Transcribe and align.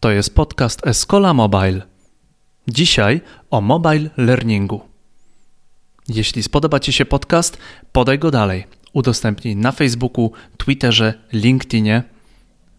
To 0.00 0.10
jest 0.10 0.34
podcast 0.34 0.86
Escola 0.86 1.34
Mobile. 1.34 1.82
Dzisiaj 2.68 3.20
o 3.50 3.60
mobile 3.60 4.10
learningu. 4.16 4.80
Jeśli 6.08 6.42
spodoba 6.42 6.80
Ci 6.80 6.92
się 6.92 7.04
podcast, 7.04 7.58
podaj 7.92 8.18
go 8.18 8.30
dalej. 8.30 8.66
Udostępnij 8.92 9.56
na 9.56 9.72
Facebooku, 9.72 10.32
Twitterze, 10.56 11.14
LinkedInie. 11.32 12.02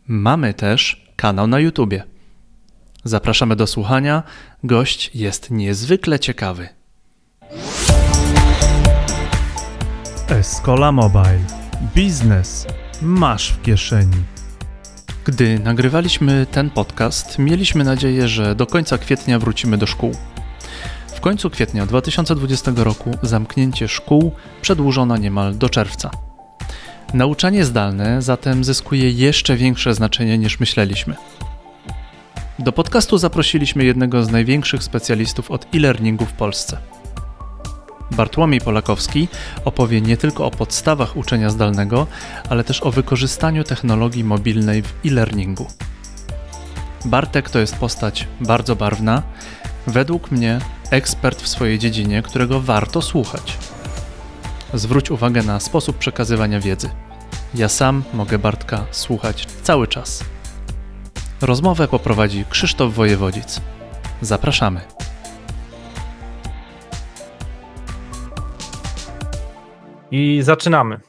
Mamy 0.08 0.54
też 0.54 1.08
kanał 1.16 1.48
na 1.48 1.60
YouTubie. 1.60 2.04
Zapraszamy 3.04 3.56
do 3.56 3.68
słuchania. 3.68 4.24
Gość 4.64 5.12
jest 5.16 5.52
niezwykle 5.52 6.20
ciekawy. 6.20 6.70
Escola 10.30 10.92
Mobile. 10.92 11.42
Biznes 11.96 12.68
masz 13.02 13.54
w 13.54 13.62
kieszeni. 13.62 14.37
Gdy 15.28 15.60
nagrywaliśmy 15.60 16.46
ten 16.52 16.70
podcast, 16.70 17.40
mieliśmy 17.40 17.84
nadzieję, 17.84 18.28
że 18.28 18.56
do 18.56 18.66
końca 18.66 18.98
kwietnia 18.98 19.40
wrócimy 19.40 19.78
do 19.78 19.88
szkół. 19.88 20.12
W 21.16 21.20
końcu 21.20 21.50
kwietnia 21.50 21.86
2020 21.86 22.72
roku 22.76 23.12
zamknięcie 23.24 23.88
szkół 23.88 24.32
przedłużono 24.62 25.18
niemal 25.18 25.58
do 25.58 25.70
czerwca. 25.70 26.12
Nauczanie 27.14 27.66
zdalne 27.66 28.22
zatem 28.22 28.64
zyskuje 28.64 29.12
jeszcze 29.12 29.56
większe 29.56 29.94
znaczenie 29.94 30.38
niż 30.38 30.60
myśleliśmy. 30.60 31.16
Do 32.60 32.72
podcastu 32.72 33.18
zaprosiliśmy 33.18 33.86
jednego 33.86 34.24
z 34.24 34.32
największych 34.32 34.84
specjalistów 34.84 35.52
od 35.52 35.76
e-learningu 35.76 36.26
w 36.26 36.34
Polsce. 36.34 36.78
Bartłomiej 38.12 38.62
Polakowski 38.62 39.28
opowie 39.66 40.02
nie 40.02 40.18
tylko 40.18 40.46
o 40.46 40.52
podstawach 40.52 41.18
uczenia 41.18 41.50
zdalnego, 41.50 42.08
ale 42.50 42.64
też 42.64 42.84
o 42.84 42.92
wykorzystaniu 42.92 43.64
technologii 43.64 44.24
mobilnej 44.24 44.82
w 44.82 44.94
e-learningu. 45.06 45.68
Bartek 47.06 47.50
to 47.50 47.60
jest 47.60 47.76
postać 47.76 48.28
bardzo 48.42 48.76
barwna, 48.76 49.24
według 49.88 50.32
mnie 50.32 50.60
ekspert 50.92 51.42
w 51.42 51.48
swojej 51.48 51.80
dziedzinie, 51.80 52.22
którego 52.22 52.62
warto 52.62 53.02
słuchać. 53.02 53.58
Zwróć 54.74 55.12
uwagę 55.12 55.44
na 55.44 55.60
sposób 55.60 55.98
przekazywania 55.98 56.60
wiedzy. 56.60 56.90
Ja 57.56 57.70
sam 57.70 58.04
mogę 58.14 58.40
Bartka 58.40 58.86
słuchać 58.92 59.46
cały 59.64 59.88
czas. 59.88 60.24
Rozmowę 61.42 61.88
poprowadzi 61.88 62.46
Krzysztof 62.50 62.94
Wojewodzic. 62.94 63.62
Zapraszamy. 64.22 64.82
I 70.12 70.42
zaczynamy. 70.42 71.00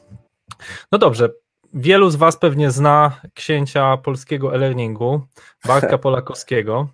No 0.91 0.97
dobrze, 0.97 1.29
wielu 1.73 2.09
z 2.09 2.15
Was 2.15 2.37
pewnie 2.37 2.71
zna 2.71 3.21
księcia 3.33 3.97
polskiego 3.97 4.55
e-learningu, 4.55 5.21
Bartka 5.67 5.97
Polakowskiego, 6.07 6.87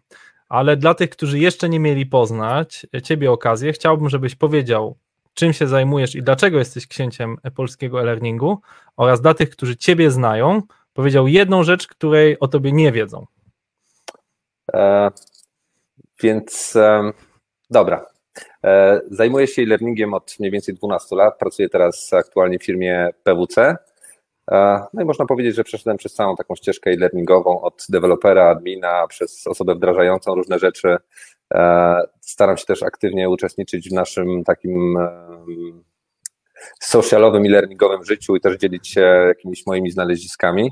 ale 0.49 0.77
dla 0.77 0.93
tych, 0.93 1.09
którzy 1.09 1.39
jeszcze 1.39 1.69
nie 1.69 1.79
mieli 1.79 2.05
poznać 2.05 2.87
Ciebie 3.03 3.31
okazję, 3.31 3.73
chciałbym, 3.73 4.09
żebyś 4.09 4.35
powiedział, 4.35 4.97
czym 5.33 5.53
się 5.53 5.67
zajmujesz 5.67 6.15
i 6.15 6.23
dlaczego 6.23 6.59
jesteś 6.59 6.87
księciem 6.87 7.37
polskiego 7.55 8.01
e-learningu 8.01 8.61
oraz 8.97 9.21
dla 9.21 9.33
tych, 9.33 9.49
którzy 9.49 9.77
Ciebie 9.77 10.11
znają, 10.11 10.61
powiedział 10.93 11.27
jedną 11.27 11.63
rzecz, 11.63 11.87
której 11.87 12.39
o 12.39 12.47
Tobie 12.47 12.71
nie 12.71 12.91
wiedzą. 12.91 13.25
E, 14.73 15.11
więc 16.21 16.75
e, 16.75 17.11
dobra, 17.69 18.05
zajmuję 19.11 19.47
się 19.47 19.61
e-learningiem 19.61 20.13
od 20.13 20.35
mniej 20.39 20.51
więcej 20.51 20.75
12 20.75 21.15
lat. 21.15 21.37
Pracuję 21.37 21.69
teraz 21.69 22.13
aktualnie 22.13 22.59
w 22.59 22.65
firmie 22.65 23.09
PWC. 23.23 23.77
E, 24.51 24.85
no 24.93 25.01
i 25.01 25.05
można 25.05 25.25
powiedzieć, 25.25 25.55
że 25.55 25.63
przeszedłem 25.63 25.97
przez 25.97 26.13
całą 26.13 26.35
taką 26.35 26.55
ścieżkę 26.55 26.91
e-learningową 26.91 27.61
od 27.61 27.85
dewelopera, 27.89 28.49
admina, 28.49 29.07
przez 29.07 29.47
osobę 29.47 29.75
wdrażającą 29.75 30.35
różne 30.35 30.59
rzeczy. 30.59 30.97
E, 31.53 32.01
staram 32.21 32.57
się 32.57 32.65
też 32.65 32.83
aktywnie 32.83 33.29
uczestniczyć 33.29 33.89
w 33.89 33.93
naszym 33.93 34.43
takim 34.43 34.97
socialowym 36.79 37.45
e-learningowym 37.45 38.05
życiu 38.05 38.35
i 38.35 38.41
też 38.41 38.57
dzielić 38.57 38.87
się 38.87 39.01
jakimiś 39.01 39.65
moimi 39.65 39.91
znaleziskami. 39.91 40.71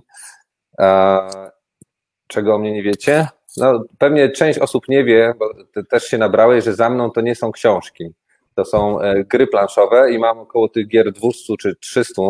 Czego 2.28 2.56
o 2.56 2.60
mnie 2.60 2.74
nie 2.74 2.84
wiecie? 2.84 3.28
No, 3.58 3.84
pewnie 3.98 4.30
część 4.30 4.60
osób 4.60 4.88
nie 4.88 5.04
wie, 5.04 5.34
bo 5.40 5.54
ty 5.74 5.84
też 5.84 6.04
się 6.04 6.18
nabrałeś, 6.18 6.64
że 6.64 6.74
za 6.74 6.90
mną 6.90 7.12
to 7.12 7.22
nie 7.22 7.36
są 7.36 7.52
książki. 7.52 8.14
To 8.56 8.66
są 8.66 9.02
e, 9.02 9.24
gry 9.24 9.48
planszowe 9.48 10.12
i 10.12 10.20
mam 10.20 10.40
około 10.40 10.70
tych 10.70 10.88
gier 10.88 11.12
200 11.12 11.54
czy 11.60 11.76
300. 11.76 12.22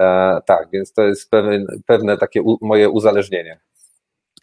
E, 0.00 0.40
tak, 0.46 0.68
więc 0.72 0.92
to 0.92 1.02
jest 1.02 1.30
pewne, 1.30 1.64
pewne 1.86 2.18
takie 2.18 2.42
u, 2.42 2.58
moje 2.60 2.90
uzależnienie. 2.90 3.60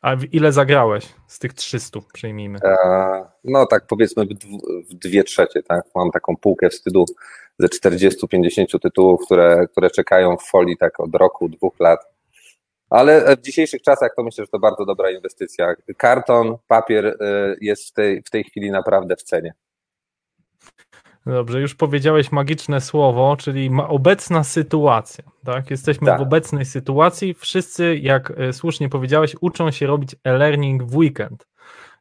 A 0.02 0.16
ile 0.32 0.52
zagrałeś 0.52 1.14
z 1.28 1.40
tych 1.40 1.54
300, 1.54 2.00
przyjmijmy? 2.14 2.60
E, 2.64 2.76
no 3.44 3.66
tak 3.66 3.88
powiedzmy 3.88 4.26
w, 4.26 4.30
w 4.90 4.94
dwie 4.94 5.24
trzecie, 5.24 5.64
tak? 5.64 5.84
Mam 5.96 6.12
taką 6.12 6.38
półkę 6.38 6.70
wstydu 6.70 7.06
ze 7.60 7.68
40-50 7.68 8.80
tytułów, 8.80 9.22
które, 9.26 9.68
które 9.72 9.90
czekają 9.90 10.38
w 10.38 10.44
folii 10.44 10.78
tak 10.78 11.00
od 11.00 11.16
roku, 11.16 11.50
dwóch 11.50 11.80
lat 11.80 12.15
ale 12.90 13.38
w 13.38 13.41
dzisiejszych 13.41 13.81
czasach 13.81 14.12
to 14.16 14.23
myślę, 14.23 14.44
że 14.44 14.47
to 14.47 14.59
bardzo 14.59 14.85
dobra 14.85 15.12
inwestycja. 15.12 15.73
Karton, 15.97 16.57
papier 16.68 17.06
y, 17.06 17.16
jest 17.62 17.90
w 17.90 17.94
tej, 17.94 18.22
w 18.22 18.29
tej 18.29 18.44
chwili 18.44 18.72
naprawdę 18.72 19.16
w 19.16 19.23
cenie. 19.23 19.53
Dobrze, 21.25 21.62
już 21.62 21.75
powiedziałeś 21.75 22.31
magiczne 22.31 22.81
słowo, 22.81 23.38
czyli 23.40 23.69
obecna 23.88 24.44
sytuacja. 24.44 25.24
Tak? 25.45 25.72
Jesteśmy 25.72 26.07
tak. 26.07 26.19
w 26.19 26.22
obecnej 26.22 26.66
sytuacji. 26.66 27.34
Wszyscy, 27.34 27.97
jak 27.97 28.40
y, 28.40 28.53
słusznie 28.53 28.90
powiedziałeś, 28.90 29.35
uczą 29.41 29.72
się 29.72 29.88
robić 29.88 30.16
e-learning 30.24 30.84
w 30.84 30.95
weekend. 30.95 31.47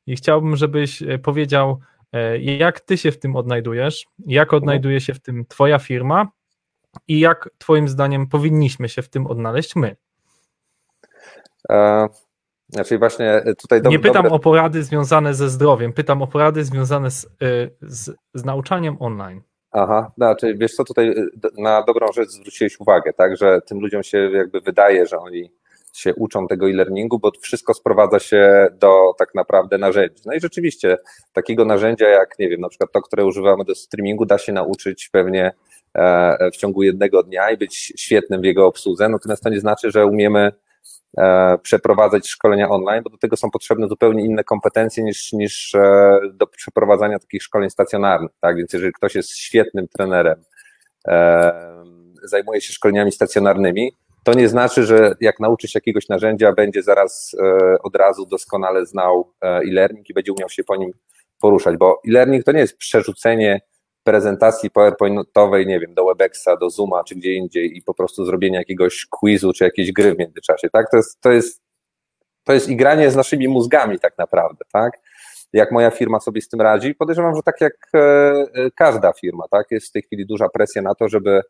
I 0.06 0.17
chciałbym, 0.17 0.56
żebyś 0.56 1.03
y, 1.03 1.19
powiedział, 1.19 1.81
jak 2.41 2.81
ty 2.81 2.99
się 2.99 3.12
w 3.12 3.19
tym 3.19 3.37
odnajdujesz, 3.37 4.06
jak 4.27 4.53
odnajduje 4.53 5.00
się 5.00 5.15
w 5.15 5.21
tym 5.21 5.44
twoja 5.49 5.78
firma 5.78 6.28
i 7.09 7.21
jak 7.21 7.50
twoim 7.59 7.89
zdaniem 7.89 8.27
powinniśmy 8.27 8.89
się 8.89 9.03
w 9.03 9.09
tym 9.09 9.27
odnaleźć 9.27 9.77
my. 9.77 9.97
E, 11.71 12.09
znaczy 12.69 12.99
właśnie 12.99 13.43
tutaj 13.59 13.83
do, 13.83 13.91
Nie 13.91 13.99
pytam 13.99 14.23
dobre... 14.23 14.37
o 14.37 14.39
porady 14.39 14.83
związane 14.83 15.35
ze 15.35 15.49
zdrowiem, 15.49 15.93
pytam 15.93 16.23
o 16.23 16.27
porady 16.27 16.65
związane 16.65 17.11
z, 17.11 17.25
e, 17.25 17.29
z, 17.83 18.17
z 18.35 18.45
nauczaniem 18.45 18.97
online. 19.01 19.43
Aha, 19.73 20.13
znaczy 20.17 20.55
wiesz 20.59 20.75
co, 20.75 20.85
tutaj 20.85 21.09
e, 21.09 21.27
na 21.63 21.83
dobrą 21.83 22.07
rzecz 22.13 22.29
zwróciłeś 22.29 22.81
uwagę, 22.81 23.13
tak, 23.13 23.37
że 23.37 23.61
tym 23.67 23.81
ludziom 23.81 24.03
się 24.03 24.19
jakby 24.19 24.61
wydaje, 24.61 25.07
że 25.07 25.19
oni 25.19 25.53
się 25.93 26.15
uczą 26.15 26.47
tego 26.47 26.71
e-learningu, 26.71 27.19
bo 27.19 27.31
wszystko 27.43 27.75
sprowadza 27.75 28.19
się 28.19 28.69
do 28.73 29.15
tak 29.19 29.35
naprawdę 29.35 29.79
narzędzi. 29.79 30.23
No 30.27 30.35
i 30.35 30.41
rzeczywiście 30.41 30.99
takiego 31.33 31.65
narzędzia 31.65 32.09
jak, 32.09 32.39
nie 32.39 32.49
wiem, 32.49 32.61
na 32.61 32.69
przykład 32.69 32.93
to, 32.93 33.03
które 33.03 33.25
używamy 33.25 33.65
do 33.65 33.75
streamingu, 33.75 34.27
da 34.27 34.39
się 34.39 34.53
nauczyć 34.53 35.09
pewnie 35.09 35.53
w 36.53 36.57
ciągu 36.57 36.83
jednego 36.83 37.23
dnia 37.23 37.51
i 37.51 37.57
być 37.57 37.93
świetnym 37.97 38.41
w 38.41 38.45
jego 38.45 38.67
obsłudze, 38.67 39.09
natomiast 39.09 39.43
to 39.43 39.49
nie 39.49 39.61
znaczy, 39.61 39.91
że 39.91 40.07
umiemy 40.07 40.53
E, 40.53 40.53
przeprowadzać 41.63 42.29
szkolenia 42.29 42.71
online, 42.71 43.03
bo 43.03 43.11
do 43.11 43.19
tego 43.19 43.37
są 43.37 43.51
potrzebne 43.51 43.89
zupełnie 43.89 44.25
inne 44.25 44.45
kompetencje 44.45 45.05
niż, 45.05 45.33
niż 45.33 45.75
e, 45.75 46.21
do 46.33 46.47
przeprowadzania 46.47 47.19
takich 47.19 47.43
szkoleń 47.43 47.71
stacjonarnych. 47.71 48.31
Tak? 48.41 48.57
Więc 48.57 48.73
jeżeli 48.73 48.93
ktoś 48.93 49.15
jest 49.15 49.37
świetnym 49.37 49.89
trenerem, 49.89 50.45
e, 51.09 51.53
zajmuje 52.23 52.61
się 52.61 52.73
szkoleniami 52.73 53.13
stacjonarnymi, 53.13 53.93
to 54.25 54.35
nie 54.35 54.49
znaczy, 54.49 54.85
że 54.85 55.15
jak 55.21 55.41
nauczy 55.41 55.69
się 55.69 55.77
jakiegoś 55.77 56.09
narzędzia, 56.09 56.53
będzie 56.53 56.83
zaraz 56.83 57.37
od 57.83 57.97
razu 57.97 58.27
doskonale 58.27 58.87
znał 58.87 59.33
e-learning 59.43 60.11
i 60.11 60.15
będzie 60.15 60.33
umiał 60.33 60.49
się 60.49 60.65
po 60.65 60.77
nim 60.77 60.93
poruszać, 61.41 61.77
bo 61.77 62.01
e-learning 62.09 62.45
to 62.45 62.53
nie 62.53 62.61
jest 62.61 62.77
przerzucenie 62.77 63.61
prezentacji 64.05 64.71
PowerPointowej, 64.71 65.67
nie 65.67 65.81
wiem, 65.81 65.95
do 65.95 66.07
Webexa, 66.07 66.57
do 66.61 66.71
Zooma 66.71 67.05
czy 67.05 67.15
gdzie 67.15 67.35
indziej 67.35 67.77
i 67.77 67.83
po 67.83 67.95
prostu 67.95 68.25
zrobienie 68.25 68.59
jakiegoś 68.59 69.07
quizu 69.11 69.53
czy 69.53 69.65
jakiejś 69.65 69.93
gry 69.93 70.15
w 70.15 70.19
międzyczasie, 70.19 70.71
tak? 70.71 70.91
To 70.91 70.97
jest, 70.97 71.21
to 71.21 71.33
jest, 71.33 71.63
to 72.45 72.53
jest 72.53 72.69
igranie 72.69 73.11
z 73.11 73.17
naszymi 73.17 73.49
mózgami 73.49 73.99
tak 73.99 74.19
naprawdę, 74.19 74.65
tak? 74.73 74.93
Jak 75.53 75.73
moja 75.73 75.91
firma 75.91 76.21
sobie 76.21 76.41
z 76.41 76.49
tym 76.49 76.61
radzi? 76.61 76.95
Podejrzewam, 76.95 77.37
że 77.37 77.43
tak 77.43 77.61
jak 77.61 77.73
e, 77.95 77.99
e, 77.99 78.47
każda 78.77 79.12
firma, 79.12 79.45
tak? 79.51 79.67
Jest 79.71 79.89
w 79.89 79.93
tej 79.93 80.03
chwili 80.03 80.27
duża 80.27 80.49
presja 80.49 80.83
na 80.83 80.95
to, 80.95 81.09
żeby 81.09 81.41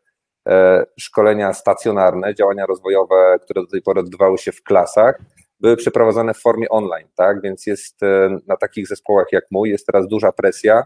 e, 0.47 0.85
szkolenia 0.99 1.53
stacjonarne, 1.53 2.35
działania 2.35 2.65
rozwojowe, 2.65 3.37
które 3.41 3.61
do 3.61 3.67
tej 3.67 3.81
pory 3.81 3.99
odbywały 3.99 4.37
się 4.37 4.51
w 4.51 4.63
klasach, 4.63 5.19
były 5.59 5.77
przeprowadzane 5.77 6.33
w 6.33 6.41
formie 6.41 6.69
online, 6.69 7.07
tak? 7.15 7.41
Więc 7.41 7.65
jest 7.65 8.01
na 8.47 8.57
takich 8.57 8.87
zespołach 8.87 9.27
jak 9.31 9.45
mój, 9.51 9.69
jest 9.69 9.85
teraz 9.85 10.07
duża 10.07 10.31
presja, 10.31 10.83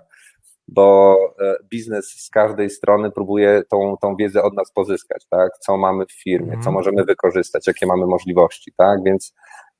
bo 0.71 1.17
e, 1.39 1.55
biznes 1.69 2.09
z 2.09 2.29
każdej 2.29 2.69
strony 2.69 3.11
próbuje 3.11 3.63
tą, 3.69 3.95
tą 4.01 4.15
wiedzę 4.15 4.43
od 4.43 4.53
nas 4.53 4.71
pozyskać, 4.71 5.25
tak? 5.29 5.51
Co 5.59 5.77
mamy 5.77 6.05
w 6.05 6.11
firmie, 6.11 6.51
co 6.51 6.57
mhm. 6.57 6.73
możemy 6.73 7.03
wykorzystać, 7.03 7.67
jakie 7.67 7.85
mamy 7.85 8.05
możliwości, 8.05 8.71
tak? 8.77 9.03
Więc 9.03 9.33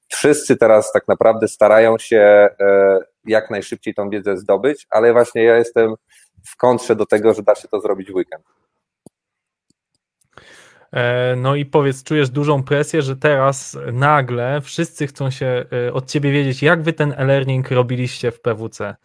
wszyscy 0.08 0.58
teraz 0.58 0.92
tak 0.92 1.08
naprawdę 1.08 1.48
starają 1.48 1.98
się 1.98 2.18
e, 2.60 3.00
jak 3.26 3.50
najszybciej 3.50 3.94
tą 3.94 4.10
wiedzę 4.10 4.38
zdobyć, 4.38 4.88
ale 4.90 5.14
właśnie 5.14 5.44
ja 5.44 5.58
jestem 5.58 5.96
w 6.46 6.58
kontrze 6.58 6.96
do 6.96 7.06
tego, 7.06 7.34
że 7.34 7.44
da 7.44 7.56
się 7.56 7.68
to 7.68 7.80
zrobić 7.80 8.12
w 8.12 8.16
weekend. 8.16 8.46
E, 10.94 11.36
no 11.36 11.56
i 11.56 11.66
powiedz, 11.66 12.04
czujesz 12.04 12.30
dużą 12.30 12.64
presję, 12.64 13.02
że 13.02 13.16
teraz 13.16 13.78
nagle 13.94 14.62
wszyscy 14.62 15.08
chcą 15.08 15.30
się 15.30 15.66
od 15.94 16.12
ciebie 16.12 16.32
wiedzieć, 16.32 16.64
jak 16.64 16.82
wy 16.82 16.94
ten 16.94 17.14
e-learning 17.18 17.72
robiliście 17.72 18.32
w 18.32 18.42
PWC. 18.42 18.96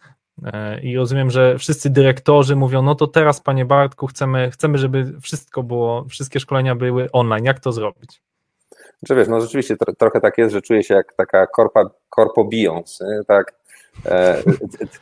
E, 0.43 0.81
I 0.81 0.95
rozumiem, 0.95 1.31
że 1.31 1.57
wszyscy 1.57 1.89
dyrektorzy 1.89 2.55
mówią, 2.55 2.81
no 2.81 2.95
to 2.95 3.07
teraz, 3.07 3.41
panie 3.41 3.65
Bartku, 3.65 4.07
chcemy, 4.07 4.51
chcemy 4.51 4.77
żeby 4.77 5.21
wszystko 5.21 5.63
było, 5.63 6.05
wszystkie 6.09 6.39
szkolenia 6.39 6.75
były 6.75 7.11
online. 7.11 7.45
Jak 7.45 7.59
to 7.59 7.71
zrobić? 7.71 8.21
Że 9.07 9.15
wiesz, 9.15 9.27
no 9.27 9.41
rzeczywiście 9.41 9.77
tro, 9.77 9.95
trochę 9.95 10.21
tak 10.21 10.37
jest, 10.37 10.53
że 10.53 10.61
czuję 10.61 10.83
się 10.83 10.93
jak 10.93 11.13
taka 11.13 11.47
korpa, 11.47 11.89
korpo 12.09 12.45
Beyoncé, 12.45 13.25
tak? 13.27 13.53
E, 14.05 14.43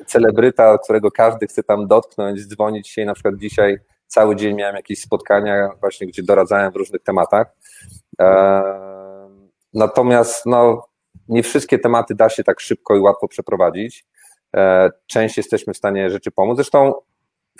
celebryta, 0.06 0.77
którego 0.77 1.12
każdy 1.12 1.47
chce 1.47 1.63
tam 1.63 1.88
dotknąć, 1.88 2.47
dzwonić 2.47 2.89
się 2.89 3.06
na 3.06 3.13
przykład 3.13 3.36
dzisiaj 3.36 3.77
cały 4.07 4.36
dzień 4.36 4.56
miałem 4.56 4.75
jakieś 4.75 5.01
spotkania 5.01 5.69
właśnie, 5.79 6.07
gdzie 6.07 6.24
doradzałem 6.24 6.71
w 6.71 6.75
różnych 6.75 7.03
tematach. 7.03 7.47
E, 8.21 8.63
natomiast 9.74 10.45
no, 10.45 10.88
nie 11.27 11.44
wszystkie 11.44 11.79
tematy 11.79 12.15
da 12.15 12.29
się 12.29 12.44
tak 12.44 12.59
szybko 12.59 12.95
i 12.95 13.00
łatwo 13.00 13.27
przeprowadzić. 13.27 14.06
E, 14.57 14.89
część 15.07 15.38
jesteśmy 15.38 15.73
w 15.73 15.77
stanie 15.77 16.09
rzeczy 16.09 16.31
pomóc. 16.31 16.55
Zresztą 16.55 16.94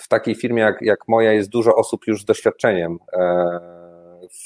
w 0.00 0.08
takiej 0.08 0.34
firmie 0.34 0.62
jak, 0.62 0.82
jak 0.82 1.08
moja 1.08 1.32
jest 1.32 1.48
dużo 1.48 1.76
osób 1.76 2.06
już 2.06 2.22
z 2.22 2.24
doświadczeniem 2.24 2.98
e, 3.12 3.74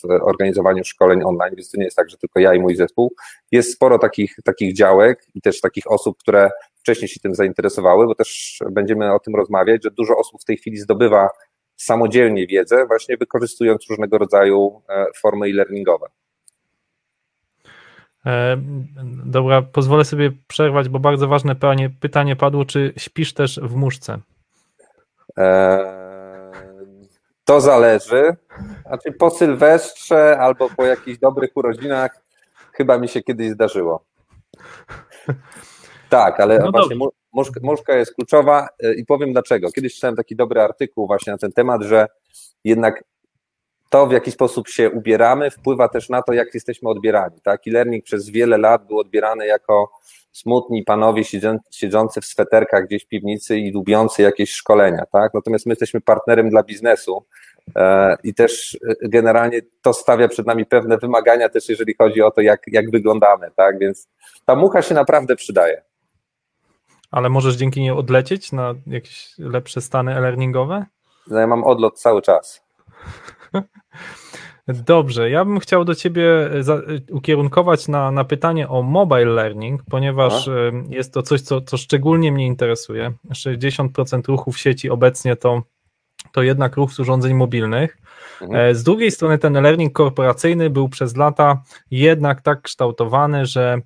w 0.03 0.11
organizowaniu 0.23 0.85
szkoleń 0.85 1.23
online, 1.25 1.55
więc 1.57 1.71
to 1.71 1.79
nie 1.79 1.85
jest 1.85 1.97
tak, 1.97 2.11
że 2.11 2.17
tylko 2.17 2.41
ja 2.41 2.55
i 2.55 2.61
mój 2.61 2.77
zespół. 2.77 3.15
Jest 3.53 3.73
sporo 3.73 3.99
takich, 3.99 4.37
takich 4.45 4.75
działek 4.75 5.27
i 5.35 5.41
też 5.41 5.61
takich 5.61 5.91
osób, 5.91 6.19
które 6.19 6.51
wcześniej 6.75 7.09
się 7.09 7.21
tym 7.21 7.35
zainteresowały, 7.35 8.07
bo 8.07 8.15
też 8.15 8.59
będziemy 8.71 9.15
o 9.15 9.19
tym 9.19 9.35
rozmawiać, 9.35 9.85
że 9.85 9.91
dużo 9.91 10.17
osób 10.17 10.43
w 10.43 10.45
tej 10.45 10.57
chwili 10.57 10.77
zdobywa 10.77 11.29
samodzielnie 11.77 12.47
wiedzę, 12.47 12.87
właśnie 12.87 13.17
wykorzystując 13.17 13.87
różnego 13.91 14.19
rodzaju 14.19 14.83
e, 14.89 15.07
formy 15.17 15.47
e-learningowe. 15.47 16.07
E, 18.29 18.57
dobra, 19.25 19.63
pozwolę 19.63 20.05
sobie 20.05 20.33
przerwać, 20.49 20.89
bo 20.89 20.99
bardzo 20.99 21.29
ważne 21.29 21.55
pytanie, 21.55 21.91
pytanie 22.01 22.37
padło, 22.37 22.65
czy 22.65 22.93
śpisz 22.97 23.35
też 23.35 23.61
w 23.63 23.75
muszce? 23.75 24.19
E, 25.39 26.53
to 27.45 27.61
zależy. 27.61 28.37
Znaczy 28.87 29.13
po 29.13 29.31
Sylwestrze 29.31 30.39
albo 30.39 30.71
po 30.77 30.85
jakichś 30.85 31.19
dobrych 31.19 31.51
urodzinach 31.55 32.23
chyba 32.73 32.99
mi 32.99 33.09
się 33.09 33.23
kiedyś 33.23 33.51
zdarzyło. 33.51 34.05
Tak, 36.09 36.41
ale 36.41 36.59
no 36.59 36.71
właśnie 36.71 36.97
muszka, 37.33 37.61
muszka 37.63 37.95
jest 37.95 38.15
kluczowa 38.15 38.69
e, 38.83 38.95
i 38.95 39.05
powiem 39.05 39.33
dlaczego. 39.33 39.73
Kiedyś 39.73 39.95
czytałem 39.95 40.17
taki 40.17 40.37
dobry 40.37 40.61
artykuł 40.61 41.07
właśnie 41.07 41.33
na 41.33 41.39
ten 41.39 41.53
temat, 41.53 41.83
że 41.83 42.07
jednak 42.65 43.05
to, 43.89 44.07
w 44.07 44.13
jaki 44.13 44.31
sposób 44.31 44.69
się 44.69 44.91
ubieramy, 44.91 45.51
wpływa 45.51 45.89
też 45.89 46.09
na 46.09 46.23
to, 46.23 46.33
jak 46.33 46.55
jesteśmy 46.55 46.89
odbierani. 46.89 47.41
Tak? 47.43 47.61
E-learning 47.67 48.05
przez 48.05 48.31
wiele 48.31 48.59
lat 48.59 48.87
był 48.87 48.99
odbierany 48.99 49.47
jako 49.47 49.91
smutni 50.33 50.83
panowie 50.83 51.23
siedzący 51.71 52.21
w 52.21 52.25
sweterkach 52.27 52.87
gdzieś 52.87 53.05
w 53.05 53.09
piwnicy 53.09 53.59
i 53.59 53.73
lubiący 53.73 54.23
jakieś 54.23 54.53
szkolenia. 54.53 55.07
Tak? 55.13 55.35
Natomiast 55.35 55.67
my 55.67 55.73
jesteśmy 55.73 56.01
partnerem 56.01 56.51
dla 56.51 56.63
biznesu 56.63 57.27
e, 57.77 58.17
i 58.25 58.35
też 58.35 58.79
e, 58.89 59.09
generalnie 59.09 59.61
to 59.83 59.93
stawia 59.93 60.29
przed 60.29 60.47
nami 60.47 60.67
pewne 60.67 60.99
wymagania 60.99 61.49
też, 61.49 61.69
jeżeli 61.69 61.95
chodzi 61.95 62.23
o 62.23 62.31
to, 62.31 62.41
jak, 62.41 62.61
jak 62.67 62.91
wyglądamy. 62.91 63.51
Tak? 63.57 63.79
Więc 63.79 64.09
ta 64.45 64.57
mucha 64.57 64.83
się 64.83 64.95
naprawdę 64.95 65.37
przydaje. 65.37 65.83
Ale 67.11 67.29
możesz 67.29 67.55
dzięki 67.55 67.81
niej 67.81 67.91
odlecieć 67.91 68.53
na 68.53 68.75
jakieś 68.87 69.35
lepsze 69.39 69.81
stany 69.81 70.17
e-learningowe? 70.17 70.87
No 71.27 71.39
ja 71.39 71.47
mam 71.47 71.65
odlot 71.65 72.01
cały 72.01 72.23
czas. 72.23 72.69
Dobrze, 74.69 75.31
ja 75.31 75.45
bym 75.45 75.61
chciał 75.61 75.85
do 75.85 75.95
Ciebie 75.95 76.51
ukierunkować 77.11 77.89
na, 77.89 78.11
na 78.11 78.25
pytanie 78.25 78.69
o 78.69 78.83
mobile 78.83 79.25
learning, 79.25 79.83
ponieważ 79.91 80.49
Aha. 80.49 80.87
jest 80.89 81.15
to 81.15 81.23
coś, 81.23 81.41
co, 81.41 81.61
co 81.61 81.77
szczególnie 81.77 82.33
mnie 82.33 82.47
interesuje. 82.47 83.13
60% 83.31 84.29
ruchu 84.29 84.53
w 84.53 84.59
sieci 84.59 84.91
obecnie 84.91 85.37
to, 85.37 85.63
to 86.33 86.43
jednak 86.43 86.77
ruch 86.77 86.93
z 86.93 87.01
urządzeń 87.01 87.35
mobilnych. 87.35 87.99
Mhm. 88.41 88.71
E, 88.71 88.75
z 88.75 88.83
drugiej 88.83 89.11
strony 89.11 89.39
ten 89.39 89.53
learning 89.53 89.93
korporacyjny 89.93 90.71
był 90.71 90.89
przez 90.89 91.17
lata 91.17 91.63
jednak 91.91 92.41
tak 92.41 92.63
kształtowany, 92.63 93.47
że 93.47 93.81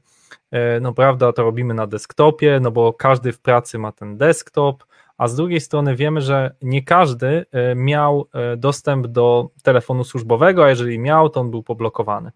E, 0.53 0.81
no 0.81 0.93
prawda, 0.93 1.33
to 1.33 1.43
robimy 1.43 1.75
na 1.75 1.87
desktopie, 1.87 2.61
no 2.63 2.71
bo 2.71 2.93
każdy 2.93 3.33
w 3.33 3.41
pracy 3.41 3.79
ma 3.79 3.93
ten 3.93 4.17
desktop, 4.17 4.85
a 5.23 5.29
z 5.29 5.35
drugiej 5.35 5.61
strony 5.61 5.97
wiemy, 5.97 6.21
że 6.21 6.55
nie 6.63 6.83
każdy 6.83 7.47
e, 7.53 7.75
miał 7.75 8.27
e, 8.35 8.57
dostęp 8.57 9.07
do 9.07 9.49
telefonu 9.63 10.05
służbowego, 10.05 10.65
a 10.65 10.69
jeżeli 10.69 10.99
miał, 10.99 11.29
to 11.29 11.41
on 11.41 11.51
był 11.51 11.63
poblokowany. 11.63 12.31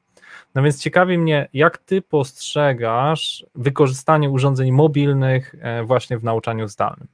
No 0.55 0.63
więc 0.63 0.83
ciekawi 0.83 1.19
mnie, 1.19 1.49
jak 1.53 1.79
ty 1.79 2.03
postrzegasz 2.03 3.47
wykorzystanie 3.55 4.31
urządzeń 4.31 4.73
mobilnych 4.73 5.55
właśnie 5.85 6.19
w 6.19 6.25
nauczaniu 6.25 6.69
zdalnym? 6.69 7.09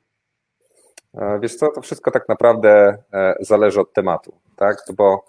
Wiesz 1.41 1.55
co, 1.55 1.69
to 1.75 1.81
wszystko 1.81 2.11
tak 2.11 2.29
naprawdę 2.29 2.99
zależy 3.41 3.81
od 3.81 3.93
tematu, 3.93 4.35
tak? 4.57 4.77
Bo 4.97 5.25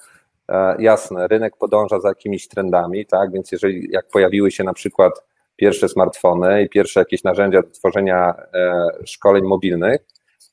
jasne, 0.80 1.28
rynek 1.28 1.58
podąża 1.58 2.00
za 2.00 2.08
jakimiś 2.08 2.48
trendami, 2.48 3.06
tak? 3.06 3.32
Więc 3.32 3.52
jeżeli 3.52 3.92
jak 3.92 4.08
pojawiły 4.08 4.52
się 4.52 4.64
na 4.64 4.74
przykład 4.74 5.24
pierwsze 5.56 5.90
smartfony 5.90 6.64
i 6.64 6.70
pierwsze 6.70 7.00
jakieś 7.00 7.24
narzędzia 7.24 7.62
do 7.62 7.70
tworzenia 7.70 8.34
e, 8.54 8.88
szkoleń 9.06 9.44
mobilnych, 9.44 10.02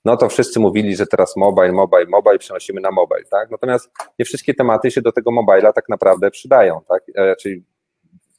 no 0.04 0.16
to 0.16 0.28
wszyscy 0.28 0.60
mówili, 0.60 0.96
że 0.96 1.06
teraz 1.06 1.36
mobile, 1.36 1.72
mobile, 1.72 2.06
mobile, 2.06 2.38
przenosimy 2.38 2.80
na 2.80 2.90
mobile, 2.90 3.24
tak? 3.30 3.50
Natomiast 3.50 3.90
nie 4.18 4.24
wszystkie 4.24 4.54
tematy 4.54 4.90
się 4.90 5.02
do 5.02 5.12
tego 5.12 5.30
mobila 5.30 5.72
tak 5.72 5.88
naprawdę 5.88 6.30
przydają, 6.30 6.80
tak? 6.88 7.02
E, 7.14 7.36
czyli 7.36 7.64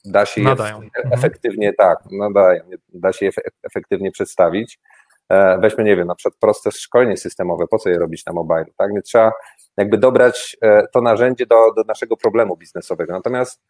da 0.04 0.26
się 0.26 0.40
je 0.40 0.50
mhm. 0.50 0.90
efektywnie, 1.10 1.72
tak, 1.78 1.98
nadają, 2.10 2.62
da 2.94 3.12
się 3.12 3.26
je 3.26 3.32
efektywnie 3.62 4.10
przedstawić. 4.10 4.80
E, 5.28 5.58
weźmy, 5.58 5.84
nie 5.84 5.96
wiem, 5.96 6.06
na 6.06 6.14
przykład 6.14 6.40
proste 6.40 6.70
szkolenie 6.70 7.16
systemowe, 7.16 7.64
po 7.70 7.78
co 7.78 7.90
je 7.90 7.98
robić 7.98 8.26
na 8.26 8.32
mobile, 8.32 8.66
tak? 8.76 8.92
Nie 8.92 9.02
trzeba 9.02 9.32
jakby 9.76 9.98
dobrać 9.98 10.56
to 10.92 11.00
narzędzie 11.00 11.46
do, 11.46 11.72
do 11.76 11.82
naszego 11.82 12.16
problemu 12.16 12.56
biznesowego. 12.56 13.12
Natomiast 13.12 13.62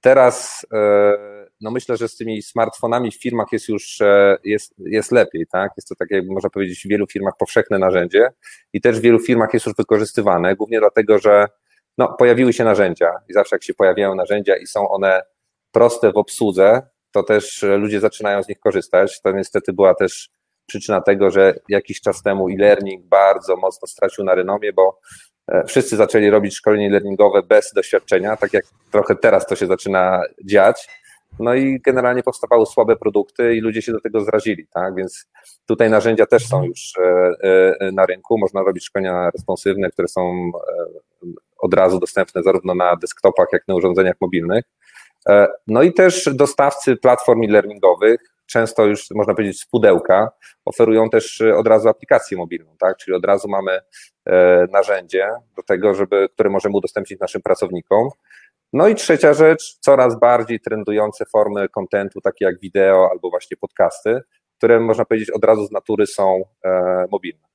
teraz 0.00 0.66
no 1.60 1.70
myślę, 1.70 1.96
że 1.96 2.08
z 2.08 2.16
tymi 2.16 2.42
smartfonami 2.42 3.10
w 3.10 3.22
firmach 3.22 3.46
jest 3.52 3.68
już 3.68 4.00
e, 4.00 4.36
jest, 4.44 4.74
jest 4.78 5.12
lepiej, 5.12 5.46
tak? 5.46 5.72
Jest 5.76 5.88
to 5.88 5.94
takie, 5.94 6.22
można 6.22 6.50
powiedzieć, 6.50 6.84
w 6.84 6.88
wielu 6.88 7.06
firmach 7.06 7.34
powszechne 7.38 7.78
narzędzie 7.78 8.28
i 8.72 8.80
też 8.80 8.98
w 8.98 9.02
wielu 9.02 9.18
firmach 9.18 9.54
jest 9.54 9.66
już 9.66 9.74
wykorzystywane, 9.74 10.56
głównie 10.56 10.78
dlatego, 10.80 11.18
że 11.18 11.46
no, 11.98 12.16
pojawiły 12.18 12.52
się 12.52 12.64
narzędzia 12.64 13.12
i 13.28 13.32
zawsze 13.32 13.56
jak 13.56 13.64
się 13.64 13.74
pojawiają 13.74 14.14
narzędzia 14.14 14.56
i 14.56 14.66
są 14.66 14.88
one 14.88 15.22
proste 15.72 16.12
w 16.12 16.16
obsłudze, 16.16 16.82
to 17.12 17.22
też 17.22 17.62
ludzie 17.78 18.00
zaczynają 18.00 18.42
z 18.42 18.48
nich 18.48 18.58
korzystać. 18.58 19.20
To 19.22 19.32
niestety 19.32 19.72
była 19.72 19.94
też 19.94 20.30
przyczyna 20.66 21.00
tego, 21.00 21.30
że 21.30 21.54
jakiś 21.68 22.00
czas 22.00 22.22
temu 22.22 22.48
e-learning 22.48 23.04
bardzo 23.04 23.56
mocno 23.56 23.88
stracił 23.88 24.24
na 24.24 24.34
renomie, 24.34 24.72
bo 24.72 25.00
e, 25.52 25.64
wszyscy 25.64 25.96
zaczęli 25.96 26.30
robić 26.30 26.54
szkolenie 26.54 26.90
learningowe 26.90 27.42
bez 27.42 27.72
doświadczenia, 27.72 28.36
tak 28.36 28.52
jak 28.52 28.64
trochę 28.90 29.16
teraz 29.16 29.46
to 29.46 29.56
się 29.56 29.66
zaczyna 29.66 30.22
dziać. 30.44 30.88
No 31.38 31.54
i 31.54 31.80
generalnie 31.80 32.22
powstawały 32.22 32.66
słabe 32.66 32.96
produkty 32.96 33.54
i 33.54 33.60
ludzie 33.60 33.82
się 33.82 33.92
do 33.92 34.00
tego 34.00 34.20
zrazili, 34.20 34.66
tak? 34.66 34.94
Więc 34.94 35.26
tutaj 35.66 35.90
narzędzia 35.90 36.26
też 36.26 36.46
są 36.46 36.64
już 36.64 36.92
e, 36.98 37.02
e, 37.80 37.92
na 37.92 38.06
rynku. 38.06 38.38
Można 38.38 38.62
robić 38.62 38.84
szkolenia 38.84 39.30
responsywne, 39.30 39.90
które 39.90 40.08
są 40.08 40.22
e, 40.22 41.26
od 41.58 41.74
razu 41.74 42.00
dostępne 42.00 42.42
zarówno 42.42 42.74
na 42.74 42.96
desktopach, 42.96 43.46
jak 43.52 43.62
i 43.62 43.64
na 43.68 43.74
urządzeniach 43.74 44.16
mobilnych. 44.20 44.64
No 45.66 45.82
i 45.82 45.92
też 45.92 46.30
dostawcy 46.34 46.96
platform 46.96 47.42
e-learningowych, 47.42 48.20
często 48.46 48.86
już 48.86 49.10
można 49.10 49.34
powiedzieć 49.34 49.60
z 49.60 49.66
pudełka, 49.66 50.30
oferują 50.64 51.10
też 51.10 51.40
od 51.40 51.66
razu 51.66 51.88
aplikację 51.88 52.38
mobilną, 52.38 52.76
tak? 52.78 52.96
Czyli 52.96 53.16
od 53.16 53.24
razu 53.24 53.48
mamy 53.48 53.80
narzędzie 54.72 55.28
do 55.56 55.62
tego, 55.62 55.94
żeby, 55.94 56.28
które 56.28 56.50
możemy 56.50 56.76
udostępnić 56.76 57.20
naszym 57.20 57.42
pracownikom. 57.42 58.08
No 58.72 58.88
i 58.88 58.94
trzecia 58.94 59.34
rzecz, 59.34 59.78
coraz 59.80 60.20
bardziej 60.20 60.60
trendujące 60.60 61.24
formy 61.32 61.68
kontentu, 61.68 62.20
takie 62.20 62.44
jak 62.44 62.60
wideo 62.60 63.08
albo 63.10 63.30
właśnie 63.30 63.56
podcasty, 63.56 64.20
które 64.58 64.80
można 64.80 65.04
powiedzieć 65.04 65.30
od 65.30 65.44
razu 65.44 65.66
z 65.66 65.70
natury 65.70 66.06
są 66.06 66.44
e, 66.64 67.04
mobilne. 67.10 67.48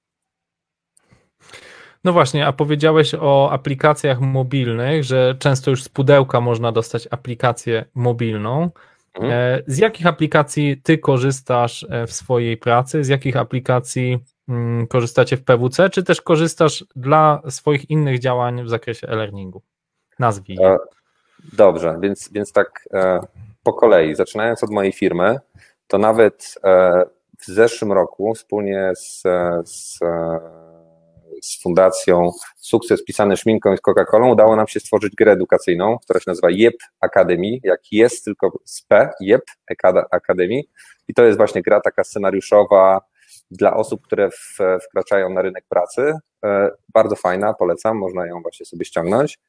No 2.04 2.14
właśnie, 2.14 2.48
a 2.48 2.54
powiedziałeś 2.54 3.16
o 3.20 3.52
aplikacjach 3.52 4.20
mobilnych, 4.20 5.04
że 5.04 5.36
często 5.40 5.72
już 5.72 5.84
z 5.84 5.90
pudełka 5.90 6.42
można 6.42 6.72
dostać 6.72 7.08
aplikację 7.12 7.86
mobilną. 7.96 8.70
Mhm. 9.14 9.34
E, 9.34 9.64
z 9.68 9.78
jakich 9.78 10.08
aplikacji 10.08 10.82
ty 10.84 10.98
korzystasz 10.98 11.86
e, 11.90 12.08
w 12.08 12.14
swojej 12.14 12.58
pracy? 12.58 13.04
Z 13.04 13.08
jakich 13.08 13.38
aplikacji 13.38 14.20
mm, 14.50 14.88
korzystacie 14.88 15.38
w 15.38 15.44
PWC, 15.44 15.90
czy 15.90 16.04
też 16.04 16.22
korzystasz 16.22 16.86
dla 16.96 17.42
swoich 17.50 17.90
innych 17.90 18.20
działań 18.20 18.64
w 18.64 18.70
zakresie 18.70 19.08
e-learningu? 19.08 19.62
Nazwij. 20.20 20.58
E, 21.46 21.56
Dobrze, 21.56 21.98
więc, 22.02 22.30
więc 22.32 22.52
tak 22.52 22.88
e, 22.94 23.20
po 23.64 23.74
kolei, 23.74 24.16
zaczynając 24.16 24.64
od 24.64 24.70
mojej 24.70 24.92
firmy, 24.92 25.40
to 25.88 25.98
nawet 25.98 26.56
e, 26.64 27.04
w 27.40 27.46
zeszłym 27.46 27.92
roku 27.92 28.34
wspólnie 28.34 28.92
z, 28.96 29.24
z 29.70 30.00
z 31.44 31.62
fundacją 31.62 32.32
Sukces 32.58 33.04
pisany 33.04 33.38
szminką 33.38 33.74
i 33.74 33.78
Coca-Colą 33.78 34.32
udało 34.32 34.56
nam 34.56 34.68
się 34.68 34.80
stworzyć 34.80 35.16
grę 35.16 35.32
edukacyjną, 35.32 35.98
która 36.04 36.20
się 36.20 36.26
nazywa 36.28 36.48
JEP 36.52 36.76
Academy, 37.02 37.58
jak 37.64 37.80
jest 37.92 38.26
tylko 38.26 38.52
z 38.66 38.82
P, 38.82 39.10
JEP 39.20 39.44
Academy 40.12 40.62
i 41.08 41.14
to 41.14 41.24
jest 41.24 41.38
właśnie 41.38 41.62
gra 41.62 41.82
taka 41.82 42.04
scenariuszowa 42.04 43.02
dla 43.52 43.76
osób, 43.76 44.02
które 44.02 44.30
w, 44.32 44.58
wkraczają 44.86 45.30
na 45.30 45.42
rynek 45.42 45.66
pracy. 45.70 46.14
E, 46.46 46.72
bardzo 46.94 47.16
fajna, 47.16 47.54
polecam, 47.54 47.98
można 47.98 48.26
ją 48.26 48.42
właśnie 48.42 48.66
sobie 48.66 48.86
ściągnąć. 48.86 49.40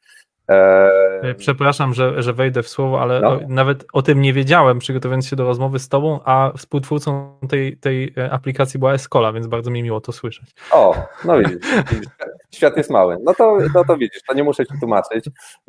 E, 0.49 1.35
Przepraszam, 1.35 1.95
że, 1.95 2.23
że 2.23 2.33
wejdę 2.33 2.63
w 2.63 2.69
słowo, 2.69 3.01
ale 3.01 3.21
no. 3.21 3.41
nawet 3.49 3.85
o 3.93 4.03
tym 4.03 4.21
nie 4.21 4.33
wiedziałem, 4.33 4.79
przygotowując 4.79 5.27
się 5.27 5.37
do 5.37 5.45
rozmowy 5.45 5.79
z 5.79 5.89
Tobą, 5.89 6.21
a 6.25 6.53
współtwórcą 6.57 7.39
tej, 7.49 7.77
tej 7.77 8.15
e, 8.19 8.31
aplikacji 8.33 8.81
była 8.81 8.93
Escola, 8.93 9.33
więc 9.33 9.47
bardzo 9.47 9.71
mi 9.71 9.83
miło 9.83 10.01
to 10.01 10.13
słyszeć. 10.13 10.55
O, 10.71 10.97
no 11.25 11.39
widzisz, 11.39 11.59
widzisz 11.91 12.09
świat 12.55 12.77
jest 12.77 12.91
mały. 12.91 13.17
No 13.23 13.35
to, 13.35 13.59
no 13.75 13.85
to 13.85 13.97
widzisz, 13.97 14.23
to 14.29 14.35
nie 14.35 14.45
muszę 14.45 14.67
Ci 14.67 14.75
tłumaczyć. 14.81 15.25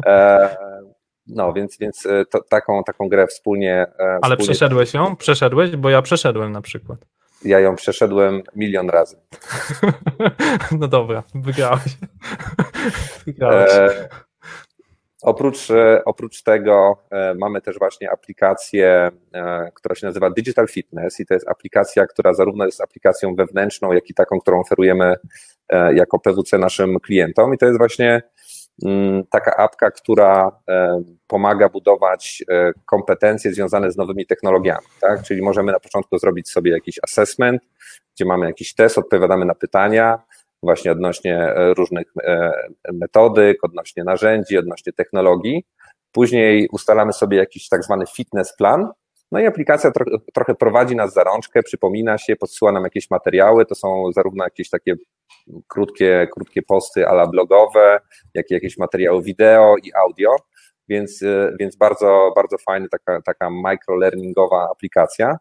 E, 0.05 0.57
no, 1.27 1.53
więc, 1.53 1.77
więc 1.77 2.07
to, 2.31 2.41
taką, 2.49 2.83
taką 2.83 3.09
grę 3.09 3.27
wspólnie. 3.27 3.87
Ale 3.99 4.19
wspólnie... 4.19 4.37
przeszedłeś 4.37 4.93
ją? 4.93 5.15
Przeszedłeś? 5.15 5.75
Bo 5.75 5.89
ja 5.89 6.01
przeszedłem 6.01 6.51
na 6.51 6.61
przykład. 6.61 7.05
Ja 7.45 7.59
ją 7.59 7.75
przeszedłem 7.75 8.41
milion 8.55 8.89
razy. 8.89 9.17
No 10.79 10.87
dobra, 10.87 11.23
wygrałeś. 11.35 11.97
wygrałeś. 13.25 13.73
E, 13.73 14.09
Oprócz, 15.25 15.71
e, 15.71 16.01
oprócz 16.05 16.43
tego 16.43 16.97
e, 17.11 17.33
mamy 17.33 17.61
też 17.61 17.79
właśnie 17.79 18.11
aplikację, 18.11 19.11
e, 19.33 19.71
która 19.73 19.95
się 19.95 20.07
nazywa 20.07 20.29
Digital 20.29 20.67
Fitness 20.67 21.19
i 21.19 21.25
to 21.25 21.33
jest 21.33 21.47
aplikacja, 21.47 22.07
która 22.07 22.33
zarówno 22.33 22.65
jest 22.65 22.81
aplikacją 22.81 23.35
wewnętrzną, 23.35 23.91
jak 23.91 24.09
i 24.09 24.13
taką, 24.13 24.39
którą 24.39 24.59
oferujemy 24.59 25.15
jako 25.93 26.19
PWC 26.19 26.57
naszym 26.57 26.99
klientom 26.99 27.53
i 27.53 27.57
to 27.57 27.65
jest 27.65 27.77
właśnie 27.77 28.21
mm, 28.85 29.23
taka 29.29 29.57
apka, 29.57 29.91
która 29.91 30.51
pomaga 31.27 31.69
budować 31.69 32.43
kompetencje 32.85 33.53
związane 33.53 33.91
z 33.91 33.97
nowymi 33.97 34.25
technologiami, 34.25 34.85
tak? 35.01 35.23
Czyli 35.23 35.41
możemy 35.41 35.71
na 35.71 35.79
początku 35.79 36.17
zrobić 36.17 36.49
sobie 36.49 36.71
jakiś 36.71 36.99
assessment, 37.03 37.61
gdzie 38.15 38.25
mamy 38.25 38.45
jakiś 38.45 38.73
test, 38.73 38.97
odpowiadamy 38.97 39.45
na 39.45 39.55
pytania, 39.55 40.19
właśnie 40.63 40.91
odnośnie 40.91 41.37
e, 41.37 41.73
różnych 41.73 42.07
e, 42.23 42.51
metodyk, 42.93 43.63
odnośnie 43.63 44.03
narzędzi, 44.03 44.57
odnośnie 44.57 44.93
technologii. 44.93 45.65
Później 46.11 46.67
ustalamy 46.71 47.13
sobie 47.13 47.37
jakiś 47.37 47.69
tak 47.69 47.83
zwany 47.83 48.05
fitness 48.15 48.55
plan, 48.57 48.91
no 49.31 49.39
i 49.39 49.45
aplikacja 49.45 49.91
tro, 49.91 50.05
trochę 50.33 50.55
prowadzi 50.55 50.95
nas 50.95 51.13
za 51.13 51.23
rączkę, 51.23 51.63
przypomina 51.63 52.17
się, 52.17 52.35
podsyła 52.35 52.71
nam 52.71 52.83
jakieś 52.83 53.09
materiały, 53.09 53.65
to 53.65 53.75
są 53.75 54.11
zarówno 54.11 54.43
jakieś 54.43 54.69
takie 54.69 54.95
krótkie, 55.67 56.27
krótkie 56.33 56.61
posty 56.61 57.07
ala 57.07 57.27
blogowe, 57.27 57.99
jak 58.33 58.51
i 58.51 58.53
jakieś 58.53 58.77
materiały 58.77 59.23
wideo 59.23 59.75
i 59.83 59.93
audio, 59.93 60.35
więc, 60.89 61.21
e, 61.23 61.55
więc 61.59 61.75
bardzo, 61.75 62.31
bardzo 62.35 62.57
fajna 62.57 62.87
taka, 62.91 63.21
taka 63.21 63.49
micro-learningowa 63.49 64.67
aplikacja. 64.71 65.37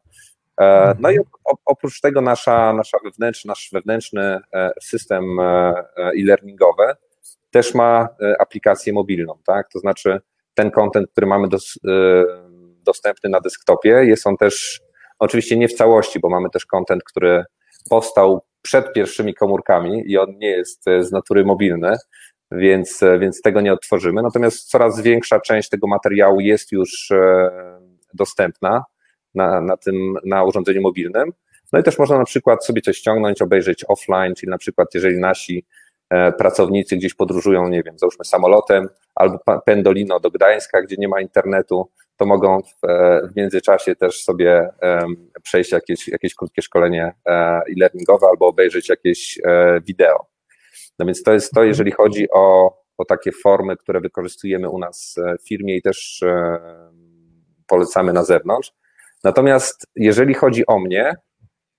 E, 0.60 0.94
no 0.98 1.10
i 1.10 1.18
oprócz 1.64 2.00
tego 2.00 2.20
nasza, 2.20 2.72
nasza 2.72 2.98
wewnętrzna, 3.04 3.48
nasz 3.48 3.70
wewnętrzny 3.72 4.38
e, 4.54 4.70
system 4.82 5.40
e, 5.40 5.74
e-learningowy 5.96 6.84
też 7.50 7.74
ma 7.74 8.08
aplikację 8.38 8.92
mobilną, 8.92 9.38
tak? 9.46 9.68
To 9.72 9.78
znaczy 9.78 10.20
ten 10.54 10.70
content, 10.70 11.10
który 11.10 11.26
mamy 11.26 11.48
dos, 11.48 11.78
dostępny 12.84 13.30
na 13.30 13.40
desktopie, 13.40 13.90
jest 13.90 14.26
on 14.26 14.36
też 14.36 14.80
oczywiście 15.18 15.56
nie 15.56 15.68
w 15.68 15.72
całości, 15.72 16.20
bo 16.20 16.28
mamy 16.28 16.50
też 16.50 16.66
content, 16.66 17.04
który 17.04 17.44
powstał 17.90 18.40
przed 18.62 18.92
pierwszymi 18.92 19.34
komórkami 19.34 20.02
i 20.06 20.18
on 20.18 20.38
nie 20.38 20.50
jest 20.50 20.84
z 21.00 21.12
natury 21.12 21.44
mobilny, 21.44 21.96
więc, 22.50 23.00
więc 23.18 23.42
tego 23.42 23.60
nie 23.60 23.72
odtworzymy. 23.72 24.22
Natomiast 24.22 24.70
coraz 24.70 25.00
większa 25.00 25.40
część 25.40 25.68
tego 25.68 25.86
materiału 25.86 26.40
jest 26.40 26.72
już 26.72 27.12
dostępna 28.14 28.84
na, 29.34 29.60
na 29.60 29.76
tym, 29.76 30.14
na 30.24 30.44
urządzeniu 30.44 30.82
mobilnym. 30.82 31.32
No 31.72 31.80
i 31.80 31.82
też 31.82 31.98
można 31.98 32.18
na 32.18 32.24
przykład 32.24 32.64
sobie 32.64 32.82
coś 32.82 32.96
ściągnąć, 32.96 33.42
obejrzeć 33.42 33.84
offline, 33.88 34.34
czyli 34.34 34.50
na 34.50 34.58
przykład 34.58 34.94
jeżeli 34.94 35.18
nasi 35.18 35.66
e, 36.10 36.32
pracownicy 36.32 36.96
gdzieś 36.96 37.14
podróżują, 37.14 37.68
nie 37.68 37.82
wiem, 37.82 37.98
załóżmy 37.98 38.24
samolotem 38.24 38.88
albo 39.14 39.38
pendolino 39.66 40.20
do 40.20 40.30
Gdańska, 40.30 40.82
gdzie 40.82 40.96
nie 40.98 41.08
ma 41.08 41.20
internetu, 41.20 41.90
to 42.16 42.26
mogą 42.26 42.62
w, 42.62 42.88
e, 42.88 43.28
międzyczasie 43.36 43.96
też 43.96 44.22
sobie 44.22 44.68
przejść 45.42 45.72
jakieś, 45.72 46.08
jakieś 46.08 46.34
krótkie 46.34 46.62
szkolenie 46.62 47.12
e, 47.26 47.30
e-learningowe 47.70 48.26
albo 48.26 48.46
obejrzeć 48.46 48.88
jakieś 48.88 49.38
wideo. 49.86 50.26
No 50.98 51.06
więc 51.06 51.22
to 51.22 51.32
jest 51.32 51.52
to, 51.52 51.64
jeżeli 51.64 51.92
chodzi 51.92 52.26
o, 52.30 52.76
o 52.98 53.04
takie 53.04 53.32
formy, 53.32 53.76
które 53.76 54.00
wykorzystujemy 54.00 54.68
u 54.68 54.78
nas 54.78 55.16
w 55.44 55.48
firmie 55.48 55.76
i 55.76 55.82
też 55.82 56.24
polecamy 57.66 58.12
na 58.12 58.24
zewnątrz. 58.24 58.72
Natomiast 59.24 59.86
jeżeli 59.96 60.34
chodzi 60.34 60.66
o 60.66 60.78
mnie, 60.78 61.16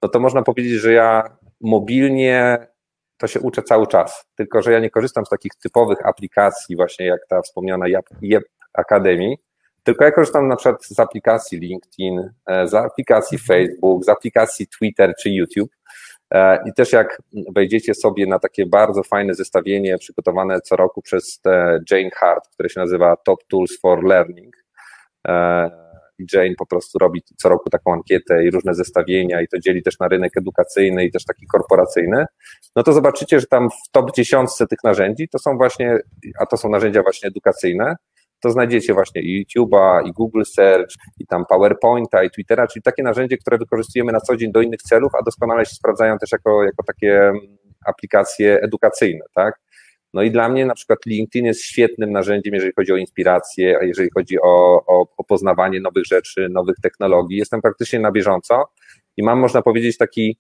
no 0.04 0.10
to 0.10 0.20
można 0.20 0.42
powiedzieć, 0.42 0.74
że 0.74 0.94
ja 0.94 1.38
mobilnie 1.62 2.68
to 3.18 3.28
się 3.28 3.40
uczę 3.40 3.64
cały 3.64 3.88
czas, 3.88 4.26
tylko 4.36 4.62
że 4.62 4.72
ja 4.72 4.80
nie 4.80 4.90
korzystam 4.90 5.26
z 5.26 5.30
takich 5.30 5.52
typowych 5.56 6.06
aplikacji, 6.06 6.76
właśnie 6.76 7.06
jak 7.06 7.28
ta 7.28 7.42
wspomniana 7.42 7.86
Yep 8.22 8.46
Academy, 8.74 9.36
tylko 9.84 10.06
ja 10.06 10.12
korzystam 10.12 10.48
na 10.48 10.56
przykład 10.56 10.86
z 10.86 11.00
aplikacji 11.00 11.60
LinkedIn, 11.60 12.30
e, 12.48 12.68
z 12.68 12.74
aplikacji 12.74 13.38
Facebook, 13.38 14.06
z 14.06 14.10
aplikacji 14.10 14.68
Twitter 14.68 15.14
czy 15.22 15.30
YouTube. 15.30 15.72
E, 16.32 16.64
I 16.70 16.74
też 16.74 16.92
jak 16.92 17.22
wejdziecie 17.56 17.94
sobie 17.94 18.28
na 18.28 18.40
takie 18.40 18.66
bardzo 18.66 19.04
fajne 19.04 19.34
zestawienie 19.34 19.98
przygotowane 19.98 20.62
co 20.62 20.76
roku 20.76 21.02
przez 21.02 21.40
e, 21.46 21.80
Jane 21.92 22.10
Hart, 22.14 22.50
które 22.54 22.70
się 22.70 22.80
nazywa 22.80 23.16
Top 23.16 23.44
Tools 23.48 23.80
for 23.80 24.04
Learning, 24.04 24.56
i 25.28 25.85
Jane 26.34 26.56
po 26.58 26.66
prostu 26.66 27.00
robi 27.00 27.22
co 27.38 27.50
roku 27.50 27.70
taką 27.70 27.94
ankietę 27.94 28.46
i 28.46 28.52
różne 28.52 28.74
zestawienia 28.74 29.42
i 29.42 29.48
to 29.48 29.60
dzieli 29.60 29.84
też 29.84 30.00
na 30.00 30.08
rynek 30.08 30.32
edukacyjny 30.38 31.06
i 31.06 31.12
też 31.12 31.26
taki 31.26 31.46
korporacyjny, 31.48 32.26
no 32.76 32.84
to 32.84 32.94
zobaczycie, 32.94 33.40
że 33.40 33.46
tam 33.46 33.70
w 33.70 33.92
top 33.92 34.16
dziesiątce 34.16 34.68
tych 34.68 34.80
narzędzi 34.84 35.30
to 35.30 35.40
są 35.40 35.58
właśnie, 35.58 35.98
a 36.40 36.46
to 36.46 36.58
są 36.58 36.70
narzędzia 36.70 37.02
właśnie 37.04 37.30
edukacyjne, 37.30 37.96
to 38.40 38.52
znajdziecie 38.52 38.94
właśnie 38.94 39.22
i 39.22 39.46
YouTube'a, 39.46 40.08
i 40.08 40.12
Google 40.12 40.44
Search, 40.44 40.96
i 41.20 41.28
tam 41.28 41.46
PowerPointa, 41.46 42.24
i 42.24 42.30
Twittera, 42.30 42.68
czyli 42.68 42.84
takie 42.84 43.04
narzędzie, 43.04 43.38
które 43.38 43.58
wykorzystujemy 43.58 44.12
na 44.12 44.20
co 44.20 44.38
dzień 44.38 44.52
do 44.52 44.62
innych 44.62 44.82
celów, 44.82 45.12
a 45.20 45.24
doskonale 45.24 45.66
się 45.66 45.76
sprawdzają 45.76 46.18
też 46.18 46.32
jako, 46.32 46.64
jako 46.64 46.84
takie 46.84 47.24
mm, 47.24 47.42
aplikacje 47.86 48.60
edukacyjne, 48.62 49.26
tak? 49.36 49.60
No 50.16 50.24
i 50.24 50.32
dla 50.32 50.50
mnie 50.50 50.66
na 50.66 50.76
przykład 50.76 51.00
LinkedIn 51.06 51.46
jest 51.46 51.62
świetnym 51.62 52.12
narzędziem, 52.12 52.54
jeżeli 52.54 52.74
chodzi 52.76 52.94
o 52.94 52.98
inspirację, 52.98 53.78
a 53.82 53.84
jeżeli 53.84 54.10
chodzi 54.14 54.42
o, 54.42 54.86
o, 54.86 55.08
o 55.18 55.24
poznawanie 55.24 55.80
nowych 55.80 56.06
rzeczy, 56.06 56.50
nowych 56.50 56.76
technologii. 56.84 57.38
Jestem 57.38 57.62
praktycznie 57.62 58.00
na 58.00 58.12
bieżąco 58.12 58.64
i 59.18 59.24
mam, 59.24 59.40
można 59.40 59.62
powiedzieć, 59.62 59.98
taki 59.98 60.38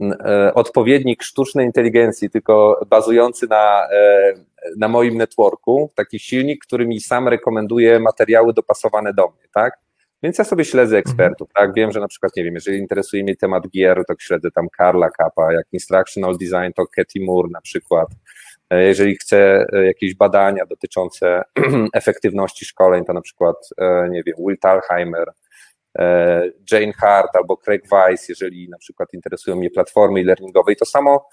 e, 0.00 0.54
odpowiednik 0.54 1.22
sztucznej 1.22 1.66
inteligencji, 1.66 2.30
tylko 2.30 2.80
bazujący 2.90 3.46
na, 3.46 3.88
e, 3.92 4.34
na 4.78 4.88
moim 4.88 5.16
networku, 5.16 5.90
taki 5.94 6.18
silnik, 6.18 6.64
który 6.66 6.86
mi 6.86 7.00
sam 7.00 7.28
rekomenduje 7.28 8.00
materiały 8.00 8.52
dopasowane 8.52 9.14
do 9.14 9.26
mnie, 9.26 9.48
tak? 9.54 9.78
Więc 10.22 10.38
ja 10.38 10.44
sobie 10.44 10.64
śledzę 10.64 10.98
ekspertów, 10.98 11.48
mhm. 11.48 11.66
tak? 11.66 11.76
Wiem, 11.76 11.92
że 11.92 12.00
na 12.00 12.08
przykład, 12.08 12.36
nie 12.36 12.44
wiem, 12.44 12.54
jeżeli 12.54 12.78
interesuje 12.78 13.22
mnie 13.22 13.36
temat 13.36 13.68
gier, 13.68 14.02
to 14.08 14.14
śledzę 14.18 14.50
tam 14.50 14.66
Karla 14.76 15.10
Kappa, 15.10 15.52
jak 15.52 15.66
instructional 15.72 16.36
design, 16.38 16.72
to 16.76 16.84
Katie 16.96 17.24
Moore 17.24 17.48
na 17.52 17.60
przykład. 17.60 18.08
E, 18.70 18.84
jeżeli 18.84 19.16
chcę 19.16 19.66
e, 19.72 19.84
jakieś 19.84 20.14
badania 20.14 20.66
dotyczące 20.66 21.42
efektywności 21.94 22.64
szkoleń, 22.64 23.04
to 23.04 23.12
na 23.12 23.20
przykład, 23.20 23.56
e, 23.78 24.08
nie 24.10 24.22
wiem, 24.22 24.36
Will 24.38 24.58
Talheimer, 24.58 25.32
Jane 26.72 26.92
Hart 26.92 27.36
albo 27.36 27.56
Craig 27.56 27.88
Weiss, 27.92 28.28
jeżeli 28.28 28.68
na 28.68 28.78
przykład 28.78 29.14
interesują 29.14 29.56
mnie 29.56 29.70
platformy 29.70 30.20
e-learningowe. 30.20 30.72
I 30.72 30.76
to 30.76 30.84
samo 30.84 31.28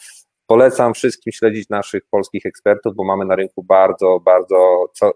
polecam 0.47 0.93
wszystkim 0.93 1.33
śledzić 1.33 1.69
naszych 1.69 2.03
polskich 2.11 2.45
ekspertów, 2.45 2.95
bo 2.95 3.03
mamy 3.03 3.25
na 3.25 3.35
rynku 3.35 3.63
bardzo, 3.63 4.19
bardzo 4.19 4.85
co, 4.93 5.11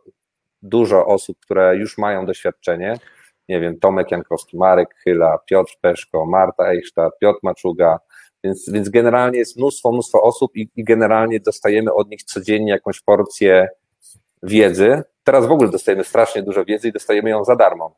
dużo 0.61 1.05
osób, 1.05 1.37
które 1.39 1.75
już 1.75 1.97
mają 1.97 2.25
doświadczenie. 2.25 2.97
Nie 3.49 3.59
wiem, 3.59 3.79
Tomek 3.79 4.11
Jankowski, 4.11 4.57
Marek 4.57 4.95
Chyla, 5.03 5.37
Piotr 5.49 5.73
Peszko, 5.81 6.25
Marta 6.25 6.71
Eichstadt, 6.71 7.19
Piotr 7.19 7.39
Maczuga, 7.43 7.99
więc, 8.45 8.69
więc 8.69 8.89
generalnie 8.89 9.39
jest 9.39 9.57
mnóstwo, 9.57 9.91
mnóstwo 9.91 10.23
osób 10.23 10.55
i, 10.55 10.69
i 10.75 10.83
generalnie 10.83 11.39
dostajemy 11.39 11.93
od 11.93 12.09
nich 12.09 12.23
codziennie 12.23 12.71
jakąś 12.71 13.01
porcję 13.01 13.67
wiedzy. 14.43 15.03
Teraz 15.23 15.45
w 15.45 15.51
ogóle 15.51 15.71
dostajemy 15.71 16.03
strasznie 16.03 16.43
dużo 16.43 16.65
wiedzy 16.65 16.87
i 16.87 16.91
dostajemy 16.91 17.29
ją 17.29 17.43
za 17.43 17.55
darmo. 17.55 17.95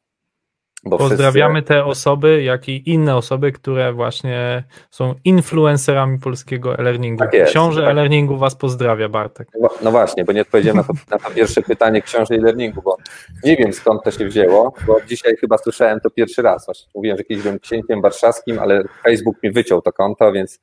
Pozdrawiamy 0.84 1.60
wszyscy... 1.60 1.74
te 1.74 1.86
osoby, 1.86 2.44
jak 2.44 2.70
i 2.70 2.90
inne 2.92 3.16
osoby, 3.16 3.52
które 3.52 3.94
właśnie 3.94 4.64
są 4.92 5.16
influencerami 5.24 6.20
polskiego 6.20 6.80
e-learningu. 6.80 7.20
Tak 7.20 7.46
Książę 7.46 7.82
tak. 7.82 7.90
e-learningu 7.90 8.38
was 8.38 8.56
pozdrawia, 8.56 9.10
Bartek. 9.10 9.48
No, 9.62 9.70
no, 9.82 9.92
właśnie, 9.92 10.26
bo 10.26 10.32
nie 10.32 10.42
odpowiedziałem 10.42 10.78
na 10.78 10.84
to, 10.84 10.94
na 11.12 11.20
to 11.20 11.32
pierwsze 11.32 11.62
pytanie 11.62 12.02
książę 12.02 12.36
e-learningu, 12.36 12.82
bo 12.82 12.98
nie 13.44 13.56
wiem 13.56 13.74
skąd 13.74 14.04
to 14.04 14.12
się 14.12 14.26
wzięło, 14.26 14.74
bo 14.88 14.98
dzisiaj 15.08 15.36
chyba 15.38 15.58
słyszałem 15.58 16.00
to 16.00 16.10
pierwszy 16.10 16.42
raz. 16.42 16.66
Właśnie 16.66 16.90
mówiłem, 16.96 17.18
że 17.18 17.24
kiedyś 17.24 17.44
byłem 17.44 17.60
księciem 17.60 18.02
warszawskim, 18.02 18.60
ale 18.60 18.84
Facebook 19.04 19.44
mi 19.44 19.52
wyciął 19.52 19.82
to 19.82 19.94
konto, 19.94 20.32
więc 20.32 20.60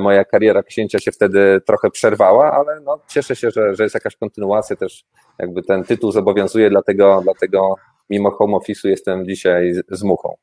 moja 0.00 0.24
kariera 0.24 0.62
księcia 0.62 0.98
się 0.98 1.12
wtedy 1.12 1.60
trochę 1.66 1.90
przerwała, 1.90 2.52
ale 2.52 2.80
no, 2.80 2.98
cieszę 3.08 3.36
się, 3.36 3.50
że, 3.50 3.74
że 3.74 3.82
jest 3.82 3.94
jakaś 3.94 4.16
kontynuacja 4.16 4.76
też, 4.76 5.04
jakby 5.38 5.62
ten 5.62 5.84
tytuł 5.84 6.12
zobowiązuje, 6.12 6.70
dlatego, 6.70 7.20
dlatego 7.24 7.76
mimo 8.10 8.30
home 8.30 8.56
office'u 8.56 8.88
jestem 8.88 9.26
dzisiaj 9.26 9.74
z, 9.90 10.02
muchą. 10.02 10.36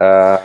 E, 0.00 0.38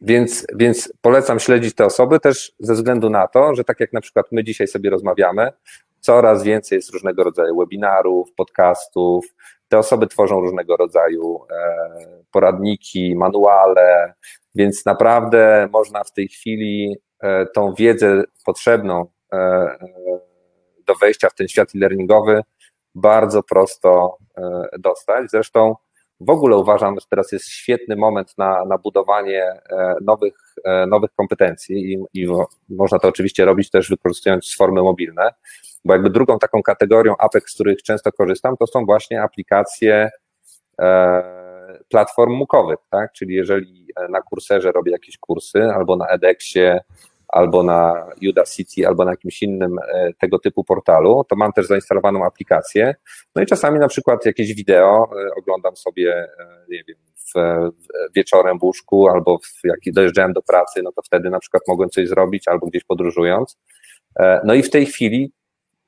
więc, 0.00 0.46
więc 0.54 0.92
polecam 1.00 1.40
śledzić 1.40 1.74
te 1.74 1.84
osoby 1.84 2.20
też 2.20 2.52
ze 2.58 2.74
względu 2.74 3.10
na 3.10 3.28
to, 3.28 3.54
że 3.54 3.64
tak 3.64 3.80
jak 3.80 3.92
na 3.92 4.00
przykład 4.00 4.26
my 4.32 4.44
dzisiaj 4.44 4.68
sobie 4.68 4.90
rozmawiamy, 4.90 5.52
coraz 6.00 6.42
więcej 6.42 6.76
jest 6.76 6.90
różnego 6.90 7.24
rodzaju 7.24 7.56
webinarów, 7.56 8.32
podcastów. 8.36 9.26
Te 9.68 9.78
osoby 9.78 10.06
tworzą 10.06 10.40
różnego 10.40 10.76
rodzaju 10.76 11.40
e, 11.50 12.22
poradniki, 12.32 13.16
manuale, 13.16 14.14
więc 14.54 14.86
naprawdę 14.86 15.68
można 15.72 16.04
w 16.04 16.12
tej 16.12 16.28
chwili 16.28 16.96
e, 17.20 17.46
tą 17.46 17.74
wiedzę 17.74 18.22
potrzebną 18.44 19.06
e, 19.32 19.66
do 20.86 20.94
wejścia 20.94 21.28
w 21.28 21.34
ten 21.34 21.48
świat 21.48 21.68
e-learningowy 21.74 22.42
bardzo 22.96 23.42
prosto 23.42 24.16
dostać. 24.78 25.30
Zresztą 25.30 25.74
w 26.20 26.30
ogóle 26.30 26.56
uważam, 26.56 26.94
że 27.00 27.06
teraz 27.10 27.32
jest 27.32 27.48
świetny 27.48 27.96
moment 27.96 28.38
na, 28.38 28.64
na 28.64 28.78
budowanie 28.78 29.60
nowych, 30.02 30.34
nowych 30.88 31.10
kompetencji 31.16 31.92
i, 31.92 32.22
i 32.22 32.26
można 32.68 32.98
to 32.98 33.08
oczywiście 33.08 33.44
robić 33.44 33.70
też 33.70 33.90
wykorzystując 33.90 34.54
formy 34.58 34.82
mobilne 34.82 35.32
bo 35.86 35.92
jakby 35.92 36.10
drugą 36.10 36.38
taką 36.38 36.62
kategorią 36.62 37.14
apek, 37.18 37.50
z 37.50 37.54
których 37.54 37.82
często 37.82 38.12
korzystam, 38.12 38.56
to 38.56 38.66
są 38.66 38.84
właśnie 38.84 39.22
aplikacje 39.22 40.10
e, 40.80 41.78
platform 41.88 42.32
mukowych, 42.32 42.78
tak? 42.90 43.12
Czyli 43.12 43.34
jeżeli 43.34 43.86
na 44.08 44.22
kurserze 44.22 44.72
robię 44.72 44.92
jakieś 44.92 45.18
kursy, 45.18 45.62
albo 45.62 45.96
na 45.96 46.06
edXie, 46.06 46.80
albo 47.28 47.62
na 47.62 48.06
Udacity, 48.28 48.86
albo 48.86 49.04
na 49.04 49.10
jakimś 49.10 49.42
innym 49.42 49.78
e, 49.78 50.12
tego 50.20 50.38
typu 50.38 50.64
portalu, 50.64 51.24
to 51.28 51.36
mam 51.36 51.52
też 51.52 51.66
zainstalowaną 51.66 52.24
aplikację. 52.24 52.94
No 53.34 53.42
i 53.42 53.46
czasami 53.46 53.78
na 53.78 53.88
przykład 53.88 54.26
jakieś 54.26 54.54
wideo 54.54 55.08
e, 55.12 55.34
oglądam 55.34 55.76
sobie, 55.76 56.28
nie 56.68 56.84
wiem, 56.88 56.96
w, 57.16 57.32
wieczorem 58.16 58.58
w 58.58 58.62
łóżku, 58.62 59.08
albo 59.08 59.38
w, 59.38 59.64
jak 59.64 59.78
dojeżdżałem 59.86 60.32
do 60.32 60.42
pracy, 60.42 60.80
no 60.82 60.92
to 60.92 61.02
wtedy 61.02 61.30
na 61.30 61.38
przykład 61.38 61.62
mogłem 61.68 61.90
coś 61.90 62.08
zrobić, 62.08 62.48
albo 62.48 62.66
gdzieś 62.66 62.84
podróżując. 62.84 63.58
No 64.44 64.54
i 64.54 64.62
w 64.62 64.70
tej 64.70 64.86
chwili 64.86 65.32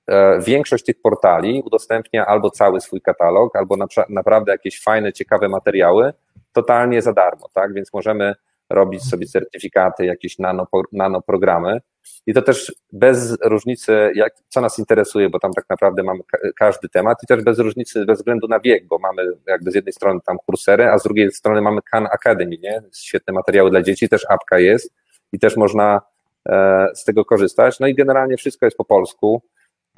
E, 0.08 0.40
większość 0.40 0.84
tych 0.84 1.00
portali 1.02 1.62
udostępnia 1.66 2.26
albo 2.26 2.50
cały 2.50 2.80
swój 2.80 3.00
katalog, 3.00 3.56
albo 3.56 3.76
na, 3.76 3.86
naprawdę 4.08 4.52
jakieś 4.52 4.82
fajne, 4.82 5.12
ciekawe 5.12 5.48
materiały 5.48 6.12
totalnie 6.52 7.02
za 7.02 7.12
darmo, 7.12 7.48
tak? 7.54 7.74
Więc 7.74 7.92
możemy 7.92 8.34
robić 8.70 9.04
sobie 9.04 9.26
certyfikaty, 9.26 10.04
jakieś 10.04 10.38
nano, 10.38 10.66
nanoprogramy 10.92 11.80
i 12.26 12.34
to 12.34 12.42
też 12.42 12.74
bez 12.92 13.38
różnicy, 13.42 14.12
jak, 14.14 14.32
co 14.48 14.60
nas 14.60 14.78
interesuje, 14.78 15.30
bo 15.30 15.38
tam 15.38 15.52
tak 15.52 15.64
naprawdę 15.70 16.02
mamy 16.02 16.20
każdy 16.58 16.88
temat 16.88 17.18
i 17.22 17.26
też 17.26 17.44
bez 17.44 17.58
różnicy, 17.58 18.04
bez 18.04 18.18
względu 18.18 18.48
na 18.48 18.60
wiek, 18.60 18.86
bo 18.86 18.98
mamy 18.98 19.22
jakby 19.46 19.70
z 19.70 19.74
jednej 19.74 19.92
strony 19.92 20.20
tam 20.26 20.36
kursery, 20.46 20.88
a 20.90 20.98
z 20.98 21.02
drugiej 21.02 21.32
strony 21.32 21.60
mamy 21.60 21.80
Khan 21.90 22.06
Academy, 22.06 22.58
nie? 22.58 22.82
Świetne 22.94 23.32
materiały 23.32 23.70
dla 23.70 23.82
dzieci, 23.82 24.08
też 24.08 24.26
apka 24.28 24.58
jest 24.58 24.94
i 25.32 25.38
też 25.38 25.56
można 25.56 26.00
e, 26.48 26.88
z 26.94 27.04
tego 27.04 27.24
korzystać. 27.24 27.80
No 27.80 27.86
i 27.86 27.94
generalnie 27.94 28.36
wszystko 28.36 28.66
jest 28.66 28.76
po 28.76 28.84
polsku. 28.84 29.42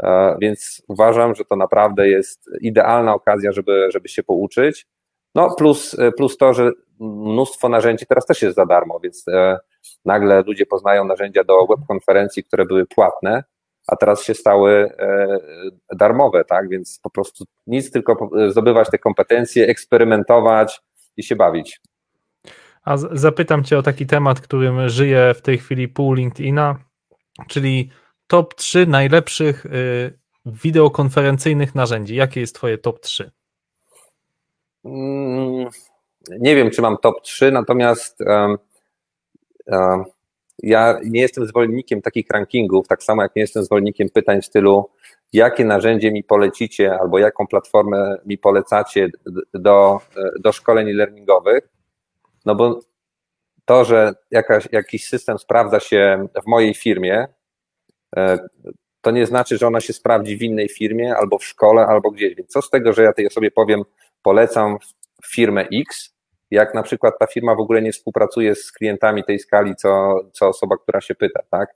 E, 0.02 0.36
więc 0.40 0.82
uważam, 0.88 1.34
że 1.34 1.44
to 1.44 1.56
naprawdę 1.56 2.08
jest 2.08 2.50
idealna 2.60 3.14
okazja, 3.14 3.52
żeby, 3.52 3.88
żeby 3.92 4.08
się 4.08 4.22
pouczyć. 4.22 4.86
No 5.34 5.54
plus, 5.54 5.96
plus 6.16 6.36
to, 6.36 6.54
że 6.54 6.72
mnóstwo 7.00 7.68
narzędzi 7.68 8.06
teraz 8.06 8.26
też 8.26 8.42
jest 8.42 8.56
za 8.56 8.66
darmo, 8.66 9.00
więc 9.00 9.28
e, 9.28 9.58
nagle 10.04 10.42
ludzie 10.46 10.66
poznają 10.66 11.04
narzędzia 11.04 11.44
do 11.44 11.66
webkonferencji, 11.66 12.44
które 12.44 12.64
były 12.64 12.86
płatne, 12.86 13.44
a 13.86 13.96
teraz 13.96 14.24
się 14.24 14.34
stały 14.34 14.72
e, 14.98 15.38
darmowe, 15.96 16.44
tak? 16.44 16.68
Więc 16.68 17.00
po 17.02 17.10
prostu 17.10 17.44
nic, 17.66 17.90
tylko 17.90 18.30
zdobywać 18.48 18.90
te 18.90 18.98
kompetencje, 18.98 19.66
eksperymentować 19.66 20.80
i 21.16 21.22
się 21.22 21.36
bawić. 21.36 21.80
A 22.84 22.96
zapytam 22.96 23.64
Cię 23.64 23.78
o 23.78 23.82
taki 23.82 24.06
temat, 24.06 24.40
którym 24.40 24.88
żyje 24.88 25.34
w 25.34 25.42
tej 25.42 25.58
chwili 25.58 25.88
pół 25.88 26.12
LinkedIna, 26.14 26.76
czyli 27.48 27.90
top 28.26 28.54
3 28.54 28.86
najlepszych 28.86 29.66
y, 29.66 30.18
wideokonferencyjnych 30.46 31.74
narzędzi. 31.74 32.14
Jakie 32.14 32.40
jest 32.40 32.54
Twoje 32.54 32.78
top 32.78 33.00
3? 33.00 33.30
Nie 36.28 36.56
wiem, 36.56 36.70
czy 36.70 36.82
mam 36.82 36.96
top 36.96 37.22
3, 37.22 37.52
natomiast 37.52 38.18
ja 40.58 40.98
nie 41.04 41.20
jestem 41.20 41.46
zwolennikiem 41.46 42.02
takich 42.02 42.26
rankingów, 42.30 42.88
tak 42.88 43.02
samo 43.02 43.22
jak 43.22 43.36
nie 43.36 43.42
jestem 43.42 43.64
zwolennikiem 43.64 44.08
pytań 44.10 44.42
w 44.42 44.46
stylu, 44.46 44.90
jakie 45.32 45.64
narzędzie 45.64 46.12
mi 46.12 46.24
polecicie 46.24 46.98
albo 47.00 47.18
jaką 47.18 47.46
platformę 47.46 48.16
mi 48.26 48.38
polecacie 48.38 49.08
do, 49.54 50.00
do 50.40 50.52
szkoleń 50.52 50.92
learningowych, 50.92 51.68
no 52.46 52.54
bo 52.54 52.80
to, 53.64 53.84
że 53.84 54.12
jakaś, 54.30 54.68
jakiś 54.72 55.06
system 55.06 55.38
sprawdza 55.38 55.80
się 55.80 56.28
w 56.44 56.46
mojej 56.46 56.74
firmie, 56.74 57.28
E, 58.16 58.38
to 59.00 59.10
nie 59.10 59.26
znaczy, 59.26 59.58
że 59.58 59.66
ona 59.66 59.80
się 59.80 59.92
sprawdzi 59.92 60.36
w 60.36 60.42
innej 60.42 60.68
firmie, 60.68 61.16
albo 61.16 61.38
w 61.38 61.44
szkole, 61.44 61.86
albo 61.86 62.10
gdzieś. 62.10 62.34
Więc 62.34 62.50
co 62.50 62.62
z 62.62 62.70
tego, 62.70 62.92
że 62.92 63.02
ja 63.02 63.12
tej 63.12 63.26
osobie 63.26 63.50
powiem, 63.50 63.82
polecam 64.22 64.78
firmę 65.26 65.68
X, 65.72 66.14
jak 66.50 66.74
na 66.74 66.82
przykład 66.82 67.14
ta 67.20 67.26
firma 67.26 67.54
w 67.54 67.60
ogóle 67.60 67.82
nie 67.82 67.92
współpracuje 67.92 68.54
z 68.54 68.72
klientami 68.72 69.24
tej 69.24 69.38
skali, 69.38 69.76
co, 69.76 70.14
co 70.32 70.48
osoba, 70.48 70.76
która 70.76 71.00
się 71.00 71.14
pyta, 71.14 71.40
tak? 71.50 71.68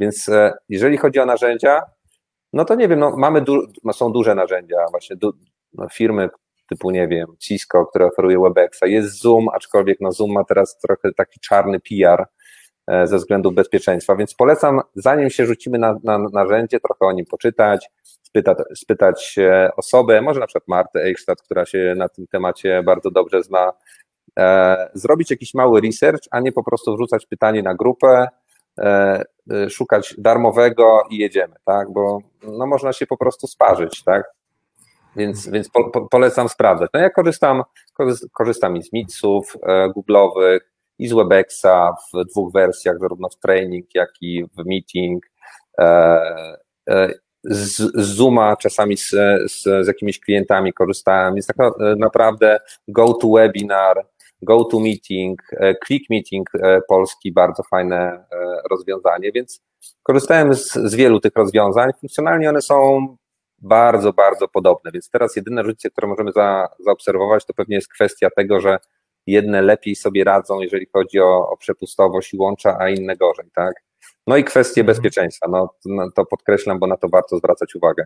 Więc 0.00 0.28
e, 0.28 0.52
jeżeli 0.68 0.96
chodzi 0.96 1.20
o 1.20 1.26
narzędzia, 1.26 1.82
no 2.52 2.64
to 2.64 2.74
nie 2.74 2.88
wiem, 2.88 2.98
no 2.98 3.16
mamy 3.16 3.40
du 3.40 3.62
no 3.84 3.92
są 3.92 4.12
duże 4.12 4.34
narzędzia, 4.34 4.76
właśnie 4.90 5.16
du 5.16 5.32
no 5.72 5.88
firmy 5.88 6.28
typu, 6.70 6.90
nie 6.90 7.08
wiem, 7.08 7.26
Cisco, 7.38 7.86
które 7.86 8.06
oferuje 8.06 8.38
WebExa, 8.40 8.82
jest 8.84 9.20
Zoom, 9.20 9.48
aczkolwiek 9.48 9.98
no 10.00 10.12
Zoom 10.12 10.32
ma 10.32 10.44
teraz 10.44 10.78
trochę 10.78 11.12
taki 11.16 11.40
czarny 11.40 11.80
PR, 11.80 12.26
E, 12.90 13.06
ze 13.06 13.16
względów 13.16 13.54
bezpieczeństwa. 13.54 14.16
Więc 14.16 14.34
polecam, 14.34 14.80
zanim 14.94 15.30
się 15.30 15.46
rzucimy 15.46 15.78
na, 15.78 15.96
na 16.04 16.18
narzędzie, 16.18 16.80
trochę 16.80 17.06
o 17.06 17.12
nim 17.12 17.26
poczytać, 17.26 17.90
spytać, 18.30 18.58
spytać 18.74 19.36
osobę, 19.76 20.22
może 20.22 20.40
na 20.40 20.46
przykład 20.46 20.68
Martę 20.68 21.02
Eichstadt, 21.04 21.42
która 21.42 21.66
się 21.66 21.94
na 21.96 22.08
tym 22.08 22.26
temacie 22.26 22.82
bardzo 22.82 23.10
dobrze 23.10 23.42
zna, 23.42 23.72
e, 24.38 24.90
zrobić 24.94 25.30
jakiś 25.30 25.54
mały 25.54 25.80
research, 25.80 26.22
a 26.30 26.40
nie 26.40 26.52
po 26.52 26.64
prostu 26.64 26.94
wrzucać 26.94 27.26
pytanie 27.26 27.62
na 27.62 27.74
grupę, 27.74 28.28
e, 28.78 29.24
szukać 29.70 30.14
darmowego 30.18 31.02
i 31.10 31.18
jedziemy, 31.18 31.54
tak, 31.64 31.92
bo 31.92 32.18
no, 32.42 32.66
można 32.66 32.92
się 32.92 33.06
po 33.06 33.16
prostu 33.16 33.46
sparzyć, 33.46 34.04
tak, 34.04 34.24
więc, 35.16 35.48
więc 35.48 35.70
po, 35.70 35.90
po, 35.90 36.08
polecam 36.08 36.48
sprawdzać. 36.48 36.90
No 36.94 37.00
ja 37.00 37.10
korzystam, 37.10 37.62
korzystam 38.32 38.76
i 38.76 38.82
z 38.82 38.92
Mitsów 38.92 39.56
Google'owych, 39.96 40.60
i 40.98 41.08
z 41.08 41.12
Webexa 41.12 41.94
w 42.12 42.24
dwóch 42.24 42.52
wersjach, 42.52 42.98
zarówno 42.98 43.28
w 43.28 43.36
training, 43.36 43.86
jak 43.94 44.10
i 44.20 44.44
w 44.44 44.64
meeting. 44.66 45.24
E, 47.46 47.50
e, 47.50 47.54
z, 47.54 47.92
Zooma 47.94 48.56
czasami 48.56 48.96
z, 48.96 49.10
z, 49.46 49.62
z 49.62 49.86
jakimiś 49.86 50.20
klientami 50.20 50.72
korzystałem, 50.72 51.34
więc 51.34 51.46
tak 51.46 51.56
naprawdę 51.96 52.60
go 52.88 53.14
to 53.14 53.28
webinar, 53.28 54.06
go 54.42 54.64
to 54.64 54.80
meeting, 54.80 55.42
e, 55.52 55.74
click 55.86 56.10
meeting 56.10 56.50
polski, 56.88 57.32
bardzo 57.32 57.62
fajne 57.62 58.24
rozwiązanie, 58.70 59.32
więc 59.32 59.62
korzystałem 60.02 60.54
z, 60.54 60.72
z 60.72 60.94
wielu 60.94 61.20
tych 61.20 61.32
rozwiązań. 61.36 61.90
Funkcjonalnie 62.00 62.48
one 62.48 62.62
są 62.62 63.06
bardzo, 63.58 64.12
bardzo 64.12 64.48
podobne, 64.48 64.90
więc 64.92 65.10
teraz 65.10 65.36
jedyne 65.36 65.62
różnice, 65.62 65.90
które 65.90 66.08
możemy 66.08 66.32
za, 66.32 66.68
zaobserwować, 66.78 67.44
to 67.44 67.54
pewnie 67.54 67.76
jest 67.76 67.92
kwestia 67.92 68.28
tego, 68.36 68.60
że 68.60 68.78
jedne 69.26 69.62
lepiej 69.62 69.96
sobie 69.96 70.24
radzą, 70.24 70.60
jeżeli 70.60 70.86
chodzi 70.92 71.20
o, 71.20 71.48
o 71.48 71.56
przepustowość 71.56 72.34
i 72.34 72.36
łącza, 72.36 72.76
a 72.80 72.88
inne 72.88 73.16
gorzej, 73.16 73.50
tak? 73.54 73.74
No 74.30 74.36
i 74.36 74.44
kwestie 74.44 74.80
mhm. 74.80 74.86
bezpieczeństwa, 74.86 75.48
no, 75.48 75.74
no 75.84 76.10
to 76.10 76.26
podkreślam, 76.26 76.78
bo 76.78 76.86
na 76.86 76.96
to 76.96 77.08
warto 77.08 77.38
zwracać 77.38 77.74
uwagę. 77.74 78.04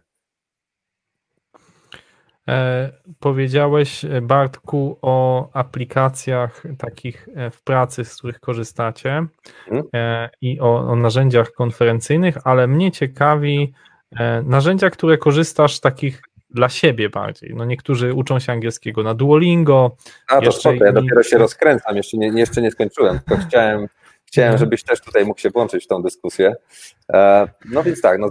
E, 2.48 2.92
powiedziałeś, 3.20 4.04
Bartku, 4.22 4.98
o 5.02 5.48
aplikacjach 5.52 6.62
takich 6.78 7.28
e, 7.34 7.50
w 7.50 7.62
pracy, 7.62 8.04
z 8.04 8.16
których 8.16 8.40
korzystacie 8.40 9.26
hmm? 9.64 9.84
e, 9.94 10.30
i 10.40 10.60
o, 10.60 10.88
o, 10.88 10.96
narzędziach 10.96 11.52
konferencyjnych, 11.52 12.38
ale 12.44 12.66
mnie 12.66 12.92
ciekawi 12.92 13.72
e, 14.16 14.42
narzędzia, 14.42 14.90
które 14.90 15.18
korzystasz 15.18 15.80
takich 15.80 16.22
dla 16.50 16.68
siebie 16.68 17.08
bardziej. 17.08 17.54
No 17.56 17.64
niektórzy 17.64 18.14
uczą 18.14 18.38
się 18.38 18.52
angielskiego 18.52 19.02
na 19.02 19.14
Duolingo. 19.14 19.96
A 20.28 20.40
to 20.40 20.52
spoko, 20.52 20.84
ja 20.84 20.92
dopiero 20.92 21.22
się 21.22 21.38
rozkręcam, 21.38 21.96
jeszcze 21.96 22.16
nie, 22.16 22.28
jeszcze 22.28 22.62
nie 22.62 22.70
skończyłem, 22.70 23.18
tylko 23.18 23.42
chciałem, 23.48 23.88
chciałem, 24.26 24.58
żebyś 24.58 24.84
też 24.84 25.00
tutaj 25.00 25.24
mógł 25.24 25.40
się 25.40 25.50
włączyć 25.50 25.84
w 25.84 25.88
tą 25.88 26.02
dyskusję. 26.02 26.54
E, 27.12 27.48
no 27.64 27.82
więc 27.82 28.00
tak, 28.00 28.18
no, 28.18 28.28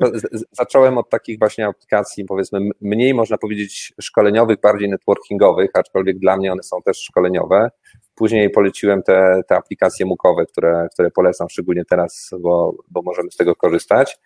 zacząłem 0.52 0.98
od 0.98 1.10
takich 1.10 1.40
właśnie 1.40 1.68
aplikacji, 1.68 2.26
powiedzmy, 2.26 2.60
mniej 2.82 3.14
można 3.14 3.38
powiedzieć 3.38 3.94
szkoleniowych, 4.02 4.60
bardziej 4.62 4.90
networkingowych, 4.90 5.70
aczkolwiek 5.74 6.20
dla 6.20 6.38
mnie 6.38 6.52
one 6.52 6.64
są 6.64 6.82
też 6.82 6.98
szkoleniowe. 6.98 7.70
Później 8.16 8.50
poleciłem 8.50 9.04
te, 9.04 9.42
te 9.48 9.56
aplikacje 9.56 10.06
mukowe, 10.06 10.46
które, 10.46 10.88
które 10.94 11.12
polecam 11.12 11.50
szczególnie 11.50 11.86
teraz, 11.86 12.32
bo, 12.40 12.76
bo 12.90 13.02
możemy 13.02 13.32
z 13.32 13.38
tego 13.38 13.56
korzystać. 13.56 14.18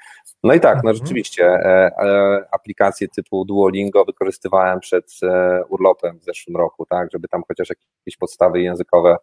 No 0.43 0.53
i 0.53 0.59
tak, 0.59 0.75
no 0.75 0.91
mhm. 0.91 0.95
rzeczywiście, 0.95 1.45
e, 1.45 1.91
e, 1.99 2.45
aplikacje 2.51 3.07
typu 3.07 3.45
Duolingo 3.45 4.05
wykorzystywałem 4.05 4.79
przed 4.79 5.11
urlopem 5.69 6.19
w 6.19 6.23
zeszłym 6.23 6.57
roku, 6.57 6.85
tak, 6.85 7.11
żeby 7.11 7.27
tam 7.27 7.43
chociaż 7.47 7.69
jakieś 7.69 8.17
podstawy 8.17 8.61
językowe 8.61 9.17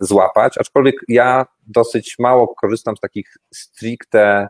złapać, 0.00 0.58
aczkolwiek 0.58 0.94
ja 1.08 1.46
dosyć 1.66 2.16
mało 2.18 2.54
korzystam 2.54 2.96
z 2.96 3.00
takich 3.00 3.34
stricte, 3.54 4.48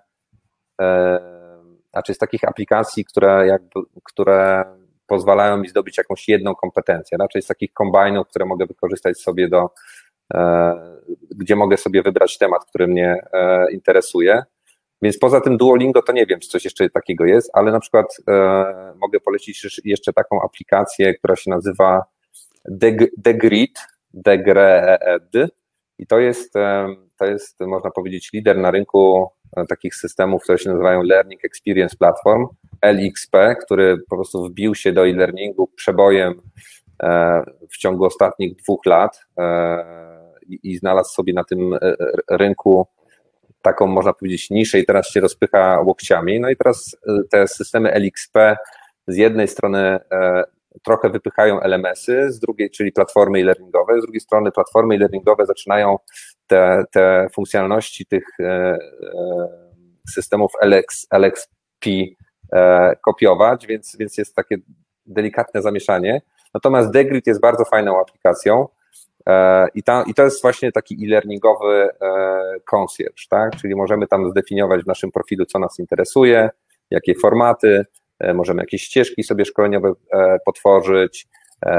znaczy 1.93 2.15
z 2.15 2.19
takich 2.19 2.45
aplikacji, 2.45 3.05
które 3.05 3.47
jakby, 3.47 3.81
które 4.05 4.65
pozwalają 5.11 5.57
mi 5.57 5.69
zdobyć 5.69 5.99
jakąś 5.99 6.29
jedną 6.29 6.55
kompetencję, 6.55 7.19
raczej 7.19 7.43
z 7.43 7.47
takich 7.47 7.73
kombajnów, 7.73 8.29
które 8.29 8.45
mogę 8.47 8.67
wykorzystać 8.67 9.19
sobie 9.19 9.49
do, 9.49 9.71
e, 10.35 10.75
gdzie 11.31 11.57
mogę 11.57 11.77
sobie 11.77 12.03
wybrać 12.03 12.39
temat, 12.39 12.65
który 12.65 12.89
mnie 12.89 13.17
e, 13.33 13.73
interesuje. 13.73 14.43
Więc 15.03 15.19
poza 15.19 15.41
tym 15.41 15.57
Duolingo 15.57 16.03
to 16.03 16.13
nie 16.13 16.27
wiem, 16.27 16.41
czy 16.41 16.49
coś 16.49 16.65
jeszcze 16.65 16.91
takiego 16.91 17.25
jest, 17.25 17.51
ale 17.53 17.73
na 17.73 17.81
przykład 17.81 18.17
e, 18.29 18.95
mogę 19.01 19.21
polecić 19.21 19.81
jeszcze 19.85 20.13
taką 20.13 20.43
aplikację, 20.43 21.15
która 21.15 21.37
się 21.37 21.51
nazywa 21.51 22.05
Degrid, 23.17 23.79
Degreed 24.15 25.51
i 25.99 26.07
to 26.07 26.19
jest, 26.19 26.53
to 27.19 27.25
jest, 27.25 27.61
można 27.61 27.91
powiedzieć, 27.91 28.33
lider 28.33 28.59
na 28.59 28.71
rynku 28.71 29.31
takich 29.69 29.95
systemów, 29.95 30.43
które 30.43 30.59
się 30.59 30.71
nazywają 30.71 31.03
Learning 31.03 31.45
Experience 31.45 31.97
Platform, 31.97 32.47
LXP, 32.83 33.57
który 33.65 33.99
po 34.09 34.17
prostu 34.17 34.49
wbił 34.49 34.75
się 34.75 34.93
do 34.93 35.09
e-learningu 35.09 35.67
przebojem 35.67 36.35
e, 37.03 37.43
w 37.71 37.77
ciągu 37.77 38.05
ostatnich 38.05 38.57
dwóch 38.57 38.87
lat 38.87 39.21
e, 39.39 40.21
i 40.63 40.77
znalazł 40.77 41.15
sobie 41.15 41.33
na 41.33 41.45
tym 41.45 41.75
e, 41.75 41.79
rynku 42.31 42.87
taką, 43.63 43.87
można 43.87 44.13
powiedzieć, 44.13 44.51
niszę 44.51 44.79
i 44.79 44.87
teraz 44.87 45.09
się 45.09 45.21
rozpycha 45.21 45.81
łokciami. 45.81 46.41
No 46.41 46.51
i 46.51 46.57
teraz 46.57 46.97
te 47.31 47.49
systemy 47.49 47.93
LXP 47.93 48.57
z 49.07 49.17
jednej 49.17 49.49
strony 49.49 49.99
trochę 50.85 51.11
wypychają 51.11 51.61
LMS-y, 51.61 52.33
z 52.33 52.41
drugiej, 52.41 52.71
czyli 52.71 52.93
platformy 52.93 53.39
e-learningowe, 53.39 54.01
z 54.01 54.03
drugiej 54.03 54.21
strony 54.21 54.53
platformy 54.53 54.95
e-learningowe 54.95 55.47
zaczynają 55.47 55.97
te, 56.47 56.85
te 56.93 57.27
funkcjonalności 57.35 58.07
tych 58.07 58.25
systemów 60.09 60.53
LX, 60.63 61.07
LXP 61.11 61.87
E, 62.53 62.97
kopiować, 63.05 63.67
więc, 63.67 63.97
więc 63.97 64.19
jest 64.19 64.35
takie 64.35 64.57
delikatne 65.07 65.63
zamieszanie. 65.63 66.23
Natomiast 66.55 66.91
Degrid 66.91 67.27
jest 67.27 67.41
bardzo 67.41 67.65
fajną 67.65 68.01
aplikacją 68.01 68.69
e, 69.27 69.67
i, 69.75 69.83
ta, 69.83 70.05
i 70.07 70.15
to 70.15 70.25
jest 70.25 70.43
właśnie 70.43 70.73
taki 70.73 70.95
e-learningowy 70.95 71.89
e, 72.01 72.61
concierge, 72.65 73.27
tak? 73.31 73.57
czyli 73.57 73.77
możemy 73.77 74.07
tam 74.07 74.31
zdefiniować 74.31 74.83
w 74.83 74.87
naszym 74.87 75.11
profilu, 75.11 75.47
co 75.47 75.59
nas 75.59 75.79
interesuje, 75.79 76.51
jakie 76.91 77.15
formaty, 77.15 77.87
możemy 78.35 78.63
jakieś 78.63 78.83
ścieżki 78.83 79.23
sobie 79.23 79.45
szkoleniowe 79.45 79.93
potworzyć, 80.47 81.27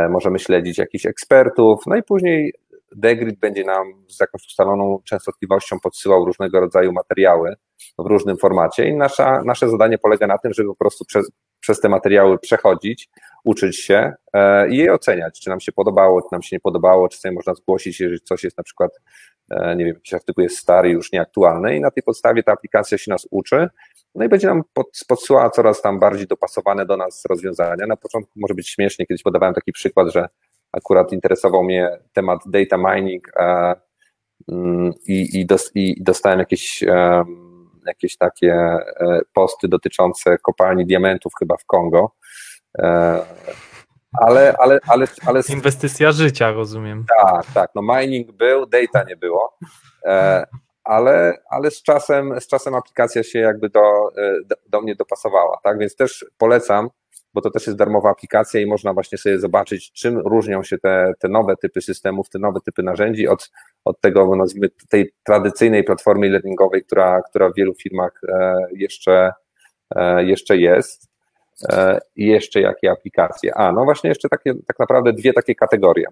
możemy 0.10 0.40
śledzić 0.40 0.78
jakichś 0.78 1.06
ekspertów, 1.06 1.84
no 1.88 1.96
i 1.96 2.04
później 2.04 2.54
Degrid 2.96 3.40
będzie 3.40 3.64
nam 3.64 3.94
z 4.10 4.20
jakąś 4.20 4.48
ustaloną 4.48 5.00
częstotliwością 5.06 5.80
podsyłał 5.80 6.26
różnego 6.26 6.60
rodzaju 6.60 6.92
materiały 6.92 7.56
w 7.98 8.06
różnym 8.06 8.38
formacie 8.38 8.90
i 8.90 8.96
nasza, 8.96 9.42
nasze 9.46 9.70
zadanie 9.70 9.98
polega 9.98 10.28
na 10.28 10.38
tym, 10.38 10.54
żeby 10.54 10.70
po 10.70 10.76
prostu 10.76 11.06
przez, 11.06 11.32
przez 11.60 11.80
te 11.80 11.90
materiały 11.90 12.40
przechodzić, 12.40 13.10
uczyć 13.44 13.78
się 13.80 14.14
e, 14.34 14.70
i 14.70 14.78
je 14.78 14.94
oceniać, 14.94 15.40
czy 15.40 15.50
nam 15.50 15.60
się 15.60 15.72
podobało, 15.72 16.22
czy 16.22 16.28
nam 16.32 16.42
się 16.42 16.56
nie 16.56 16.60
podobało, 16.60 17.10
czy 17.10 17.20
sobie 17.20 17.32
można 17.32 17.54
zgłosić, 17.54 18.00
jeżeli 18.00 18.22
coś 18.22 18.44
jest 18.44 18.58
na 18.58 18.64
przykład, 18.64 18.92
e, 18.96 19.00
nie 19.50 19.86
wiem, 19.86 19.96
jakiś 19.96 20.14
artykuł 20.14 20.44
jest 20.44 20.58
stary, 20.58 20.90
już 20.90 21.12
nieaktualny 21.12 21.76
i 21.76 21.82
na 21.82 21.92
tej 21.92 22.04
podstawie 22.04 22.44
ta 22.44 22.52
aplikacja 22.52 22.98
się 22.98 23.12
nas 23.12 23.28
uczy, 23.32 23.68
no 24.16 24.26
i 24.26 24.30
będzie 24.30 24.48
nam 24.48 24.64
pod, 24.74 24.88
podsyłała 25.08 25.50
coraz 25.50 25.82
tam 25.82 26.00
bardziej 26.00 26.28
dopasowane 26.28 26.86
do 26.86 26.98
nas 26.98 27.24
rozwiązania. 27.30 27.88
Na 27.88 27.98
początku 27.98 28.32
może 28.36 28.54
być 28.54 28.70
śmiesznie, 28.70 29.06
kiedyś 29.06 29.24
podawałem 29.24 29.56
taki 29.56 29.72
przykład, 29.72 30.14
że 30.14 30.30
akurat 30.72 31.12
interesował 31.12 31.64
mnie 31.64 31.90
temat 32.14 32.40
data 32.46 32.78
mining 32.78 33.28
mm, 34.52 34.94
i, 35.08 35.40
i, 35.40 35.46
dos, 35.46 35.72
i 35.76 36.04
dostałem 36.04 36.40
jakieś, 36.40 36.84
jakieś 37.86 38.18
takie 38.18 38.54
e, 38.54 39.20
posty 39.34 39.68
dotyczące 39.68 40.38
kopalni 40.38 40.86
diamentów 40.86 41.34
chyba 41.40 41.58
w 41.58 41.66
Kongo. 41.66 42.12
E, 44.16 44.26
ale, 44.26 44.56
ale, 44.60 44.80
ale, 44.88 45.06
ale... 45.26 45.42
Inwestycja 45.50 46.12
życia, 46.12 46.52
rozumiem. 46.52 47.06
Tak, 47.22 47.46
tak. 47.54 47.70
No 47.76 47.82
mining 47.82 48.32
był, 48.32 48.66
data 48.66 49.04
nie 49.08 49.18
było. 49.18 49.58
E, 50.06 50.46
ale, 50.84 51.38
ale 51.50 51.72
z 51.72 51.84
czasem, 51.84 52.42
z 52.42 52.48
czasem 52.48 52.76
aplikacja 52.76 53.24
się 53.24 53.40
jakby 53.40 53.70
do, 53.70 53.82
do, 54.46 54.56
do 54.70 54.82
mnie 54.82 54.96
dopasowała, 54.96 55.60
tak? 55.64 55.80
Więc 55.80 55.96
też 55.96 56.26
polecam 56.38 56.90
bo 57.34 57.42
to 57.42 57.52
też 57.52 57.68
jest 57.68 57.80
darmowa 57.80 58.10
aplikacja 58.10 58.62
i 58.62 58.66
można 58.66 58.94
właśnie 58.94 59.18
sobie 59.18 59.40
zobaczyć, 59.40 59.92
czym 59.92 60.18
różnią 60.18 60.64
się 60.64 60.78
te, 60.78 61.14
te 61.20 61.28
nowe 61.28 61.56
typy 61.58 61.82
systemów, 61.82 62.30
te 62.30 62.40
nowe 62.40 62.60
typy 62.66 62.84
narzędzi 62.84 63.28
od, 63.28 63.52
od 63.86 64.02
tego, 64.02 64.36
nazwijmy, 64.36 64.70
tej 64.90 65.14
tradycyjnej 65.24 65.84
platformy 65.84 66.30
learningowej, 66.30 66.84
która, 66.84 67.22
która 67.30 67.50
w 67.50 67.56
wielu 67.56 67.74
firmach 67.74 68.22
e, 68.30 68.56
jeszcze, 68.74 69.32
e, 69.96 70.24
jeszcze 70.24 70.58
jest. 70.58 71.11
E, 71.70 72.00
I 72.16 72.26
jeszcze 72.26 72.62
jakie 72.62 72.92
aplikacje? 72.92 73.56
A, 73.56 73.72
no 73.72 73.84
właśnie 73.84 74.10
jeszcze 74.10 74.30
takie, 74.30 74.54
tak 74.68 74.80
naprawdę 74.80 75.14
dwie 75.14 75.34
takie 75.34 75.56
kategorie. 75.56 76.06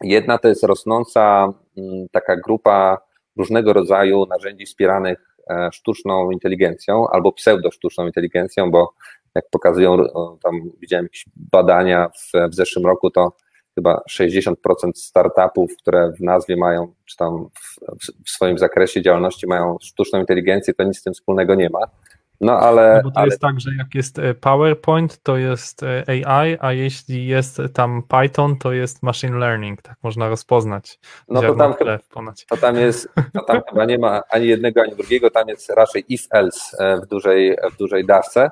Jedna 0.00 0.38
to 0.38 0.48
jest 0.48 0.64
rosnąca 0.64 1.52
mm, 1.78 2.06
taka 2.12 2.36
grupa 2.36 2.98
różnego 3.36 3.72
rodzaju 3.72 4.26
narzędzi 4.26 4.66
wspieranych 4.66 5.34
sztuczną 5.72 6.30
inteligencją 6.30 7.08
albo 7.08 7.32
pseudo-sztuczną 7.32 8.06
inteligencją, 8.06 8.70
bo 8.70 8.94
jak 9.34 9.44
pokazują, 9.50 9.96
tam 10.42 10.70
widziałem 10.80 11.04
jakieś 11.04 11.24
badania 11.36 12.08
w, 12.08 12.50
w 12.50 12.54
zeszłym 12.54 12.86
roku, 12.86 13.10
to 13.10 13.32
chyba 13.74 14.02
60% 14.10 14.54
startupów, 14.94 15.76
które 15.78 16.12
w 16.12 16.20
nazwie 16.20 16.56
mają, 16.56 16.94
czy 17.04 17.16
tam 17.16 17.48
w, 17.60 18.24
w, 18.24 18.30
swoim 18.30 18.58
zakresie 18.58 19.02
działalności 19.02 19.46
mają 19.46 19.76
sztuczną 19.82 20.20
inteligencję, 20.20 20.74
to 20.74 20.84
nic 20.84 20.98
z 20.98 21.02
tym 21.02 21.14
wspólnego 21.14 21.54
nie 21.54 21.70
ma. 21.70 21.80
No 22.44 22.58
ale. 22.58 22.94
No 22.96 23.02
bo 23.02 23.10
to 23.10 23.18
ale... 23.18 23.26
jest 23.26 23.40
tak, 23.40 23.60
że 23.60 23.70
jak 23.78 23.94
jest 23.94 24.18
e, 24.18 24.34
PowerPoint, 24.34 25.22
to 25.22 25.36
jest 25.36 25.82
e, 25.82 26.04
AI, 26.08 26.56
a 26.60 26.72
jeśli 26.72 27.26
jest 27.26 27.62
tam 27.74 28.02
Python, 28.02 28.56
to 28.56 28.72
jest 28.72 29.02
machine 29.02 29.38
learning, 29.38 29.82
tak 29.82 29.96
można 30.02 30.28
rozpoznać. 30.28 30.98
No 31.28 31.42
to 31.42 31.54
tam, 31.54 31.74
to 32.48 32.56
tam 32.56 32.76
jest, 32.76 33.08
to 33.34 33.44
tam 33.44 33.60
chyba 33.68 33.84
nie 33.84 33.98
ma 33.98 34.22
ani 34.30 34.46
jednego, 34.46 34.82
ani 34.82 34.96
drugiego, 34.96 35.30
tam 35.30 35.48
jest 35.48 35.70
raczej 35.70 36.04
if-else 36.08 36.76
e, 36.78 37.00
w 37.00 37.06
dużej, 37.06 37.56
w 37.74 37.76
dużej 37.76 38.06
dawce. 38.06 38.50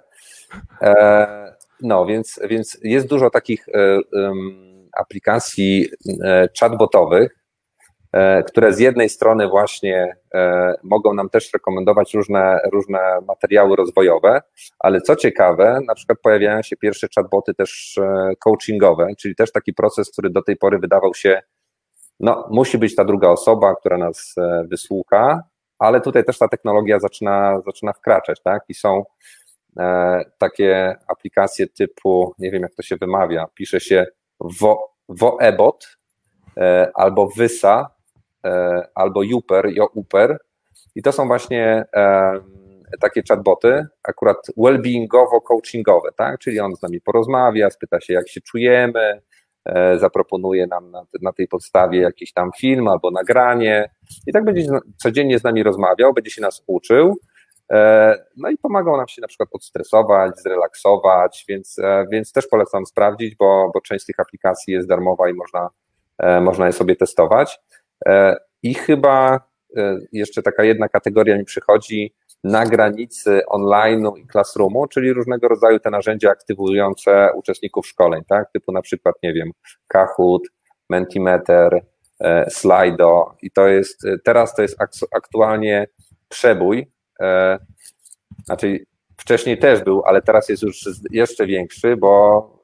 No, 1.81 2.07
więc, 2.07 2.41
więc 2.49 2.79
jest 2.83 3.09
dużo 3.09 3.31
takich 3.31 3.67
aplikacji 4.99 5.89
chatbotowych, 6.61 7.42
które 8.47 8.73
z 8.73 8.79
jednej 8.79 9.09
strony 9.09 9.49
właśnie 9.49 10.17
mogą 10.83 11.15
nam 11.15 11.29
też 11.29 11.53
rekomendować 11.53 12.15
różne, 12.15 12.61
różne 12.73 12.99
materiały 13.29 13.77
rozwojowe, 13.77 14.43
ale 14.79 15.01
co 15.01 15.17
ciekawe, 15.17 15.81
na 15.87 15.95
przykład 15.95 16.19
pojawiają 16.23 16.63
się 16.63 16.77
pierwsze 16.77 17.07
chatboty 17.15 17.55
też 17.55 18.01
coachingowe, 18.39 19.07
czyli 19.19 19.35
też 19.35 19.53
taki 19.53 19.73
proces, 19.73 20.11
który 20.11 20.31
do 20.31 20.43
tej 20.43 20.57
pory 20.57 20.79
wydawał 20.79 21.15
się, 21.15 21.43
no 22.21 22.49
musi 22.51 22.79
być 22.79 22.95
ta 22.95 23.05
druga 23.05 23.29
osoba, 23.29 23.75
która 23.75 23.99
nas 23.99 24.35
wysłucha, 24.65 25.43
ale 25.79 26.01
tutaj 26.01 26.25
też 26.25 26.39
ta 26.39 26.49
technologia 26.49 26.99
zaczyna, 26.99 27.61
zaczyna 27.67 27.93
wkraczać, 27.93 28.43
tak? 28.43 28.63
I 28.69 28.75
są 28.75 29.05
E, 29.79 30.25
takie 30.39 30.97
aplikacje 31.09 31.67
typu, 31.67 32.35
nie 32.39 32.51
wiem 32.51 32.63
jak 32.63 32.75
to 32.75 32.83
się 32.83 32.97
wymawia, 32.97 33.47
pisze 33.55 33.81
się 33.81 34.07
Vo, 34.41 34.95
Voebot 35.09 35.97
e, 36.57 36.91
albo 36.95 37.29
Wysa 37.37 37.91
e, 37.91 38.02
albo 38.95 39.21
Uper, 39.35 39.73
Uper 39.95 40.39
i 40.95 41.03
to 41.03 41.13
są 41.13 41.27
właśnie 41.27 41.85
takie 43.01 43.23
chatboty, 43.29 43.87
akurat 44.03 44.37
well-beingowo-coachingowe, 44.59 46.13
tak? 46.17 46.39
Czyli 46.39 46.61
on 46.61 46.77
z 46.77 46.83
nami 46.83 47.01
porozmawia, 47.01 47.71
spyta 47.71 48.01
się, 48.01 48.13
jak 48.13 48.29
się 48.29 48.41
czujemy, 48.41 49.23
zaproponuje 49.97 50.67
nam 50.67 50.91
na, 50.91 51.03
na, 51.23 51.33
tej 51.33 51.49
podstawie 51.49 52.01
jakiś 52.01 52.33
tam 52.33 52.51
film 52.59 52.89
albo 52.89 53.11
nagranie 53.11 53.91
i 54.27 54.33
tak 54.33 54.45
będzie 54.45 54.67
codziennie 54.97 55.39
z 55.39 55.45
nami 55.45 55.63
rozmawiał, 55.63 56.15
będzie 56.15 56.31
się 56.31 56.43
nas 56.43 56.63
uczył, 56.67 57.17
E, 57.73 58.25
no 58.37 58.51
i 58.51 58.59
pomagał 58.59 58.97
nam 58.97 59.09
się 59.09 59.21
na 59.21 59.29
przykład 59.29 59.49
odstresować, 59.53 60.41
zrelaksować, 60.41 61.45
więc, 61.49 61.79
e, 61.79 62.07
więc 62.11 62.33
też 62.33 62.47
polecam 62.47 62.87
sprawdzić, 62.87 63.37
bo, 63.37 63.71
bo 63.75 63.81
część 63.81 64.05
z 64.05 64.07
tych 64.07 64.21
aplikacji 64.21 64.75
jest 64.75 64.89
darmowa 64.89 65.31
i 65.31 65.35
można, 65.35 65.69
e, 66.19 66.41
można 66.41 66.67
je 66.67 66.73
sobie 66.73 66.97
testować. 66.97 67.61
I 68.63 68.75
chyba 68.75 69.41
jeszcze 70.13 70.43
taka 70.43 70.65
jedna 70.65 70.89
kategoria 70.89 71.39
mi 71.39 71.45
przychodzi, 71.45 72.15
na 72.45 72.67
granicy 72.67 73.41
online'u 73.49 74.19
i 74.19 74.27
classroomu, 74.27 74.87
czyli 74.87 75.13
różnego 75.13 75.49
rodzaju 75.49 75.81
te 75.81 75.91
narzędzia 75.91 76.31
aktywujące 76.31 77.31
uczestników 77.35 77.87
szkoleń, 77.87 78.23
tak? 78.29 78.53
Typu 78.53 78.73
na 78.73 78.83
przykład, 78.83 79.15
nie 79.23 79.33
wiem, 79.33 79.51
Kahoot, 79.89 80.43
Mentimeter, 80.91 81.81
e, 82.21 82.51
Slido 82.51 83.35
i 83.43 83.51
to 83.51 83.69
jest, 83.69 84.03
teraz 84.25 84.55
to 84.55 84.63
jest 84.63 84.77
aktualnie 85.17 85.87
przebój, 86.29 86.93
e, 87.21 87.59
znaczy 88.45 88.87
wcześniej 89.17 89.59
też 89.59 89.85
był, 89.85 90.03
ale 90.05 90.23
teraz 90.23 90.49
jest 90.49 90.63
już 90.63 90.89
jeszcze 91.11 91.47
większy, 91.47 91.97
bo 91.97 92.45
e, 92.59 92.62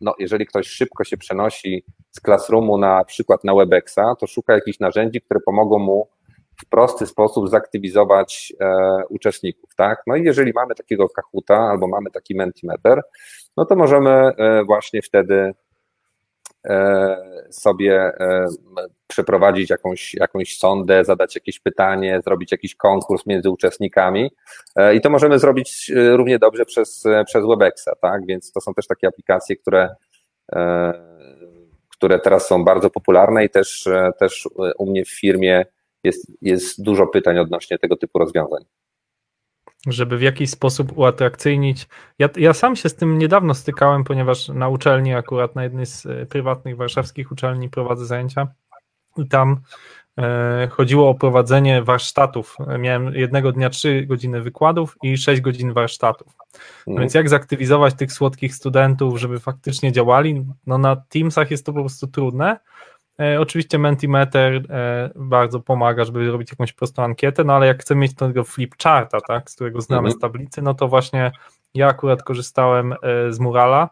no, 0.00 0.14
jeżeli 0.18 0.46
ktoś 0.46 0.66
szybko 0.66 1.04
się 1.04 1.16
przenosi 1.16 1.84
z 2.10 2.20
Classroomu 2.20 2.78
na 2.78 3.04
przykład 3.04 3.44
na 3.44 3.54
Webexa, 3.54 4.16
to 4.20 4.26
szuka 4.26 4.54
jakichś 4.54 4.80
narzędzi, 4.80 5.20
które 5.20 5.40
pomogą 5.40 5.78
mu 5.78 6.08
w 6.56 6.68
prosty 6.68 7.06
sposób 7.06 7.48
zaktywizować 7.48 8.52
e, 8.60 9.02
uczestników, 9.08 9.70
tak? 9.76 10.02
No 10.06 10.16
i 10.16 10.24
jeżeli 10.24 10.52
mamy 10.54 10.74
takiego 10.74 11.08
Kahoota 11.08 11.56
albo 11.56 11.88
mamy 11.88 12.10
taki 12.10 12.34
Mentimeter, 12.34 13.02
no 13.56 13.64
to 13.64 13.76
możemy 13.76 14.10
e, 14.10 14.64
właśnie 14.64 15.02
wtedy 15.02 15.34
e, 15.34 15.54
sobie 17.50 17.94
e, 18.20 18.46
przeprowadzić 19.06 19.70
jakąś, 19.70 20.14
jakąś 20.14 20.58
sondę, 20.58 21.04
zadać 21.04 21.34
jakieś 21.34 21.60
pytanie, 21.60 22.20
zrobić 22.24 22.52
jakiś 22.52 22.74
konkurs 22.74 23.26
między 23.26 23.50
uczestnikami 23.50 24.30
e, 24.76 24.94
i 24.94 25.00
to 25.00 25.10
możemy 25.10 25.38
zrobić 25.38 25.90
e, 25.96 26.16
równie 26.16 26.38
dobrze 26.38 26.64
przez, 26.64 27.04
przez 27.26 27.46
Webexa, 27.46 27.88
tak? 28.00 28.26
Więc 28.26 28.52
to 28.52 28.60
są 28.60 28.74
też 28.74 28.86
takie 28.86 29.08
aplikacje, 29.08 29.56
które 29.56 29.94
które 31.88 32.18
teraz 32.18 32.46
są 32.46 32.64
bardzo 32.64 32.90
popularne 32.90 33.44
i 33.44 33.50
też, 33.50 33.88
też 34.18 34.48
u 34.78 34.90
mnie 34.90 35.04
w 35.04 35.10
firmie 35.10 35.66
jest, 36.04 36.32
jest 36.42 36.82
dużo 36.82 37.06
pytań 37.06 37.38
odnośnie 37.38 37.78
tego 37.78 37.96
typu 37.96 38.18
rozwiązań. 38.18 38.64
Żeby 39.86 40.18
w 40.18 40.22
jakiś 40.22 40.50
sposób 40.50 40.98
uatrakcyjnić. 40.98 41.88
Ja, 42.18 42.28
ja 42.36 42.52
sam 42.52 42.76
się 42.76 42.88
z 42.88 42.94
tym 42.94 43.18
niedawno 43.18 43.54
stykałem, 43.54 44.04
ponieważ 44.04 44.48
na 44.48 44.68
uczelni, 44.68 45.14
akurat 45.14 45.54
na 45.54 45.64
jednej 45.64 45.86
z 45.86 46.06
e, 46.06 46.26
prywatnych 46.26 46.76
warszawskich 46.76 47.32
uczelni 47.32 47.68
prowadzę 47.68 48.06
zajęcia 48.06 48.48
i 49.16 49.28
tam 49.28 49.60
e, 50.18 50.68
chodziło 50.70 51.10
o 51.10 51.14
prowadzenie 51.14 51.82
warsztatów. 51.82 52.56
Miałem 52.78 53.14
jednego 53.14 53.52
dnia 53.52 53.70
3 53.70 54.06
godziny 54.06 54.42
wykładów 54.42 54.96
i 55.02 55.18
6 55.18 55.40
godzin 55.40 55.72
warsztatów. 55.72 56.26
No 56.86 56.92
mhm. 56.92 57.00
Więc 57.00 57.14
jak 57.14 57.28
zaktywizować 57.28 57.94
tych 57.94 58.12
słodkich 58.12 58.54
studentów, 58.54 59.18
żeby 59.18 59.40
faktycznie 59.40 59.92
działali? 59.92 60.46
No 60.66 60.78
na 60.78 60.96
Teamsach 60.96 61.50
jest 61.50 61.66
to 61.66 61.72
po 61.72 61.80
prostu 61.80 62.06
trudne, 62.06 62.58
oczywiście 63.38 63.78
Mentimeter 63.78 64.62
e, 64.70 65.10
bardzo 65.14 65.60
pomaga, 65.60 66.04
żeby 66.04 66.26
zrobić 66.26 66.50
jakąś 66.50 66.72
prostą 66.72 67.04
ankietę, 67.04 67.44
no 67.44 67.52
ale 67.52 67.66
jak 67.66 67.80
chcemy 67.80 68.00
mieć 68.00 68.14
tego 68.14 68.44
flipcharta, 68.44 69.18
tak, 69.20 69.50
z 69.50 69.54
którego 69.54 69.80
znamy 69.80 70.08
mhm. 70.08 70.18
z 70.18 70.20
tablicy, 70.20 70.62
no 70.62 70.74
to 70.74 70.88
właśnie 70.88 71.32
ja 71.74 71.88
akurat 71.88 72.22
korzystałem 72.22 72.92
e, 72.92 72.96
z 73.32 73.38
Murala, 73.40 73.88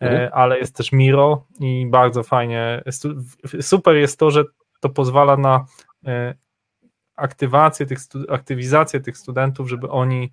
mhm. 0.00 0.30
ale 0.32 0.58
jest 0.58 0.76
też 0.76 0.92
Miro 0.92 1.44
i 1.60 1.86
bardzo 1.90 2.22
fajnie. 2.22 2.82
Super 3.60 3.96
jest 3.96 4.18
to, 4.18 4.30
że 4.30 4.44
to 4.80 4.88
pozwala 4.88 5.36
na 5.36 5.64
aktywację 7.16 7.86
tych, 7.86 7.98
aktywizację 8.28 9.00
tych 9.00 9.18
studentów, 9.18 9.68
żeby 9.68 9.90
oni 9.90 10.32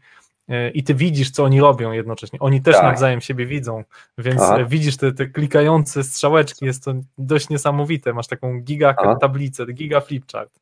i 0.73 0.83
ty 0.83 0.93
widzisz, 0.93 1.31
co 1.31 1.43
oni 1.43 1.61
robią 1.61 1.91
jednocześnie. 1.91 2.39
Oni 2.39 2.61
też 2.61 2.75
tak. 2.75 2.83
nawzajem 2.83 3.21
siebie 3.21 3.45
widzą, 3.45 3.83
więc 4.17 4.41
Aha. 4.41 4.65
widzisz 4.67 4.97
te, 4.97 5.11
te 5.11 5.27
klikające 5.27 6.03
strzałeczki, 6.03 6.65
jest 6.65 6.85
to 6.85 6.93
dość 7.17 7.49
niesamowite. 7.49 8.13
Masz 8.13 8.27
taką 8.27 8.61
giga 8.61 8.95
Aha. 8.97 9.15
tablicę, 9.15 9.65
giga 9.65 10.01
flipchart. 10.01 10.59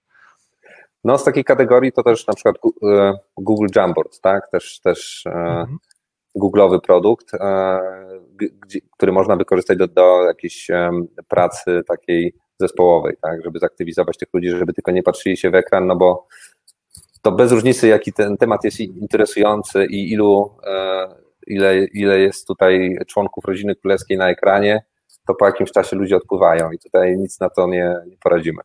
No 1.06 1.18
z 1.18 1.24
takiej 1.24 1.44
kategorii 1.44 1.92
to 1.92 2.04
też 2.04 2.28
na 2.28 2.34
przykład 2.34 2.56
e, 2.84 3.14
Google 3.38 3.68
Jamboard, 3.76 4.22
tak? 4.22 4.50
Też, 4.52 4.80
też 4.80 5.26
e, 5.26 5.30
mhm. 5.30 5.78
Google'owy 6.36 6.80
produkt, 6.82 7.34
e, 7.34 7.80
który 8.92 9.12
można 9.12 9.36
wykorzystać 9.36 9.78
do, 9.78 9.88
do 9.88 10.24
jakiejś 10.24 10.68
pracy 11.28 11.82
takiej 11.88 12.34
zespołowej, 12.60 13.18
tak? 13.22 13.44
Żeby 13.44 13.60
zaktywizować 13.60 14.18
tych 14.18 14.30
ludzi, 14.34 14.50
żeby 14.50 14.74
tylko 14.74 14.92
nie 14.92 15.04
patrzyli 15.04 15.38
się 15.38 15.50
w 15.50 15.56
ekran, 15.56 15.88
no 15.88 15.96
bo 15.96 16.28
to 17.26 17.32
bez 17.32 17.52
różnicy, 17.52 17.88
jaki 17.88 18.14
ten 18.14 18.38
temat 18.38 18.64
jest 18.64 18.80
interesujący 18.80 19.86
i 19.86 20.12
ilu, 20.12 20.58
e, 20.64 21.08
ile, 21.48 21.86
ile 21.86 22.20
jest 22.20 22.48
tutaj 22.48 22.98
członków 23.08 23.46
rodziny 23.46 23.76
królewskiej 23.76 24.18
na 24.18 24.30
ekranie, 24.30 24.84
to 25.28 25.36
po 25.36 25.46
jakimś 25.46 25.72
czasie 25.72 25.96
ludzie 25.96 26.16
odpływają 26.16 26.72
i 26.72 26.80
tutaj 26.80 27.18
nic 27.18 27.40
na 27.40 27.50
to 27.50 27.68
nie, 27.68 27.96
nie 28.08 28.18
poradzimy. 28.18 28.62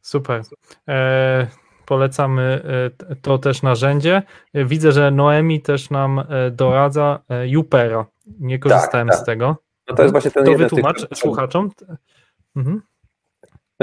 Super. 0.00 0.42
E, 0.88 1.46
polecamy 1.86 2.62
e, 3.10 3.16
to 3.16 3.38
też 3.38 3.62
narzędzie. 3.62 4.22
Widzę, 4.54 4.92
że 4.92 5.10
Noemi 5.10 5.62
też 5.62 5.90
nam 5.90 6.18
e, 6.18 6.50
doradza 6.50 7.18
Jupera. 7.46 8.06
Nie 8.40 8.58
korzystałem 8.58 9.08
tak, 9.08 9.16
tak. 9.16 9.22
z 9.22 9.26
tego. 9.26 9.56
No 9.88 9.96
to 9.96 10.02
jest 10.02 10.12
właśnie 10.12 10.30
ten 10.30 10.44
to 10.44 10.54
wytłumacz 10.54 11.08
tych... 11.08 11.18
słuchaczom. 11.18 11.70
Mhm. 12.56 12.82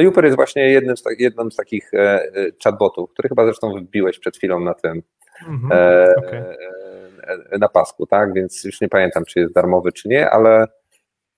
No 0.03 0.09
Uper 0.09 0.25
jest 0.25 0.35
właśnie 0.35 0.69
jednym 0.69 0.97
z, 0.97 1.03
jednym 1.19 1.51
z 1.51 1.55
takich 1.55 1.93
e, 1.93 1.99
e, 1.99 2.29
chatbotów, 2.63 3.09
który 3.13 3.29
chyba 3.29 3.45
zresztą 3.45 3.73
wybiłeś 3.73 4.19
przed 4.19 4.37
chwilą 4.37 4.59
na 4.59 4.73
tym 4.73 5.01
mhm, 5.47 5.71
e, 5.71 6.15
okay. 6.15 6.57
e, 7.51 7.57
na 7.57 7.69
pasku, 7.69 8.05
tak? 8.05 8.33
Więc 8.33 8.63
już 8.63 8.81
nie 8.81 8.89
pamiętam, 8.89 9.25
czy 9.25 9.39
jest 9.39 9.53
darmowy, 9.53 9.91
czy 9.91 10.09
nie, 10.09 10.29
ale, 10.29 10.67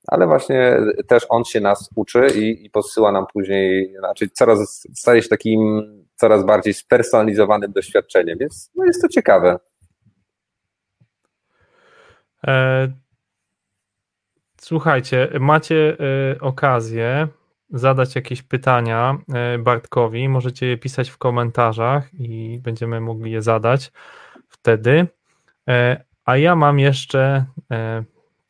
ale 0.08 0.28
właśnie 0.28 0.78
też 1.08 1.26
on 1.30 1.44
się 1.44 1.60
nas 1.60 1.90
uczy 1.96 2.28
i, 2.36 2.66
i 2.66 2.70
podsyła 2.70 3.12
nam 3.12 3.26
później, 3.34 3.96
znaczy 4.00 4.30
coraz 4.30 4.88
staje 4.94 5.22
się 5.22 5.30
takim 5.30 5.84
coraz 6.16 6.46
bardziej 6.46 6.74
spersonalizowanym 6.74 7.72
doświadczeniem, 7.72 8.38
więc 8.38 8.72
no 8.76 8.86
jest 8.86 9.02
to 9.02 9.08
ciekawe. 9.08 9.60
Słuchajcie, 14.62 15.30
macie 15.40 15.98
okazję 16.42 17.28
zadać 17.74 18.16
jakieś 18.16 18.42
pytania 18.42 19.18
e, 19.34 19.58
Bartkowi, 19.58 20.30
możecie 20.30 20.66
je 20.66 20.78
pisać 20.78 21.10
w 21.10 21.18
komentarzach 21.18 22.14
i 22.14 22.60
będziemy 22.64 23.02
mogli 23.02 23.32
je 23.32 23.42
zadać 23.42 23.92
wtedy. 24.48 25.08
E, 25.68 26.04
a 26.26 26.38
ja 26.38 26.56
mam 26.56 26.80
jeszcze 26.80 27.46
e, 27.72 28.04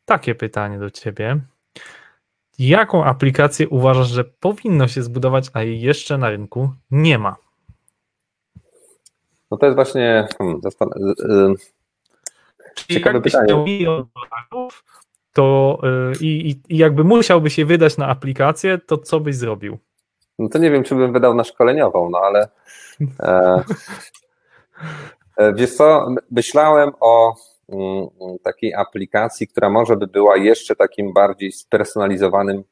takie 0.04 0.34
pytanie 0.34 0.78
do 0.78 0.90
Ciebie. 0.90 1.40
Jaką 2.58 3.04
aplikację 3.04 3.68
uważasz, 3.68 4.08
że 4.08 4.24
powinno 4.24 4.88
się 4.88 5.02
zbudować, 5.02 5.50
a 5.52 5.62
jej 5.62 5.80
jeszcze 5.80 6.18
na 6.18 6.30
rynku 6.30 6.70
nie 6.90 7.18
ma? 7.18 7.36
No 9.50 9.56
to 9.56 9.66
jest 9.66 9.76
właśnie 9.76 10.28
hmm, 10.38 10.60
ciekawe 12.88 13.20
pytanie. 13.20 13.54
Milion 13.54 14.06
dolarów, 14.14 14.84
to 15.34 15.78
y, 16.12 16.24
i, 16.24 16.50
i 16.68 16.78
jakby 16.78 17.04
musiałby 17.04 17.50
się 17.50 17.64
wydać 17.64 17.96
na 17.96 18.08
aplikację, 18.08 18.78
to 18.86 18.98
co 18.98 19.20
byś 19.20 19.36
zrobił? 19.36 19.78
No 20.38 20.48
to 20.48 20.58
nie 20.58 20.70
wiem, 20.70 20.84
czy 20.84 20.94
bym 20.94 21.12
wydał 21.12 21.34
na 21.34 21.44
szkoleniową, 21.44 22.10
no 22.10 22.18
ale 22.18 22.48
e, 23.20 23.62
e 25.36 25.54
wiesz 25.54 25.74
co, 25.74 26.06
myślałem 26.30 26.92
o 27.00 27.34
mm, 27.68 28.08
takiej 28.42 28.74
aplikacji, 28.74 29.48
która 29.48 29.70
może 29.70 29.96
by 29.96 30.06
była 30.06 30.36
jeszcze 30.36 30.76
takim 30.76 31.12
bardziej 31.12 31.52
spersonalizowanym 31.52 32.64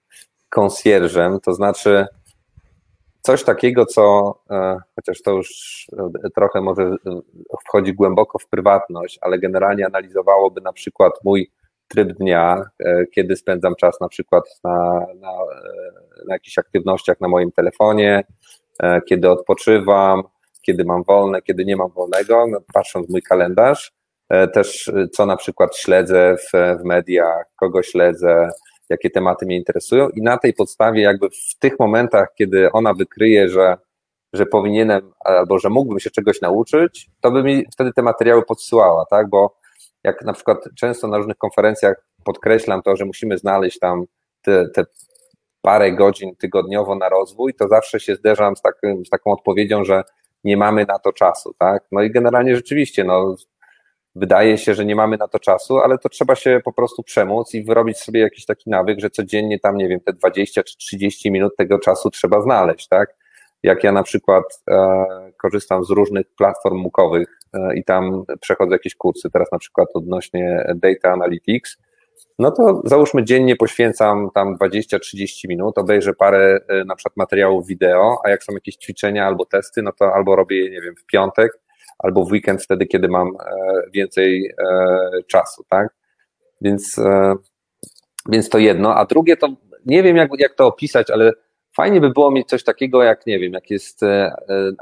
konsjerżem, 0.49 1.41
to 1.41 1.55
znaczy 1.55 2.07
coś 3.21 3.45
takiego, 3.45 3.87
co 3.87 4.35
e, 4.51 4.79
chociaż 4.97 5.23
to 5.23 5.31
już 5.31 5.51
e, 6.25 6.31
trochę 6.31 6.61
może 6.61 6.97
wchodzi 7.69 7.95
głęboko 7.95 8.39
w 8.39 8.47
prywatność, 8.47 9.19
ale 9.21 9.39
generalnie 9.39 9.87
analizowałoby 9.87 10.61
na 10.61 10.73
przykład 10.73 11.13
mój 11.25 11.51
tryb 11.93 12.13
dnia, 12.13 12.65
e, 12.85 13.07
kiedy 13.07 13.37
spędzam 13.37 13.75
czas 13.77 14.01
na 14.01 14.09
przykład 14.09 14.45
na, 14.65 15.07
na, 15.21 15.31
e, 15.31 16.25
na 16.27 16.35
jakichś 16.35 16.59
aktywnościach 16.59 17.21
na 17.21 17.29
moim 17.29 17.53
telefonie, 17.53 18.25
e, 18.83 19.01
kiedy 19.01 19.31
odpoczywam, 19.31 20.23
kiedy 20.63 20.85
mam 20.85 21.03
wolne, 21.03 21.43
kiedy 21.43 21.65
nie 21.65 21.77
mam 21.77 21.91
wolnego, 21.91 22.47
no, 22.47 22.59
patrząc 22.75 23.07
w 23.07 23.11
mój 23.11 23.23
kalendarz, 23.23 23.93
też 24.53 24.91
co 25.13 25.27
na 25.27 25.37
przykład 25.37 25.77
śledzę 25.77 26.37
w, 26.37 26.79
w 26.81 26.85
mediach, 26.85 27.45
kogo 27.57 27.83
śledzę, 27.83 28.51
jakie 28.89 29.11
tematy 29.11 29.47
mnie 29.47 29.57
interesują 29.57 30.09
i 30.09 30.23
na 30.23 30.39
tej 30.39 30.55
podstawie 30.55 31.03
jakby 31.03 31.29
w 31.31 31.59
tych 31.59 31.79
momentach, 31.79 32.29
kiedy 32.35 32.73
ona 32.73 32.95
wykryje, 32.95 33.49
że, 33.49 33.77
że 34.33 34.47
powinienem 34.47 35.13
albo 35.25 35.59
że 35.59 35.69
mógłbym 35.69 36.01
się 36.01 36.11
czegoś 36.11 36.41
nauczyć, 36.41 37.11
to 37.21 37.31
by 37.31 37.43
mi 37.43 37.67
wtedy 37.73 37.93
te 37.93 38.03
materiały 38.03 38.43
podsyłała, 38.43 39.07
tak, 39.11 39.29
bo 39.29 39.62
jak 40.05 40.25
na 40.25 40.33
przykład 40.33 40.59
często 40.79 41.09
na 41.09 41.17
różnych 41.17 41.39
konferencjach 41.39 42.07
podkreślam 42.25 42.83
to, 42.83 42.97
że 42.97 43.05
musimy 43.05 43.39
znaleźć 43.39 43.79
tam 43.79 44.05
te, 44.43 44.69
te 44.69 44.85
parę 45.63 45.93
godzin 45.93 46.37
tygodniowo 46.37 46.95
na 46.95 47.09
rozwój, 47.09 47.55
to 47.55 47.69
zawsze 47.69 48.01
się 48.01 48.15
zderzam 48.15 48.57
z, 48.57 48.63
takim, 48.63 49.07
z 49.07 49.11
taką 49.11 49.33
odpowiedzią, 49.33 49.85
że 49.85 50.03
nie 50.45 50.57
mamy 50.57 50.87
na 50.89 50.99
to 50.99 51.13
czasu, 51.13 51.55
tak? 51.59 51.85
No 51.93 52.03
i 52.03 52.11
generalnie 52.11 52.57
rzeczywiście, 52.57 53.05
no, 53.05 53.37
wydaje 54.15 54.59
się, 54.59 54.75
że 54.75 54.85
nie 54.85 54.97
mamy 54.97 55.17
na 55.17 55.29
to 55.29 55.39
czasu, 55.39 55.79
ale 55.79 55.99
to 55.99 56.09
trzeba 56.09 56.35
się 56.35 56.61
po 56.65 56.73
prostu 56.73 57.03
przemóc 57.03 57.55
i 57.55 57.65
wyrobić 57.65 57.99
sobie 57.99 58.21
jakiś 58.21 58.47
taki 58.47 58.71
nawyk, 58.71 59.01
że 59.01 59.11
codziennie 59.11 59.59
tam, 59.61 59.77
nie 59.77 59.89
wiem, 59.89 60.01
te 60.01 60.13
20 60.13 60.63
czy 60.63 60.77
30 60.77 61.31
minut 61.31 61.57
tego 61.57 61.79
czasu 61.79 62.11
trzeba 62.11 62.41
znaleźć, 62.41 62.89
tak? 62.89 63.17
Jak 63.63 63.85
ja 63.85 63.93
na 63.93 64.03
przykład 64.03 64.63
e, 64.71 65.32
korzystam 65.43 65.85
z 65.85 65.91
różnych 65.91 66.27
platform 66.39 66.77
mukowych 66.77 67.39
i 67.75 67.85
tam 67.85 68.25
przechodzę 68.41 68.73
jakieś 68.73 68.95
kursy, 68.95 69.31
teraz 69.31 69.53
na 69.53 69.59
przykład 69.59 69.89
odnośnie 69.95 70.67
Data 70.75 71.13
Analytics, 71.13 71.77
no 72.39 72.51
to 72.51 72.83
załóżmy 72.85 73.25
dziennie 73.25 73.57
poświęcam 73.57 74.31
tam 74.35 74.57
20-30 74.57 75.49
minut, 75.49 75.79
obejrzę 75.79 76.15
parę 76.15 76.61
na 76.87 76.97
przykład 76.97 77.17
materiałów 77.17 77.67
wideo, 77.67 78.19
a 78.25 78.31
jak 78.31 78.45
są 78.45 78.53
jakieś 78.53 78.77
ćwiczenia 78.77 79.27
albo 79.27 79.47
testy, 79.47 79.83
no 79.83 79.93
to 79.93 80.15
albo 80.15 80.37
robię 80.37 80.65
je, 80.65 80.71
nie 80.71 80.81
wiem, 80.81 80.95
w 80.97 81.07
piątek, 81.07 81.53
albo 81.99 82.25
w 82.25 82.33
weekend 82.33 82.63
wtedy, 82.63 82.87
kiedy 82.87 83.09
mam 83.09 83.31
więcej 83.93 84.55
czasu, 85.27 85.65
tak? 85.69 85.89
Więc, 86.61 87.01
więc 88.29 88.49
to 88.49 88.59
jedno, 88.59 88.95
a 88.95 89.05
drugie 89.05 89.37
to 89.37 89.49
nie 89.87 90.03
wiem 90.03 90.17
jak, 90.17 90.31
jak 90.39 90.55
to 90.55 90.67
opisać, 90.67 91.11
ale 91.11 91.33
fajnie 91.77 92.01
by 92.01 92.11
było 92.11 92.31
mieć 92.31 92.49
coś 92.49 92.65
takiego 92.65 93.03
jak, 93.03 93.27
nie 93.27 93.39
wiem, 93.39 93.53
jak 93.53 93.71
jest 93.71 94.03
e, 94.03 94.07
e, 94.07 94.35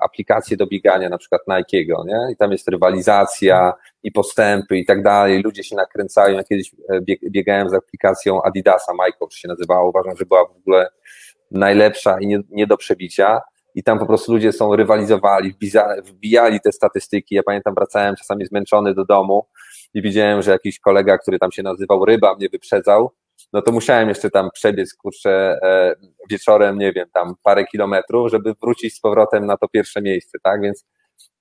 aplikacje 0.02 0.56
do 0.56 0.66
biegania, 0.66 1.08
na 1.08 1.18
przykład 1.18 1.42
Nike'ego, 1.48 2.06
nie? 2.06 2.32
I 2.32 2.36
tam 2.36 2.52
jest 2.52 2.68
rywalizacja 2.68 3.72
i 4.02 4.12
postępy 4.12 4.76
i 4.76 4.84
tak 4.84 5.02
dalej, 5.02 5.42
ludzie 5.42 5.64
się 5.64 5.76
nakręcają. 5.76 6.36
Ja 6.36 6.44
kiedyś 6.44 6.74
e, 6.88 7.00
biegałem 7.30 7.70
z 7.70 7.74
aplikacją 7.74 8.42
Adidasa, 8.42 8.92
MyCoach 8.92 9.32
się 9.32 9.48
nazywała, 9.48 9.88
uważam, 9.88 10.16
że 10.16 10.26
była 10.26 10.44
w 10.46 10.56
ogóle 10.56 10.88
najlepsza 11.50 12.20
i 12.20 12.26
nie, 12.26 12.40
nie 12.50 12.66
do 12.66 12.76
przebicia 12.76 13.40
i 13.74 13.82
tam 13.82 13.98
po 13.98 14.06
prostu 14.06 14.32
ludzie 14.32 14.52
są 14.52 14.76
rywalizowali, 14.76 15.54
wbijali 16.04 16.60
te 16.60 16.72
statystyki. 16.72 17.34
Ja 17.34 17.42
pamiętam, 17.42 17.74
wracałem 17.74 18.16
czasami 18.16 18.46
zmęczony 18.46 18.94
do 18.94 19.04
domu 19.04 19.46
i 19.94 20.02
widziałem, 20.02 20.42
że 20.42 20.50
jakiś 20.50 20.80
kolega, 20.80 21.18
który 21.18 21.38
tam 21.38 21.52
się 21.52 21.62
nazywał 21.62 22.04
Ryba, 22.04 22.34
mnie 22.34 22.48
wyprzedzał 22.48 23.12
no 23.52 23.62
to 23.62 23.72
musiałem 23.72 24.08
jeszcze 24.08 24.30
tam 24.30 24.50
przebiec, 24.54 24.94
kurczę, 24.94 25.58
e, 25.62 25.94
wieczorem, 26.30 26.78
nie 26.78 26.92
wiem, 26.92 27.08
tam 27.12 27.34
parę 27.42 27.64
kilometrów, 27.64 28.30
żeby 28.30 28.54
wrócić 28.62 28.94
z 28.94 29.00
powrotem 29.00 29.46
na 29.46 29.56
to 29.56 29.68
pierwsze 29.68 30.02
miejsce, 30.02 30.38
tak? 30.42 30.60
Więc 30.60 30.86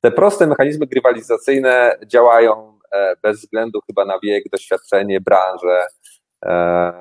te 0.02 0.12
proste 0.12 0.48
mechanizmy 0.48 0.88
grywalizacyjne 0.88 1.98
działają 2.08 2.80
e, 2.92 3.16
bez 3.24 3.40
względu 3.40 3.80
chyba 3.88 4.06
na 4.06 4.20
wiek, 4.24 4.44
doświadczenie, 4.52 5.22
branżę. 5.22 5.86
E, 6.46 6.94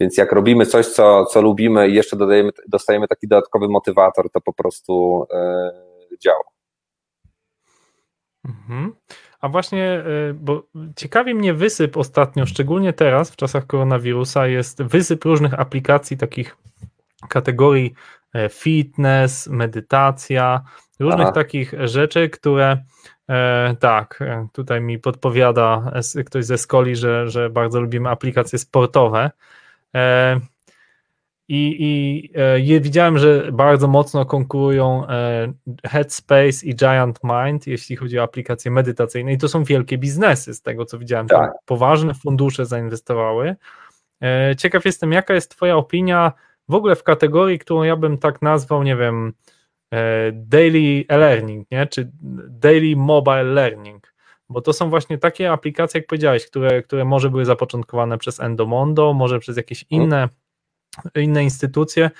więc 0.00 0.16
jak 0.16 0.32
robimy 0.32 0.66
coś, 0.66 0.86
co, 0.86 1.26
co 1.26 1.42
lubimy 1.42 1.88
i 1.88 1.94
jeszcze 1.94 2.16
dodajemy, 2.16 2.50
dostajemy 2.68 3.08
taki 3.08 3.28
dodatkowy 3.28 3.68
motywator, 3.68 4.30
to 4.30 4.40
po 4.40 4.52
prostu 4.52 5.26
działa. 6.22 6.44
Mhm. 8.44 8.92
A 9.40 9.48
właśnie, 9.48 10.02
y, 10.30 10.34
bo 10.34 10.62
ciekawi 10.96 11.34
mnie 11.34 11.54
wysyp 11.54 11.96
ostatnio, 11.96 12.46
szczególnie 12.46 12.92
teraz 12.92 13.30
w 13.30 13.36
czasach 13.36 13.66
koronawirusa, 13.66 14.46
jest 14.46 14.82
wysyp 14.82 15.24
różnych 15.24 15.60
aplikacji, 15.60 16.16
takich 16.16 16.56
kategorii 17.28 17.94
e, 18.34 18.48
fitness, 18.48 19.46
medytacja, 19.46 20.62
różnych 21.00 21.26
Aha. 21.26 21.32
takich 21.32 21.74
rzeczy, 21.84 22.28
które 22.28 22.84
e, 23.28 23.76
tak, 23.80 24.22
e, 24.22 24.48
tutaj 24.52 24.80
mi 24.80 24.98
podpowiada 24.98 25.92
ktoś 26.26 26.44
ze 26.44 26.58
Skoli, 26.58 26.96
że, 26.96 27.30
że 27.30 27.50
bardzo 27.50 27.80
lubimy 27.80 28.08
aplikacje 28.08 28.58
sportowe. 28.58 29.30
I, 31.52 31.76
i 31.78 32.30
e, 32.74 32.80
widziałem, 32.80 33.18
że 33.18 33.52
bardzo 33.52 33.88
mocno 33.88 34.26
konkurują 34.26 35.06
e, 35.08 35.52
Headspace 35.86 36.66
i 36.66 36.74
Giant 36.74 37.20
Mind, 37.24 37.66
jeśli 37.66 37.96
chodzi 37.96 38.18
o 38.18 38.22
aplikacje 38.22 38.70
medytacyjne. 38.70 39.32
I 39.32 39.38
to 39.38 39.48
są 39.48 39.64
wielkie 39.64 39.98
biznesy, 39.98 40.54
z 40.54 40.62
tego 40.62 40.84
co 40.84 40.98
widziałem. 40.98 41.26
Tak. 41.26 41.50
Poważne 41.64 42.14
fundusze 42.14 42.66
zainwestowały. 42.66 43.56
E, 44.22 44.56
ciekaw 44.56 44.84
jestem, 44.84 45.12
jaka 45.12 45.34
jest 45.34 45.50
Twoja 45.50 45.76
opinia 45.76 46.32
w 46.68 46.74
ogóle 46.74 46.96
w 46.96 47.02
kategorii, 47.02 47.58
którą 47.58 47.82
ja 47.82 47.96
bym 47.96 48.18
tak 48.18 48.42
nazwał, 48.42 48.82
nie 48.82 48.96
wiem, 48.96 49.32
e, 49.90 50.32
daily 50.32 51.04
learning, 51.08 51.70
nie? 51.70 51.86
czy 51.86 52.10
daily 52.48 52.96
mobile 52.96 53.44
learning. 53.44 54.14
Bo 54.48 54.60
to 54.60 54.72
są 54.72 54.90
właśnie 54.90 55.18
takie 55.18 55.52
aplikacje, 55.52 56.00
jak 56.00 56.06
powiedziałeś, 56.06 56.46
które, 56.46 56.82
które 56.82 57.04
może 57.04 57.30
były 57.30 57.44
zapoczątkowane 57.44 58.18
przez 58.18 58.40
Endomondo, 58.40 59.12
może 59.12 59.38
przez 59.38 59.56
jakieś 59.56 59.82
mhm. 59.82 60.02
inne 60.02 60.28
inne 61.14 61.44
instytucje, 61.44 62.10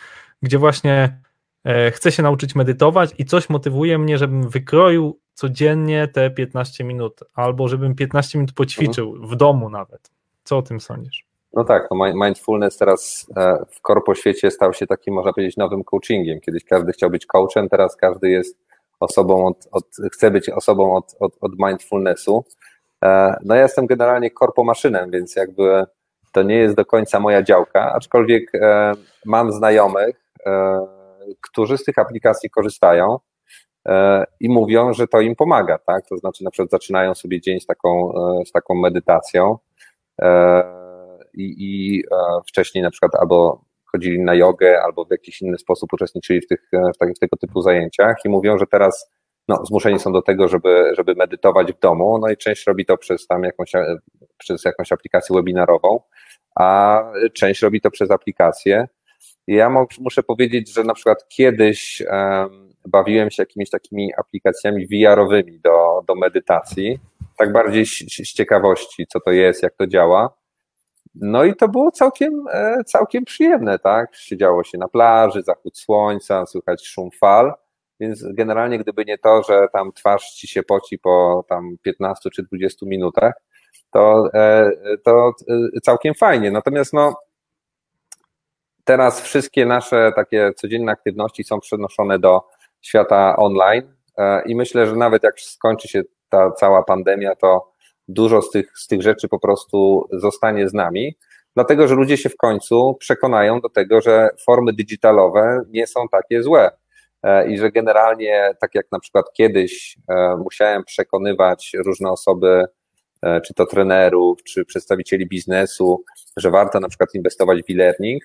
gdzie 0.42 0.58
właśnie 0.58 1.20
e, 1.64 1.90
chcę 1.90 2.12
się 2.12 2.22
nauczyć 2.22 2.54
medytować 2.54 3.14
i 3.18 3.24
coś 3.24 3.48
motywuje 3.48 3.98
mnie, 3.98 4.18
żebym 4.18 4.48
wykroił 4.48 5.20
codziennie 5.34 6.08
te 6.08 6.30
15 6.30 6.84
minut, 6.84 7.20
albo 7.34 7.68
żebym 7.68 7.94
15 7.94 8.38
minut 8.38 8.52
poćwiczył 8.52 9.10
mhm. 9.10 9.30
w 9.30 9.36
domu 9.36 9.70
nawet. 9.70 10.10
Co 10.44 10.58
o 10.58 10.62
tym 10.62 10.80
sądzisz? 10.80 11.24
No 11.52 11.64
tak, 11.64 11.88
no 11.90 12.26
mindfulness 12.26 12.76
teraz 12.76 13.26
e, 13.36 13.64
w 13.70 13.80
korpo 13.80 14.14
świecie 14.14 14.50
stał 14.50 14.72
się 14.72 14.86
takim, 14.86 15.14
można 15.14 15.32
powiedzieć, 15.32 15.56
nowym 15.56 15.84
coachingiem. 15.84 16.40
Kiedyś 16.40 16.64
każdy 16.64 16.92
chciał 16.92 17.10
być 17.10 17.26
coachem, 17.26 17.68
teraz 17.68 17.96
każdy 17.96 18.30
jest 18.30 18.58
osobą 19.00 19.46
od, 19.46 19.68
od 19.72 19.84
chce 20.12 20.30
być 20.30 20.48
osobą 20.48 20.96
od, 20.96 21.16
od, 21.20 21.36
od 21.40 21.52
mindfulnessu. 21.58 22.44
E, 23.04 23.36
no 23.44 23.54
ja 23.54 23.62
jestem 23.62 23.86
generalnie 23.86 24.30
korpo 24.30 24.64
maszynem, 24.64 25.10
więc 25.10 25.36
jakby 25.36 25.84
to 26.32 26.42
nie 26.42 26.54
jest 26.54 26.76
do 26.76 26.84
końca 26.84 27.20
moja 27.20 27.42
działka, 27.42 27.92
aczkolwiek 27.92 28.54
e, 28.54 28.92
mam 29.24 29.52
znajomych, 29.52 30.32
e, 30.46 30.80
którzy 31.40 31.78
z 31.78 31.84
tych 31.84 31.98
aplikacji 31.98 32.50
korzystają 32.50 33.18
e, 33.88 34.24
i 34.40 34.48
mówią, 34.48 34.92
że 34.92 35.06
to 35.08 35.20
im 35.20 35.36
pomaga, 35.36 35.78
tak? 35.78 36.06
To 36.06 36.16
znaczy 36.16 36.44
na 36.44 36.50
przykład 36.50 36.70
zaczynają 36.70 37.14
sobie 37.14 37.40
dzień 37.40 37.60
z 37.60 37.66
taką, 37.66 38.12
z 38.46 38.52
taką 38.52 38.74
medytacją 38.74 39.58
i, 41.34 41.54
i 41.58 42.04
wcześniej 42.48 42.84
na 42.84 42.90
przykład 42.90 43.14
albo 43.14 43.64
chodzili 43.84 44.20
na 44.20 44.34
jogę, 44.34 44.82
albo 44.82 45.04
w 45.04 45.10
jakiś 45.10 45.42
inny 45.42 45.58
sposób 45.58 45.92
uczestniczyli 45.92 46.40
w, 46.40 46.46
tych, 46.46 46.70
w, 46.94 46.98
takich, 46.98 47.16
w 47.16 47.18
tego 47.18 47.36
typu 47.36 47.62
zajęciach 47.62 48.16
i 48.24 48.28
mówią, 48.28 48.58
że 48.58 48.66
teraz 48.66 49.10
no, 49.50 49.64
zmuszeni 49.64 49.98
są 49.98 50.12
do 50.12 50.22
tego, 50.22 50.48
żeby, 50.48 50.92
żeby 50.96 51.14
medytować 51.14 51.72
w 51.72 51.78
domu, 51.78 52.18
no 52.18 52.30
i 52.30 52.36
część 52.36 52.66
robi 52.66 52.86
to 52.86 52.96
przez 52.96 53.26
tam 53.26 53.42
jakąś, 53.42 53.72
przez 54.38 54.64
jakąś 54.64 54.92
aplikację 54.92 55.36
webinarową, 55.36 56.00
a 56.60 57.02
część 57.34 57.62
robi 57.62 57.80
to 57.80 57.90
przez 57.90 58.10
aplikację. 58.10 58.88
Ja 59.46 59.70
muszę 60.00 60.22
powiedzieć, 60.22 60.74
że 60.74 60.84
na 60.84 60.94
przykład 60.94 61.28
kiedyś 61.28 62.02
bawiłem 62.88 63.30
się 63.30 63.42
jakimiś 63.42 63.70
takimi 63.70 64.10
aplikacjami 64.18 64.86
VR-owymi 64.86 65.60
do, 65.60 66.02
do 66.08 66.14
medytacji, 66.14 66.98
tak 67.38 67.52
bardziej 67.52 67.86
z, 67.86 67.98
z 67.98 68.32
ciekawości, 68.32 69.06
co 69.06 69.20
to 69.20 69.30
jest, 69.30 69.62
jak 69.62 69.74
to 69.76 69.86
działa. 69.86 70.30
No 71.14 71.44
i 71.44 71.56
to 71.56 71.68
było 71.68 71.90
całkiem, 71.90 72.44
e, 72.52 72.84
całkiem 72.86 73.24
przyjemne, 73.24 73.78
tak? 73.78 74.16
Siedziało 74.16 74.64
się 74.64 74.78
na 74.78 74.88
plaży, 74.88 75.42
zachód 75.42 75.78
słońca, 75.78 76.46
słychać 76.46 76.86
szum 76.86 77.10
fal, 77.20 77.52
więc 78.00 78.24
generalnie 78.32 78.78
gdyby 78.78 79.04
nie 79.04 79.18
to, 79.18 79.42
że 79.42 79.66
tam 79.72 79.92
twarz 79.92 80.30
ci 80.30 80.48
się 80.48 80.62
poci 80.62 80.98
po 80.98 81.44
tam 81.48 81.76
15 81.82 82.30
czy 82.30 82.42
20 82.42 82.86
minutach, 82.86 83.34
to, 83.90 84.30
e, 84.34 84.70
to 85.04 85.32
e, 85.76 85.80
całkiem 85.80 86.14
fajnie. 86.14 86.50
Natomiast 86.50 86.92
no, 86.92 87.16
teraz 88.84 89.20
wszystkie 89.20 89.66
nasze 89.66 90.12
takie 90.16 90.52
codzienne 90.56 90.92
aktywności 90.92 91.44
są 91.44 91.60
przenoszone 91.60 92.18
do 92.18 92.42
świata 92.80 93.36
online 93.36 93.94
e, 94.18 94.42
i 94.46 94.56
myślę, 94.56 94.86
że 94.86 94.96
nawet 94.96 95.22
jak 95.22 95.40
skończy 95.40 95.88
się 95.88 96.02
ta 96.28 96.50
cała 96.50 96.82
pandemia, 96.82 97.36
to 97.36 97.72
dużo 98.08 98.42
z 98.42 98.50
tych, 98.50 98.78
z 98.78 98.86
tych 98.86 99.02
rzeczy 99.02 99.28
po 99.28 99.38
prostu 99.38 100.08
zostanie 100.12 100.68
z 100.68 100.74
nami, 100.74 101.16
dlatego 101.54 101.88
że 101.88 101.94
ludzie 101.94 102.16
się 102.16 102.28
w 102.28 102.36
końcu 102.36 102.96
przekonają 103.00 103.60
do 103.60 103.68
tego, 103.68 104.00
że 104.00 104.28
formy 104.46 104.72
digitalowe 104.72 105.62
nie 105.68 105.86
są 105.86 106.08
takie 106.08 106.42
złe 106.42 106.70
i 107.48 107.58
że 107.58 107.70
generalnie, 107.70 108.54
tak 108.60 108.74
jak 108.74 108.86
na 108.92 109.00
przykład 109.00 109.32
kiedyś 109.32 109.98
musiałem 110.38 110.84
przekonywać 110.84 111.72
różne 111.84 112.10
osoby, 112.10 112.64
czy 113.44 113.54
to 113.54 113.66
trenerów, 113.66 114.42
czy 114.42 114.64
przedstawicieli 114.64 115.28
biznesu, 115.28 116.04
że 116.36 116.50
warto 116.50 116.80
na 116.80 116.88
przykład 116.88 117.14
inwestować 117.14 117.62
w 117.62 117.70
e-learning. 117.70 118.22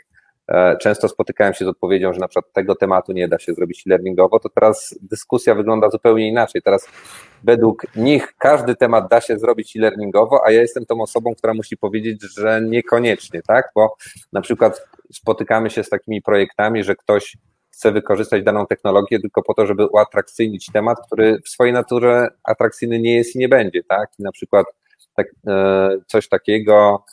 E, 0.47 0.77
często 0.77 1.07
spotykałem 1.07 1.53
się 1.53 1.65
z 1.65 1.67
odpowiedzią, 1.67 2.13
że 2.13 2.19
na 2.19 2.27
przykład 2.27 2.53
tego 2.53 2.75
tematu 2.75 3.13
nie 3.13 3.27
da 3.27 3.39
się 3.39 3.53
zrobić 3.53 3.83
e-learningowo, 3.87 4.39
to 4.39 4.49
teraz 4.49 4.95
dyskusja 5.01 5.55
wygląda 5.55 5.89
zupełnie 5.89 6.27
inaczej. 6.27 6.61
Teraz 6.61 6.87
według 7.43 7.95
nich 7.95 8.33
każdy 8.37 8.75
temat 8.75 9.09
da 9.09 9.21
się 9.21 9.39
zrobić 9.39 9.75
e-learningowo, 9.77 10.45
a 10.45 10.51
ja 10.51 10.61
jestem 10.61 10.85
tą 10.85 11.01
osobą, 11.01 11.35
która 11.35 11.53
musi 11.53 11.77
powiedzieć, 11.77 12.23
że 12.37 12.61
niekoniecznie, 12.61 13.41
tak? 13.47 13.69
Bo 13.75 13.95
na 14.33 14.41
przykład 14.41 14.87
spotykamy 15.13 15.69
się 15.69 15.83
z 15.83 15.89
takimi 15.89 16.21
projektami, 16.21 16.83
że 16.83 16.95
ktoś 16.95 17.37
chce 17.69 17.91
wykorzystać 17.91 18.43
daną 18.43 18.67
technologię 18.67 19.19
tylko 19.19 19.43
po 19.43 19.53
to, 19.53 19.65
żeby 19.65 19.85
uatrakcyjnić 19.85 20.71
temat, 20.73 20.97
który 21.07 21.39
w 21.45 21.49
swojej 21.49 21.73
naturze 21.73 22.27
atrakcyjny 22.43 22.99
nie 22.99 23.15
jest 23.15 23.35
i 23.35 23.39
nie 23.39 23.49
będzie, 23.49 23.83
tak? 23.83 24.09
I 24.19 24.23
na 24.23 24.31
przykład 24.31 24.65
tak, 25.15 25.27
e, 25.47 25.89
coś 26.07 26.29
takiego. 26.29 27.05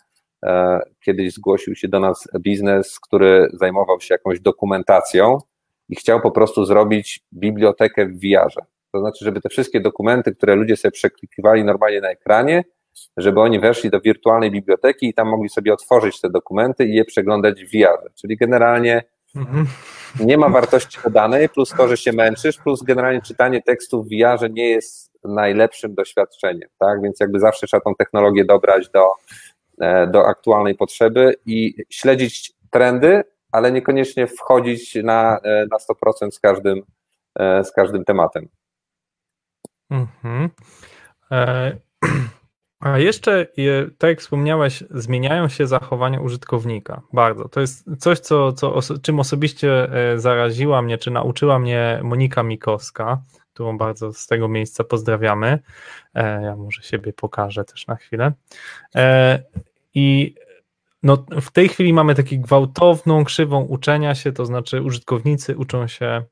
E, 0.44 0.80
kiedyś 1.04 1.34
zgłosił 1.34 1.74
się 1.74 1.88
do 1.88 2.00
nas 2.00 2.28
biznes, 2.40 3.00
który 3.00 3.48
zajmował 3.52 4.00
się 4.00 4.14
jakąś 4.14 4.40
dokumentacją 4.40 5.38
i 5.88 5.96
chciał 5.96 6.20
po 6.20 6.30
prostu 6.30 6.64
zrobić 6.64 7.20
bibliotekę 7.32 8.06
w 8.06 8.20
VR-ze. 8.20 8.60
To 8.92 9.00
znaczy, 9.00 9.24
żeby 9.24 9.40
te 9.40 9.48
wszystkie 9.48 9.80
dokumenty, 9.80 10.34
które 10.34 10.54
ludzie 10.54 10.76
sobie 10.76 10.92
przeklikiwali 10.92 11.64
normalnie 11.64 12.00
na 12.00 12.10
ekranie, 12.10 12.64
żeby 13.16 13.40
oni 13.40 13.60
weszli 13.60 13.90
do 13.90 14.00
wirtualnej 14.00 14.50
biblioteki 14.50 15.08
i 15.08 15.14
tam 15.14 15.28
mogli 15.28 15.48
sobie 15.48 15.72
otworzyć 15.72 16.20
te 16.20 16.30
dokumenty 16.30 16.84
i 16.84 16.94
je 16.94 17.04
przeglądać 17.04 17.64
w 17.64 17.70
VR. 17.70 18.12
Czyli 18.14 18.36
generalnie 18.36 19.02
mhm. 19.36 19.66
nie 20.20 20.38
ma 20.38 20.48
wartości 20.48 20.98
dodanej, 21.04 21.48
plus 21.48 21.70
to, 21.76 21.88
że 21.88 21.96
się 21.96 22.12
męczysz, 22.12 22.58
plus 22.58 22.82
generalnie 22.82 23.20
czytanie 23.20 23.62
tekstów 23.62 24.06
w 24.06 24.10
VR 24.10 24.50
nie 24.50 24.68
jest 24.68 25.11
najlepszym 25.28 25.94
doświadczeniem, 25.94 26.68
tak? 26.78 27.02
Więc 27.02 27.20
jakby 27.20 27.40
zawsze 27.40 27.66
trzeba 27.66 27.80
tą 27.80 27.94
technologię 27.94 28.44
dobrać 28.44 28.88
do, 28.88 29.06
e, 29.80 30.06
do 30.06 30.26
aktualnej 30.26 30.74
potrzeby 30.74 31.34
i 31.46 31.74
śledzić 31.90 32.52
trendy, 32.70 33.22
ale 33.52 33.72
niekoniecznie 33.72 34.26
wchodzić 34.26 34.94
na, 34.94 35.38
e, 35.44 35.66
na 35.70 35.78
100% 35.78 36.34
z 36.34 36.40
każdym, 36.40 36.82
e, 37.38 37.64
z 37.64 37.72
każdym 37.72 38.04
tematem. 38.04 38.48
Mhm. 39.90 40.48
A 42.80 42.98
jeszcze, 42.98 43.46
tak 43.98 44.10
jak 44.10 44.20
wspomniałeś, 44.20 44.84
zmieniają 44.90 45.48
się 45.48 45.66
zachowania 45.66 46.20
użytkownika 46.20 47.02
bardzo. 47.12 47.48
To 47.48 47.60
jest 47.60 47.84
coś, 47.98 48.18
co, 48.18 48.52
co, 48.52 48.80
czym 49.02 49.20
osobiście 49.20 49.88
zaraziła 50.16 50.82
mnie, 50.82 50.98
czy 50.98 51.10
nauczyła 51.10 51.58
mnie 51.58 52.00
Monika 52.02 52.42
Mikowska, 52.42 53.22
którą 53.54 53.78
bardzo 53.78 54.12
z 54.12 54.26
tego 54.26 54.48
miejsca 54.48 54.84
pozdrawiamy. 54.84 55.58
E, 56.14 56.42
ja 56.42 56.56
może 56.56 56.82
siebie 56.82 57.12
pokażę 57.12 57.64
też 57.64 57.86
na 57.86 57.96
chwilę. 57.96 58.32
E, 58.94 59.42
I 59.94 60.34
no, 61.02 61.24
w 61.40 61.50
tej 61.50 61.68
chwili 61.68 61.92
mamy 61.92 62.14
taką 62.14 62.36
gwałtowną 62.36 63.24
krzywą 63.24 63.60
uczenia 63.62 64.14
się, 64.14 64.32
to 64.32 64.46
znaczy 64.46 64.82
użytkownicy 64.82 65.56
uczą 65.56 65.86
się 65.86 66.24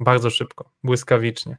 bardzo 0.00 0.30
szybko, 0.30 0.70
błyskawicznie. 0.84 1.56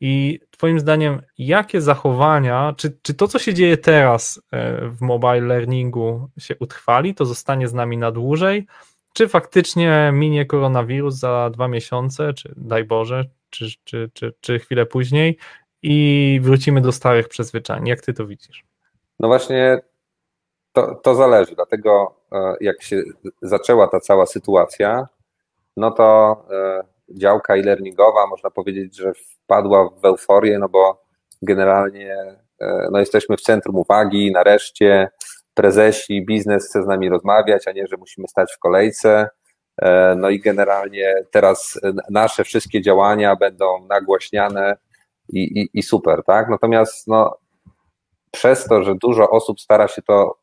I 0.00 0.40
Twoim 0.50 0.80
zdaniem, 0.80 1.22
jakie 1.38 1.80
zachowania, 1.80 2.74
czy, 2.76 2.98
czy 3.02 3.14
to, 3.14 3.28
co 3.28 3.38
się 3.38 3.54
dzieje 3.54 3.76
teraz 3.76 4.42
e, 4.50 4.88
w 4.88 5.00
mobile 5.00 5.40
learningu, 5.40 6.28
się 6.38 6.56
utrwali, 6.60 7.14
to 7.14 7.26
zostanie 7.26 7.68
z 7.68 7.74
nami 7.74 7.98
na 7.98 8.10
dłużej, 8.10 8.66
czy 9.12 9.28
faktycznie 9.28 10.10
minie 10.14 10.46
koronawirus 10.46 11.14
za 11.14 11.50
dwa 11.50 11.68
miesiące, 11.68 12.34
czy 12.34 12.54
daj 12.56 12.84
Boże, 12.84 13.24
czy, 13.54 13.66
czy, 13.84 14.10
czy, 14.14 14.32
czy 14.40 14.58
chwilę 14.58 14.86
później 14.86 15.38
i 15.82 16.40
wrócimy 16.42 16.80
do 16.80 16.92
starych 16.92 17.28
przyzwyczajeń? 17.28 17.86
Jak 17.86 18.00
Ty 18.00 18.12
to 18.12 18.26
widzisz? 18.26 18.64
No 19.20 19.28
właśnie, 19.28 19.80
to, 20.72 20.94
to 20.94 21.14
zależy, 21.14 21.54
dlatego 21.54 22.16
e, 22.32 22.54
jak 22.60 22.82
się 22.82 23.02
zaczęła 23.42 23.88
ta 23.88 24.00
cała 24.00 24.26
sytuacja, 24.26 25.08
no 25.76 25.90
to 25.90 26.36
e, 26.50 26.84
działka 27.10 27.54
e-learningowa, 27.54 28.26
można 28.26 28.50
powiedzieć, 28.50 28.96
że 28.96 29.12
wpadła 29.14 29.88
w 30.02 30.04
euforię, 30.04 30.58
no 30.58 30.68
bo 30.68 31.04
generalnie 31.42 32.12
e, 32.60 32.88
no 32.92 32.98
jesteśmy 32.98 33.36
w 33.36 33.40
centrum 33.40 33.76
uwagi, 33.76 34.32
nareszcie 34.32 35.08
prezesi, 35.54 36.26
biznes 36.26 36.68
chce 36.68 36.82
z 36.82 36.86
nami 36.86 37.08
rozmawiać, 37.08 37.68
a 37.68 37.72
nie, 37.72 37.86
że 37.86 37.96
musimy 37.96 38.28
stać 38.28 38.52
w 38.52 38.58
kolejce. 38.58 39.28
E, 39.82 40.14
no 40.18 40.30
i 40.30 40.40
generalnie 40.40 41.14
teraz 41.30 41.80
nasze 42.10 42.44
wszystkie 42.44 42.82
działania 42.82 43.36
będą 43.36 43.86
nagłaśniane 43.86 44.76
i, 45.28 45.60
i, 45.60 45.78
i 45.78 45.82
super, 45.82 46.22
tak? 46.26 46.48
Natomiast 46.48 47.08
no, 47.08 47.36
przez 48.30 48.64
to, 48.64 48.82
że 48.82 48.94
dużo 48.94 49.30
osób 49.30 49.60
stara 49.60 49.88
się 49.88 50.02
to 50.02 50.38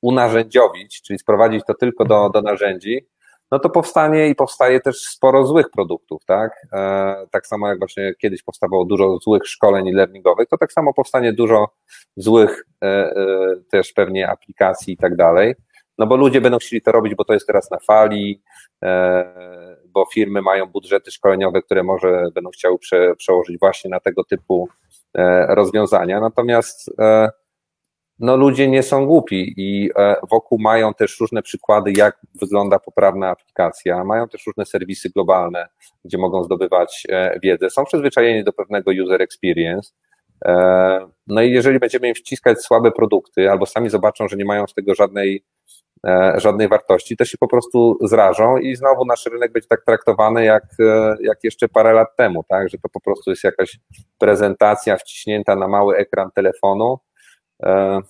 unarzędziowić, 0.00 1.02
czyli 1.02 1.18
sprowadzić 1.18 1.64
to 1.66 1.74
tylko 1.74 2.04
do, 2.04 2.30
do 2.30 2.42
narzędzi, 2.42 3.06
no 3.50 3.58
to 3.58 3.70
powstanie 3.70 4.28
i 4.28 4.34
powstaje 4.34 4.80
też 4.80 4.96
sporo 4.96 5.46
złych 5.46 5.70
produktów, 5.70 6.24
tak? 6.24 6.66
E, 6.72 7.26
tak 7.30 7.46
samo 7.46 7.68
jak 7.68 7.78
właśnie 7.78 8.14
kiedyś 8.18 8.42
powstawało 8.42 8.84
dużo 8.84 9.18
złych 9.18 9.46
szkoleń 9.46 9.92
learningowych, 9.92 10.48
to 10.48 10.58
tak 10.58 10.72
samo 10.72 10.94
powstanie 10.94 11.32
dużo 11.32 11.68
złych 12.16 12.64
e, 12.84 13.14
też 13.70 13.92
pewnie 13.92 14.28
aplikacji 14.28 14.94
i 14.94 14.96
tak 14.96 15.16
dalej. 15.16 15.54
No 16.00 16.06
bo 16.06 16.16
ludzie 16.16 16.40
będą 16.40 16.58
chcieli 16.58 16.82
to 16.82 16.92
robić, 16.92 17.14
bo 17.14 17.24
to 17.24 17.32
jest 17.32 17.46
teraz 17.46 17.70
na 17.70 17.78
fali, 17.78 18.42
bo 19.86 20.06
firmy 20.14 20.42
mają 20.42 20.66
budżety 20.66 21.10
szkoleniowe, 21.10 21.62
które 21.62 21.82
może 21.82 22.24
będą 22.34 22.50
chciały 22.50 22.78
prze, 22.78 23.16
przełożyć 23.16 23.58
właśnie 23.58 23.90
na 23.90 24.00
tego 24.00 24.24
typu 24.24 24.68
rozwiązania. 25.48 26.20
Natomiast 26.20 26.90
no 28.20 28.36
ludzie 28.36 28.68
nie 28.68 28.82
są 28.82 29.06
głupi 29.06 29.54
i 29.56 29.90
e, 29.96 30.16
wokół 30.30 30.58
mają 30.58 30.94
też 30.94 31.20
różne 31.20 31.42
przykłady, 31.42 31.92
jak 31.96 32.20
wygląda 32.40 32.78
poprawna 32.78 33.28
aplikacja, 33.28 34.04
mają 34.04 34.28
też 34.28 34.46
różne 34.46 34.66
serwisy 34.66 35.10
globalne, 35.10 35.68
gdzie 36.04 36.18
mogą 36.18 36.44
zdobywać 36.44 37.06
e, 37.08 37.38
wiedzę, 37.42 37.70
są 37.70 37.84
przyzwyczajeni 37.84 38.44
do 38.44 38.52
pewnego 38.52 38.90
user 39.04 39.22
experience. 39.22 39.90
E, 40.44 41.08
no 41.26 41.42
i 41.42 41.50
jeżeli 41.52 41.78
będziemy 41.78 42.08
im 42.08 42.14
wciskać 42.14 42.60
słabe 42.60 42.92
produkty, 42.92 43.50
albo 43.50 43.66
sami 43.66 43.90
zobaczą, 43.90 44.28
że 44.28 44.36
nie 44.36 44.44
mają 44.44 44.66
z 44.66 44.74
tego 44.74 44.94
żadnej, 44.94 45.44
żadnej 46.36 46.68
wartości, 46.68 47.16
to 47.16 47.24
się 47.24 47.38
po 47.38 47.48
prostu 47.48 47.98
zrażą 48.02 48.56
i 48.56 48.76
znowu 48.76 49.04
nasz 49.04 49.26
rynek 49.26 49.52
będzie 49.52 49.68
tak 49.68 49.84
traktowany 49.84 50.44
jak, 50.44 50.64
jak 51.20 51.44
jeszcze 51.44 51.68
parę 51.68 51.92
lat 51.92 52.16
temu, 52.16 52.44
tak? 52.48 52.68
że 52.68 52.78
to 52.78 52.88
po 52.88 53.00
prostu 53.00 53.30
jest 53.30 53.44
jakaś 53.44 53.78
prezentacja 54.18 54.96
wciśnięta 54.96 55.56
na 55.56 55.68
mały 55.68 55.96
ekran 55.96 56.30
telefonu, 56.34 56.98
E, 57.62 58.00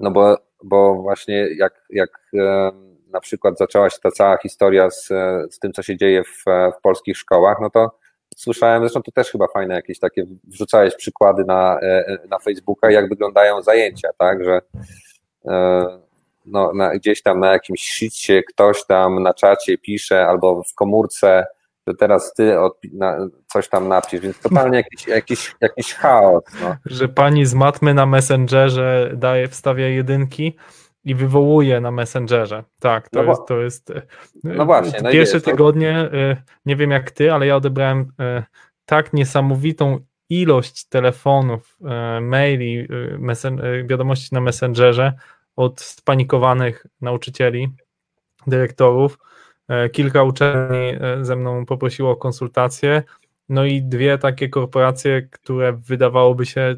no 0.00 0.10
bo, 0.10 0.38
bo 0.64 0.94
właśnie 0.94 1.48
jak, 1.56 1.84
jak 1.90 2.10
e, 2.34 2.70
na 3.12 3.20
przykład 3.20 3.58
zaczęła 3.58 3.90
się 3.90 3.98
ta 4.02 4.10
cała 4.10 4.38
historia 4.38 4.90
z, 4.90 5.08
z 5.50 5.58
tym, 5.58 5.72
co 5.72 5.82
się 5.82 5.96
dzieje 5.96 6.24
w, 6.24 6.44
w 6.78 6.80
polskich 6.82 7.16
szkołach, 7.16 7.58
no 7.60 7.70
to 7.70 7.98
słyszałem, 8.36 8.82
zresztą 8.82 9.02
to 9.02 9.12
też 9.12 9.30
chyba 9.30 9.46
fajne 9.48 9.74
jakieś 9.74 9.98
takie, 9.98 10.24
wrzucałeś 10.44 10.96
przykłady 10.96 11.44
na, 11.44 11.80
e, 11.80 12.18
na 12.28 12.38
Facebooka, 12.38 12.90
jak 12.90 13.08
wyglądają 13.08 13.62
zajęcia, 13.62 14.08
tak, 14.18 14.44
że 14.44 14.60
no, 16.46 16.72
na, 16.74 16.94
gdzieś 16.94 17.22
tam 17.22 17.40
na 17.40 17.52
jakimś 17.52 17.82
shicie 17.82 18.42
ktoś 18.42 18.86
tam 18.86 19.22
na 19.22 19.34
czacie 19.34 19.78
pisze 19.78 20.26
albo 20.26 20.62
w 20.62 20.74
komórce 20.74 21.46
że 21.86 21.94
teraz 21.94 22.34
ty 22.34 22.54
na, 22.92 23.16
coś 23.46 23.68
tam 23.68 23.88
napisz, 23.88 24.20
więc 24.20 24.40
totalnie 24.40 24.76
jakiś, 24.76 25.06
jakiś, 25.06 25.54
jakiś 25.60 25.94
chaos. 25.94 26.44
No. 26.62 26.76
Że 26.86 27.08
pani 27.08 27.46
z 27.46 27.54
matmy 27.54 27.94
na 27.94 28.06
Messengerze 28.06 29.10
daje, 29.16 29.48
wstawia 29.48 29.88
jedynki 29.88 30.56
i 31.04 31.14
wywołuje 31.14 31.80
na 31.80 31.90
Messengerze. 31.90 32.64
Tak, 32.80 33.08
to, 33.08 33.22
no 33.22 33.30
jest, 33.30 33.42
to 33.48 33.60
jest. 33.60 33.90
E, 33.90 34.02
no 34.44 34.66
właśnie. 34.66 35.00
No 35.02 35.10
pierwsze 35.10 35.40
tygodnie, 35.40 36.08
to... 36.10 36.42
nie 36.66 36.76
wiem 36.76 36.90
jak 36.90 37.10
ty, 37.10 37.32
ale 37.32 37.46
ja 37.46 37.56
odebrałem 37.56 38.12
e, 38.20 38.44
tak 38.84 39.12
niesamowitą 39.12 39.98
ilość 40.28 40.88
telefonów, 40.88 41.76
e, 41.84 42.20
maili, 42.20 42.88
wiadomości 43.86 44.34
na 44.34 44.40
Messengerze 44.40 45.12
od 45.56 45.80
spanikowanych 45.80 46.86
nauczycieli, 47.00 47.68
dyrektorów, 48.46 49.18
E, 49.68 49.90
kilka 49.90 50.22
uczelni 50.22 50.96
e, 51.00 51.24
ze 51.24 51.36
mną 51.36 51.66
poprosiło 51.66 52.10
o 52.10 52.16
konsultacje, 52.16 53.02
no 53.48 53.64
i 53.64 53.82
dwie 53.82 54.18
takie 54.18 54.48
korporacje, 54.48 55.22
które 55.22 55.72
wydawałoby 55.72 56.46
się 56.46 56.76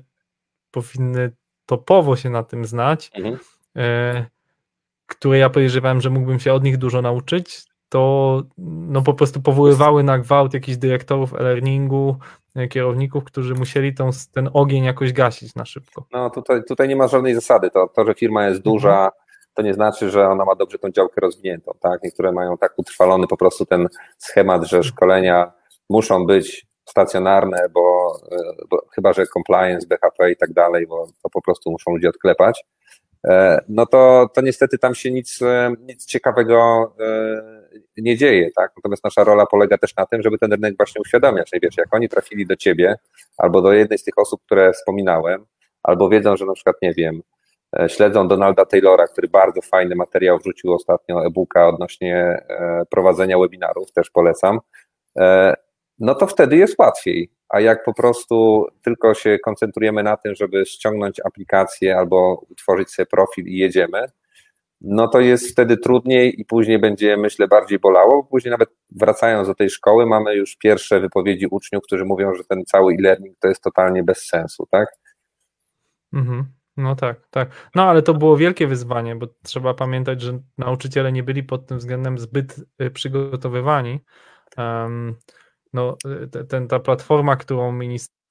powinny 0.70 1.32
topowo 1.66 2.16
się 2.16 2.30
na 2.30 2.42
tym 2.42 2.64
znać, 2.64 3.10
mhm. 3.14 3.38
E, 3.76 4.26
które 5.06 5.38
ja 5.38 5.50
podejrzewałem, 5.50 6.00
że 6.00 6.10
mógłbym 6.10 6.40
się 6.40 6.52
od 6.52 6.64
nich 6.64 6.78
dużo 6.78 7.02
nauczyć, 7.02 7.64
to 7.88 8.42
no 8.58 9.02
po 9.02 9.14
prostu 9.14 9.42
powoływały 9.42 10.02
na 10.02 10.18
gwałt 10.18 10.54
jakichś 10.54 10.78
dyrektorów 10.78 11.34
e-learningu, 11.34 12.16
kierowników, 12.70 13.24
którzy 13.24 13.54
musieli 13.54 13.94
tą, 13.94 14.10
ten 14.34 14.50
ogień 14.52 14.84
jakoś 14.84 15.12
gasić 15.12 15.54
na 15.54 15.64
szybko. 15.64 16.06
No 16.12 16.30
tutaj, 16.30 16.64
tutaj 16.68 16.88
nie 16.88 16.96
ma 16.96 17.08
żadnej 17.08 17.34
zasady. 17.34 17.70
To, 17.70 17.88
to 17.88 18.04
że 18.04 18.14
firma 18.14 18.46
jest 18.46 18.62
duża, 18.62 19.04
mhm 19.04 19.24
to 19.54 19.62
nie 19.62 19.74
znaczy, 19.74 20.10
że 20.10 20.28
ona 20.28 20.44
ma 20.44 20.54
dobrze 20.54 20.78
tą 20.78 20.90
działkę 20.90 21.20
rozwiniętą. 21.20 21.72
Tak? 21.80 22.02
Niektóre 22.02 22.32
mają 22.32 22.58
tak 22.58 22.72
utrwalony 22.76 23.26
po 23.26 23.36
prostu 23.36 23.66
ten 23.66 23.88
schemat, 24.18 24.64
że 24.64 24.82
szkolenia 24.82 25.52
muszą 25.90 26.26
być 26.26 26.66
stacjonarne, 26.84 27.66
bo, 27.72 28.16
e, 28.32 28.36
bo 28.70 28.82
chyba, 28.94 29.12
że 29.12 29.26
compliance, 29.26 29.86
BHP 29.86 30.30
i 30.30 30.36
tak 30.36 30.52
dalej, 30.52 30.86
bo 30.86 31.06
to 31.22 31.30
po 31.30 31.42
prostu 31.42 31.70
muszą 31.70 31.90
ludzie 31.90 32.08
odklepać. 32.08 32.64
E, 33.24 33.60
no 33.68 33.86
to, 33.86 34.30
to 34.34 34.40
niestety 34.40 34.78
tam 34.78 34.94
się 34.94 35.10
nic, 35.10 35.42
e, 35.42 35.74
nic 35.80 36.06
ciekawego 36.06 36.92
nie 37.96 38.16
dzieje, 38.16 38.50
tak? 38.56 38.72
Natomiast 38.76 39.04
nasza 39.04 39.24
rola 39.24 39.46
polega 39.46 39.78
też 39.78 39.96
na 39.96 40.06
tym, 40.06 40.22
żeby 40.22 40.38
ten 40.38 40.52
rynek 40.52 40.76
właśnie 40.76 41.00
uświadamiać. 41.00 41.50
No 41.52 41.58
wiesz, 41.62 41.76
jak 41.76 41.94
oni 41.94 42.08
trafili 42.08 42.46
do 42.46 42.56
ciebie 42.56 42.96
albo 43.38 43.62
do 43.62 43.72
jednej 43.72 43.98
z 43.98 44.04
tych 44.04 44.18
osób, 44.18 44.40
które 44.46 44.72
wspominałem, 44.72 45.46
albo 45.82 46.08
wiedzą, 46.08 46.36
że 46.36 46.46
na 46.46 46.54
przykład, 46.54 46.76
nie 46.82 46.92
wiem, 46.94 47.22
E, 47.78 47.88
śledzą 47.88 48.28
Donalda 48.28 48.64
Taylora, 48.66 49.06
który 49.06 49.28
bardzo 49.28 49.60
fajny 49.62 49.96
materiał 49.96 50.38
wrzucił 50.38 50.72
ostatnio 50.72 51.26
e-booka 51.26 51.68
odnośnie 51.68 52.16
e, 52.16 52.82
prowadzenia 52.90 53.38
webinarów, 53.38 53.92
też 53.92 54.10
polecam, 54.10 54.60
e, 55.18 55.54
no 55.98 56.14
to 56.14 56.26
wtedy 56.26 56.56
jest 56.56 56.78
łatwiej. 56.78 57.30
A 57.48 57.60
jak 57.60 57.84
po 57.84 57.94
prostu 57.94 58.66
tylko 58.84 59.14
się 59.14 59.38
koncentrujemy 59.38 60.02
na 60.02 60.16
tym, 60.16 60.34
żeby 60.34 60.66
ściągnąć 60.66 61.20
aplikację 61.24 61.96
albo 61.96 62.44
utworzyć 62.50 62.90
sobie 62.90 63.06
profil 63.06 63.46
i 63.46 63.58
jedziemy, 63.58 64.04
no 64.86 65.08
to 65.08 65.20
jest 65.20 65.50
wtedy 65.50 65.76
trudniej 65.76 66.40
i 66.40 66.44
później 66.44 66.78
będzie, 66.78 67.16
myślę, 67.16 67.48
bardziej 67.48 67.78
bolało. 67.78 68.24
Później 68.24 68.50
nawet 68.50 68.68
wracając 68.90 69.48
do 69.48 69.54
tej 69.54 69.70
szkoły, 69.70 70.06
mamy 70.06 70.36
już 70.36 70.56
pierwsze 70.56 71.00
wypowiedzi 71.00 71.46
uczniów, 71.46 71.82
którzy 71.84 72.04
mówią, 72.04 72.34
że 72.34 72.44
ten 72.44 72.64
cały 72.64 72.94
e-learning 72.94 73.38
to 73.40 73.48
jest 73.48 73.62
totalnie 73.62 74.02
bez 74.02 74.26
sensu, 74.26 74.66
tak? 74.70 74.88
Mhm. 76.12 76.44
No 76.76 76.96
tak, 76.96 77.28
tak. 77.30 77.70
No 77.74 77.82
ale 77.82 78.02
to 78.02 78.14
było 78.14 78.36
wielkie 78.36 78.66
wyzwanie, 78.66 79.16
bo 79.16 79.26
trzeba 79.42 79.74
pamiętać, 79.74 80.22
że 80.22 80.38
nauczyciele 80.58 81.12
nie 81.12 81.22
byli 81.22 81.42
pod 81.42 81.66
tym 81.66 81.78
względem 81.78 82.18
zbyt 82.18 82.60
y, 82.82 82.90
przygotowywani. 82.90 84.00
Um, 84.58 85.16
no, 85.72 85.96
y, 86.34 86.44
ten, 86.44 86.68
ta 86.68 86.80
platforma, 86.80 87.36
którą 87.36 87.72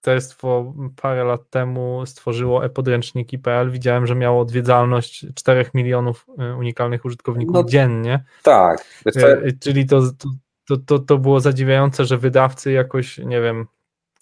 ministerstwo 0.08 0.74
parę 1.02 1.24
lat 1.24 1.50
temu 1.50 2.06
stworzyło 2.06 2.66
e-podręczniki.pl, 2.66 3.72
widziałem, 3.72 4.08
że 4.08 4.16
miało 4.16 4.42
odwiedzalność 4.42 5.26
4 5.36 5.66
milionów 5.74 6.26
y, 6.52 6.56
unikalnych 6.56 7.06
użytkowników 7.06 7.54
no, 7.54 7.64
dziennie. 7.64 8.24
Tak. 8.44 8.86
Czyli 9.62 9.86
to, 9.86 10.02
to, 10.68 10.78
to, 10.78 11.00
to 11.00 11.18
było 11.18 11.40
zadziwiające, 11.40 12.06
że 12.06 12.18
wydawcy 12.18 12.72
jakoś, 12.72 13.18
nie 13.18 13.42
wiem, 13.42 13.68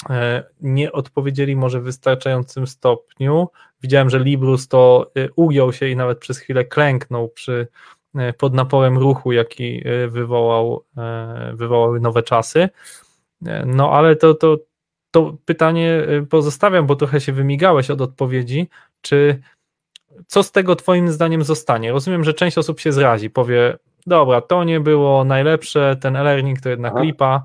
E, 0.09 0.43
nie 0.61 0.91
odpowiedzieli 0.91 1.55
może 1.55 1.81
w 1.81 1.83
wystarczającym 1.83 2.67
stopniu. 2.67 3.47
Widziałem, 3.81 4.09
że 4.09 4.19
Librus 4.19 4.67
to 4.67 5.11
e, 5.15 5.27
ugiął 5.35 5.73
się 5.73 5.87
i 5.87 5.95
nawet 5.95 6.19
przez 6.19 6.37
chwilę 6.39 6.65
klęknął 6.65 7.29
przy, 7.29 7.67
e, 8.15 8.33
pod 8.33 8.53
naporem 8.53 8.97
ruchu, 8.97 9.31
jaki 9.31 9.83
wywołał, 10.07 10.85
wywołały 11.53 11.99
nowe 11.99 12.23
czasy. 12.23 12.69
No 13.65 13.91
ale 13.91 14.15
to, 14.15 14.33
to, 14.33 14.57
to 15.11 15.37
pytanie 15.45 16.03
pozostawiam, 16.29 16.85
bo 16.87 16.95
trochę 16.95 17.21
się 17.21 17.33
wymigałeś 17.33 17.89
od 17.89 18.01
odpowiedzi. 18.01 18.69
Czy 19.01 19.41
co 20.27 20.43
z 20.43 20.51
tego 20.51 20.75
Twoim 20.75 21.11
zdaniem 21.11 21.43
zostanie? 21.43 21.91
Rozumiem, 21.91 22.23
że 22.23 22.33
część 22.33 22.57
osób 22.57 22.79
się 22.79 22.91
zrazi, 22.91 23.29
powie, 23.29 23.77
dobra, 24.07 24.41
to 24.41 24.63
nie 24.63 24.79
było 24.79 25.23
najlepsze, 25.23 25.97
ten 26.01 26.15
e-learning 26.15 26.61
to 26.61 26.69
jednak 26.69 26.93
Aha. 26.95 27.03
lipa, 27.03 27.43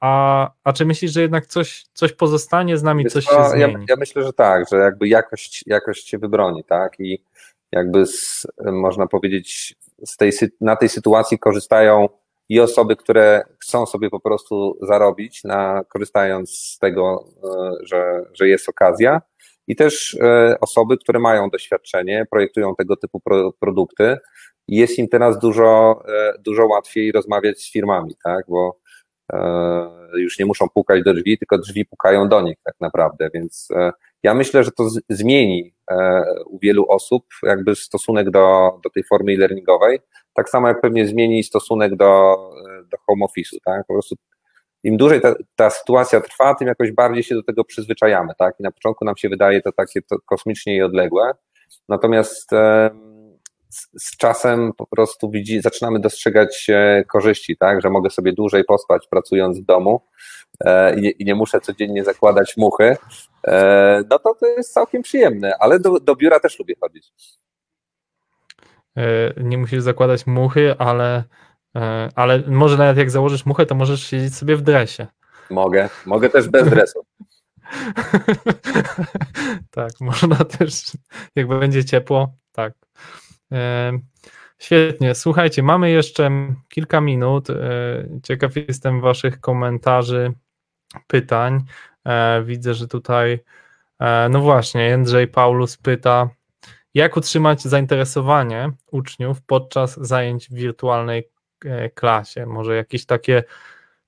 a, 0.00 0.50
a 0.64 0.72
czy 0.72 0.84
myślisz, 0.84 1.12
że 1.12 1.20
jednak 1.20 1.46
coś, 1.46 1.84
coś 1.92 2.12
pozostanie 2.12 2.78
z 2.78 2.82
nami, 2.82 3.04
Wiesz 3.04 3.12
coś 3.12 3.24
się 3.24 3.44
zmieni? 3.50 3.72
Ja, 3.72 3.78
ja, 3.88 3.96
myślę, 3.98 4.22
że 4.22 4.32
tak, 4.32 4.68
że 4.70 4.76
jakby 4.76 5.08
jakość, 5.08 5.64
jakość 5.66 6.08
się 6.08 6.18
wybroni, 6.18 6.64
tak? 6.64 7.00
I 7.00 7.22
jakby 7.72 8.06
z, 8.06 8.46
można 8.64 9.06
powiedzieć, 9.06 9.76
z 10.06 10.16
tej, 10.16 10.32
na 10.60 10.76
tej 10.76 10.88
sytuacji 10.88 11.38
korzystają 11.38 12.08
i 12.48 12.60
osoby, 12.60 12.96
które 12.96 13.42
chcą 13.62 13.86
sobie 13.86 14.10
po 14.10 14.20
prostu 14.20 14.78
zarobić, 14.82 15.44
na, 15.44 15.84
korzystając 15.88 16.50
z 16.50 16.78
tego, 16.78 17.24
e, 17.44 17.72
że, 17.82 18.24
że 18.34 18.48
jest 18.48 18.68
okazja, 18.68 19.20
i 19.66 19.76
też 19.76 20.16
e, 20.20 20.56
osoby, 20.60 20.98
które 20.98 21.18
mają 21.18 21.50
doświadczenie, 21.50 22.26
projektują 22.30 22.74
tego 22.74 22.96
typu 22.96 23.20
pro, 23.20 23.52
produkty. 23.52 24.16
Jest 24.68 24.98
im 24.98 25.08
teraz 25.08 25.38
dużo, 25.38 26.02
e, 26.08 26.34
dużo 26.38 26.66
łatwiej 26.66 27.12
rozmawiać 27.12 27.58
z 27.58 27.72
firmami, 27.72 28.14
tak? 28.24 28.44
Bo 28.48 28.78
już 30.14 30.38
nie 30.38 30.46
muszą 30.46 30.68
pukać 30.68 31.02
do 31.02 31.14
drzwi, 31.14 31.38
tylko 31.38 31.58
drzwi 31.58 31.84
pukają 31.84 32.28
do 32.28 32.40
nich 32.40 32.56
tak 32.64 32.74
naprawdę, 32.80 33.30
więc 33.34 33.68
ja 34.22 34.34
myślę, 34.34 34.64
że 34.64 34.70
to 34.70 34.88
zmieni 35.08 35.74
e, 35.90 36.22
u 36.46 36.58
wielu 36.58 36.86
osób 36.88 37.24
jakby 37.42 37.74
stosunek 37.74 38.30
do, 38.30 38.70
do 38.84 38.90
tej 38.90 39.04
formy 39.04 39.32
e-learningowej, 39.32 39.98
tak 40.34 40.48
samo 40.48 40.68
jak 40.68 40.80
pewnie 40.80 41.06
zmieni 41.06 41.44
stosunek 41.44 41.96
do, 41.96 42.36
do 42.90 42.96
home 43.06 43.26
office'u, 43.26 43.56
tak, 43.64 43.86
po 43.86 43.94
prostu 43.94 44.14
im 44.84 44.96
dłużej 44.96 45.20
ta, 45.20 45.34
ta, 45.56 45.70
sytuacja 45.70 46.20
trwa, 46.20 46.54
tym 46.54 46.68
jakoś 46.68 46.92
bardziej 46.92 47.22
się 47.22 47.34
do 47.34 47.42
tego 47.42 47.64
przyzwyczajamy, 47.64 48.32
tak, 48.38 48.54
i 48.60 48.62
na 48.62 48.70
początku 48.70 49.04
nam 49.04 49.16
się 49.16 49.28
wydaje 49.28 49.62
to 49.62 49.72
takie 49.72 50.02
to 50.02 50.16
kosmicznie 50.26 50.76
i 50.76 50.82
odległe, 50.82 51.32
natomiast 51.88 52.50
z 53.98 54.16
czasem 54.16 54.72
po 54.72 54.86
prostu 54.86 55.30
widzi, 55.30 55.60
zaczynamy 55.60 56.00
dostrzegać 56.00 56.70
korzyści, 57.08 57.56
tak, 57.56 57.82
że 57.82 57.90
mogę 57.90 58.10
sobie 58.10 58.32
dłużej 58.32 58.64
pospać 58.64 59.06
pracując 59.10 59.60
w 59.60 59.64
domu 59.64 60.00
e, 60.64 60.98
i, 60.98 61.00
nie, 61.00 61.10
i 61.10 61.24
nie 61.24 61.34
muszę 61.34 61.60
codziennie 61.60 62.04
zakładać 62.04 62.56
muchy, 62.56 62.96
e, 63.46 64.02
no 64.10 64.18
to 64.18 64.34
to 64.34 64.46
jest 64.46 64.72
całkiem 64.72 65.02
przyjemne, 65.02 65.52
ale 65.60 65.80
do, 65.80 66.00
do 66.00 66.16
biura 66.16 66.40
też 66.40 66.58
lubię 66.58 66.74
chodzić. 66.80 67.12
E, 68.96 69.32
nie 69.36 69.58
musisz 69.58 69.82
zakładać 69.82 70.26
muchy, 70.26 70.74
ale, 70.78 71.24
ale 72.14 72.42
może 72.46 72.76
nawet 72.76 72.96
jak 72.96 73.10
założysz 73.10 73.46
muchę, 73.46 73.66
to 73.66 73.74
możesz 73.74 74.06
siedzieć 74.06 74.34
sobie 74.34 74.56
w 74.56 74.62
dresie. 74.62 75.06
Mogę, 75.50 75.88
mogę 76.06 76.28
też 76.28 76.48
bez 76.48 76.70
dresu. 76.70 77.04
tak, 79.70 79.90
można 80.00 80.36
też, 80.36 80.82
jak 81.36 81.48
będzie 81.48 81.84
ciepło, 81.84 82.32
tak. 82.52 82.72
Świetnie. 84.58 85.14
Słuchajcie, 85.14 85.62
mamy 85.62 85.90
jeszcze 85.90 86.30
kilka 86.68 87.00
minut. 87.00 87.50
E, 87.50 87.54
ciekaw 88.22 88.56
jestem 88.56 89.00
Waszych 89.00 89.40
komentarzy, 89.40 90.32
pytań. 91.06 91.64
E, 92.04 92.42
widzę, 92.42 92.74
że 92.74 92.88
tutaj, 92.88 93.40
e, 93.98 94.28
no 94.28 94.40
właśnie, 94.40 94.82
Jędrzej 94.82 95.28
Paulus 95.28 95.76
pyta, 95.76 96.28
jak 96.94 97.16
utrzymać 97.16 97.62
zainteresowanie 97.62 98.72
uczniów 98.90 99.42
podczas 99.42 99.96
zajęć 100.00 100.48
w 100.48 100.54
wirtualnej 100.54 101.28
klasie? 101.94 102.46
Może 102.46 102.76
jakieś 102.76 103.06
takie 103.06 103.44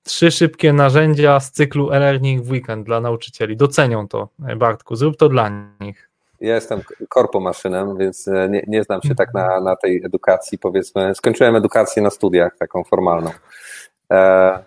trzy 0.03 0.31
szybkie 0.31 0.73
narzędzia 0.73 1.39
z 1.39 1.51
cyklu 1.51 1.91
e-learning 1.91 2.43
w 2.43 2.51
weekend 2.51 2.85
dla 2.85 3.01
nauczycieli. 3.01 3.57
Docenią 3.57 4.07
to, 4.07 4.29
Bartku, 4.57 4.95
zrób 4.95 5.17
to 5.17 5.29
dla 5.29 5.49
nich. 5.79 6.10
Ja 6.41 6.55
jestem 6.55 6.81
korpomaszynem, 7.09 7.97
więc 7.97 8.27
e, 8.27 8.49
nie, 8.49 8.63
nie 8.67 8.83
znam 8.83 9.01
się 9.01 9.15
tak 9.15 9.33
na, 9.33 9.59
na 9.59 9.75
tej 9.75 10.05
edukacji, 10.05 10.57
powiedzmy. 10.57 11.15
Skończyłem 11.15 11.55
edukację 11.55 12.03
na 12.03 12.09
studiach, 12.09 12.57
taką 12.57 12.83
formalną. 12.83 13.29
E, 14.11 14.59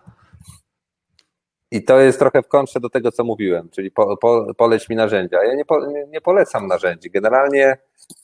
I 1.71 1.85
to 1.85 2.01
jest 2.01 2.19
trochę 2.19 2.43
w 2.43 2.49
kontrze 2.49 2.81
do 2.81 2.91
tego, 2.91 3.13
co 3.13 3.25
mówiłem, 3.25 3.69
czyli 3.71 3.91
po, 3.91 4.17
po, 4.17 4.55
poleć 4.57 4.89
mi 4.89 4.97
narzędzia. 4.97 5.45
Ja 5.45 5.55
nie, 5.55 5.65
po, 5.65 5.87
nie 6.09 6.21
polecam 6.21 6.67
narzędzi. 6.67 7.11
Generalnie 7.11 7.77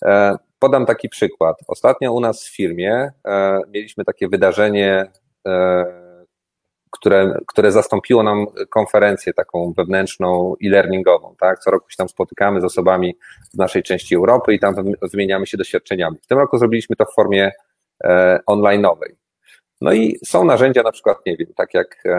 e, 0.05 0.37
podam 0.59 0.87
taki 0.87 1.09
przykład. 1.09 1.57
Ostatnio 1.69 2.13
u 2.13 2.21
nas 2.21 2.45
w 2.45 2.57
firmie 2.57 3.11
mieliśmy 3.69 4.05
takie 4.05 4.29
wydarzenie 4.29 5.11
które, 6.91 7.41
które 7.47 7.73
zastąpiło 7.73 8.23
nam 8.23 8.47
konferencję 8.71 9.33
taką 9.33 9.73
wewnętrzną 9.77 10.55
e-learningową, 10.65 11.35
tak? 11.41 11.59
Co 11.59 11.71
roku 11.71 11.91
się 11.91 11.97
tam 11.97 12.09
spotykamy 12.09 12.61
z 12.61 12.65
osobami 12.65 13.17
z 13.51 13.59
naszej 13.59 13.83
części 13.83 14.15
Europy 14.15 14.55
i 14.55 14.59
tam 14.59 14.75
wymieniamy 15.13 15.47
się 15.47 15.57
doświadczeniami. 15.57 16.17
W 16.23 16.27
tym 16.27 16.39
roku 16.39 16.59
zrobiliśmy 16.59 16.97
to 16.97 17.05
w 17.05 17.15
formie 17.15 17.53
e, 18.05 18.41
online'owej. 18.51 19.15
No 19.81 19.93
i 19.93 20.17
są 20.25 20.45
narzędzia 20.45 20.83
na 20.83 20.93
przykład, 20.93 21.19
nie 21.27 21.37
wiem, 21.37 21.49
tak 21.57 21.75
jak 21.75 22.03
e, 22.07 22.11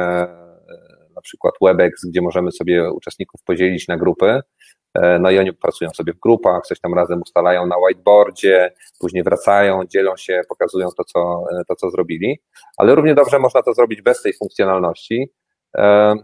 na 1.15 1.21
przykład 1.21 1.53
WebEx, 1.61 2.05
gdzie 2.05 2.21
możemy 2.21 2.51
sobie 2.51 2.91
uczestników 2.91 3.43
podzielić 3.43 3.87
na 3.87 3.97
grupy, 3.97 4.41
E, 4.41 4.80
no 5.19 5.31
i 5.31 5.39
oni 5.39 5.53
pracują 5.53 5.89
sobie 5.89 6.13
w 6.13 6.19
grupach, 6.19 6.65
coś 6.65 6.79
tam 6.79 6.93
razem 6.93 7.21
ustalają 7.21 7.67
na 7.67 7.75
whiteboardzie, 7.77 8.73
później 8.99 9.23
wracają, 9.23 9.85
dzielą 9.85 10.17
się, 10.17 10.41
pokazują 10.49 10.89
to, 10.97 11.03
co, 11.03 11.43
e, 11.51 11.65
to, 11.67 11.75
co 11.75 11.89
zrobili, 11.89 12.39
ale 12.77 12.95
równie 12.95 13.15
dobrze 13.15 13.39
można 13.39 13.61
to 13.61 13.73
zrobić 13.73 14.01
bez 14.01 14.21
tej 14.21 14.33
funkcjonalności. 14.33 15.31
E, 15.77 16.15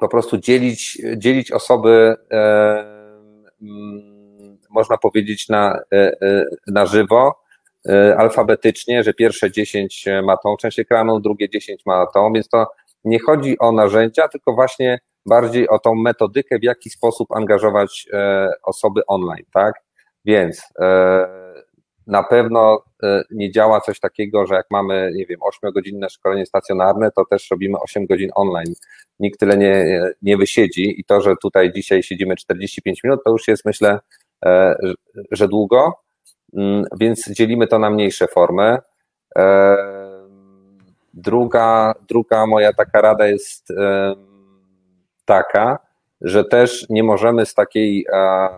po 0.00 0.08
prostu 0.08 0.38
dzielić, 0.38 1.02
dzielić 1.16 1.52
osoby, 1.52 2.14
mm, 2.30 3.44
można 4.70 4.98
powiedzieć, 4.98 5.48
na, 5.48 5.80
na 6.66 6.86
żywo, 6.86 7.44
alfabetycznie, 8.18 9.02
że 9.02 9.14
pierwsze 9.14 9.50
10 9.50 10.04
ma 10.22 10.36
tą 10.36 10.56
część 10.56 10.78
ekranu, 10.78 11.20
drugie 11.20 11.48
10 11.48 11.86
ma 11.86 12.06
tą, 12.06 12.32
więc 12.32 12.48
to 12.48 12.66
nie 13.04 13.18
chodzi 13.18 13.58
o 13.58 13.72
narzędzia, 13.72 14.28
tylko 14.28 14.54
właśnie 14.54 15.00
bardziej 15.26 15.68
o 15.68 15.78
tą 15.78 15.94
metodykę, 15.94 16.58
w 16.58 16.62
jaki 16.62 16.90
sposób 16.90 17.32
angażować 17.32 18.06
e, 18.12 18.48
osoby 18.62 19.06
online, 19.06 19.44
tak? 19.52 19.74
Więc 20.24 20.62
e, 20.80 21.26
na 22.06 22.22
pewno 22.22 22.82
e, 23.02 23.22
nie 23.30 23.52
działa 23.52 23.80
coś 23.80 24.00
takiego, 24.00 24.46
że 24.46 24.54
jak 24.54 24.66
mamy, 24.70 25.10
nie 25.14 25.26
wiem, 25.26 25.40
8-godzinne 25.40 26.08
szkolenie 26.10 26.46
stacjonarne, 26.46 27.10
to 27.10 27.24
też 27.24 27.50
robimy 27.50 27.78
8 27.80 28.06
godzin 28.06 28.30
online. 28.34 28.74
Nikt 29.20 29.40
tyle 29.40 29.56
nie, 29.56 30.02
nie 30.22 30.36
wysiedzi 30.36 31.00
i 31.00 31.04
to, 31.04 31.20
że 31.20 31.34
tutaj 31.42 31.72
dzisiaj 31.72 32.02
siedzimy 32.02 32.36
45 32.36 33.04
minut, 33.04 33.20
to 33.24 33.30
już 33.30 33.48
jest 33.48 33.64
myślę, 33.64 33.98
że 35.30 35.48
długo, 35.48 35.92
mm, 36.56 36.84
więc 37.00 37.30
dzielimy 37.30 37.66
to 37.66 37.78
na 37.78 37.90
mniejsze 37.90 38.26
formy. 38.28 38.78
Druga, 41.14 41.94
druga 42.08 42.46
moja 42.46 42.72
taka 42.72 43.00
rada 43.00 43.26
jest 43.26 43.72
taka, 45.24 45.78
że 46.20 46.44
też 46.44 46.86
nie 46.90 47.02
możemy 47.02 47.46
z 47.46 47.54
takiej 47.54 48.06
e, 48.12 48.48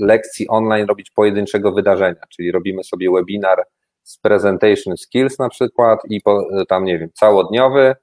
lekcji 0.00 0.48
online 0.48 0.86
robić 0.86 1.10
pojedynczego 1.10 1.72
wydarzenia, 1.72 2.20
czyli 2.28 2.52
robimy 2.52 2.84
sobie 2.84 3.10
webinar 3.10 3.64
z 4.02 4.18
presentation 4.18 4.96
skills 4.96 5.38
na 5.38 5.48
przykład 5.48 6.00
i 6.08 6.20
po, 6.20 6.48
tam, 6.68 6.84
nie 6.84 6.98
wiem, 6.98 7.08
całodniowy 7.12 7.94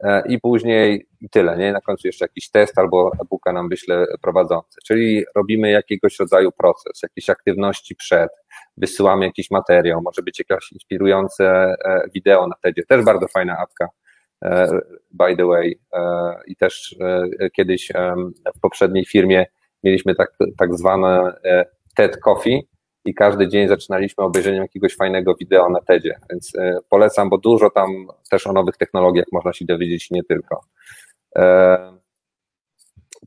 e, 0.00 0.22
i 0.28 0.40
później 0.40 1.06
i 1.20 1.30
tyle, 1.30 1.56
nie? 1.56 1.72
Na 1.72 1.80
końcu 1.80 2.08
jeszcze 2.08 2.24
jakiś 2.24 2.50
test 2.50 2.78
albo 2.78 3.10
e-booka 3.22 3.52
nam 3.52 3.68
wyśle 3.68 4.06
prowadzący, 4.22 4.78
czyli 4.86 5.24
robimy 5.36 5.70
jakiegoś 5.70 6.18
rodzaju 6.18 6.52
proces, 6.52 7.02
jakieś 7.02 7.30
aktywności 7.30 7.96
przed, 7.96 8.30
wysyłamy 8.76 9.26
jakiś 9.26 9.50
materiał, 9.50 10.02
może 10.02 10.22
być 10.22 10.42
jakieś 10.48 10.72
inspirujące 10.72 11.76
e, 11.84 12.08
wideo 12.14 12.46
na 12.46 12.54
TEDzie, 12.62 12.82
też 12.88 13.04
bardzo 13.04 13.28
fajna 13.28 13.58
apka, 13.58 13.88
by 15.10 15.36
the 15.36 15.46
way, 15.46 15.80
i 16.46 16.56
też 16.56 16.96
kiedyś 17.56 17.92
w 18.56 18.60
poprzedniej 18.60 19.04
firmie 19.04 19.46
mieliśmy 19.82 20.14
tak, 20.14 20.32
tak 20.58 20.74
zwane 20.74 21.32
TED 21.96 22.16
Coffee 22.16 22.68
i 23.04 23.14
każdy 23.14 23.48
dzień 23.48 23.68
zaczynaliśmy 23.68 24.24
obejrzeniem 24.24 24.62
jakiegoś 24.62 24.96
fajnego 24.96 25.34
wideo 25.34 25.68
na 25.68 25.80
TEDzie, 25.80 26.18
więc 26.30 26.52
polecam, 26.88 27.30
bo 27.30 27.38
dużo 27.38 27.70
tam 27.70 28.06
też 28.30 28.46
o 28.46 28.52
nowych 28.52 28.76
technologiach 28.76 29.26
można 29.32 29.52
się 29.52 29.64
dowiedzieć 29.64 30.10
nie 30.10 30.24
tylko. 30.24 30.60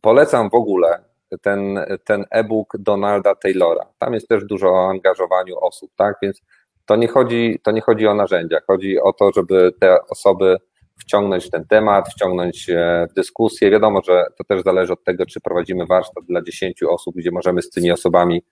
Polecam 0.02 0.50
w 0.50 0.54
ogóle 0.54 1.04
ten, 1.42 1.80
ten 2.04 2.26
e-book 2.32 2.78
Donalda 2.80 3.36
Taylora. 3.36 3.86
Tam 3.98 4.14
jest 4.14 4.28
też 4.28 4.46
dużo 4.46 4.70
o 4.70 4.90
angażowaniu 4.90 5.58
osób, 5.60 5.92
tak? 5.96 6.16
Więc 6.22 6.42
to 6.86 6.96
nie 6.96 7.08
chodzi, 7.08 7.60
to 7.64 7.72
nie 7.72 7.82
chodzi 7.82 8.08
o 8.08 8.14
narzędzia, 8.14 8.60
chodzi 8.68 9.00
o 9.00 9.14
to, 9.14 9.32
żeby 9.36 9.72
te 9.80 9.98
osoby 10.10 10.58
wciągnąć 11.00 11.46
w 11.46 11.50
ten 11.50 11.66
temat, 11.66 12.10
wciągnąć 12.10 12.68
w 13.10 13.14
dyskusję. 13.14 13.72
Wiadomo, 13.72 14.02
że 14.06 14.26
to 14.38 14.44
też 14.44 14.62
zależy 14.64 14.94
od 14.94 15.04
tego, 15.04 15.26
czy 15.26 15.42
prowadzimy 15.42 15.86
warsztat 15.86 16.24
dla 16.26 16.42
10 16.42 16.84
osób, 16.84 17.16
gdzie 17.16 17.32
możemy 17.32 17.62
z 17.62 17.70
tymi 17.70 17.92
osobami 17.92 18.44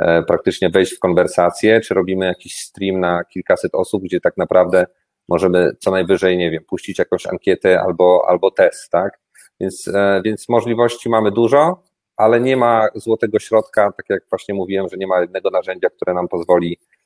e, 0.00 0.22
praktycznie 0.22 0.70
wejść 0.70 0.94
w 0.94 0.98
konwersację, 0.98 1.80
czy 1.80 1.94
robimy 1.94 2.26
jakiś 2.26 2.54
stream 2.56 3.00
na 3.00 3.24
kilkaset 3.24 3.74
osób, 3.74 4.02
gdzie 4.02 4.20
tak 4.20 4.36
naprawdę 4.36 4.86
możemy 5.28 5.70
co 5.80 5.90
najwyżej, 5.90 6.38
nie 6.38 6.50
wiem, 6.50 6.64
puścić 6.64 6.98
jakąś 6.98 7.26
ankietę 7.26 7.80
albo, 7.80 8.24
albo 8.28 8.50
test, 8.50 8.90
tak? 8.90 9.18
Więc, 9.60 9.88
e, 9.88 10.20
więc 10.24 10.48
możliwości 10.48 11.08
mamy 11.08 11.30
dużo, 11.30 11.82
ale 12.16 12.40
nie 12.40 12.56
ma 12.56 12.88
złotego 12.94 13.38
środka, 13.38 13.92
tak 13.96 14.06
jak 14.08 14.22
właśnie 14.30 14.54
mówiłem, 14.54 14.88
że 14.88 14.96
nie 14.96 15.06
ma 15.06 15.20
jednego 15.20 15.50
narzędzia, 15.50 15.90
które 15.90 16.14
nam 16.14 16.28
pozwoli 16.28 16.78
e, 16.80 16.97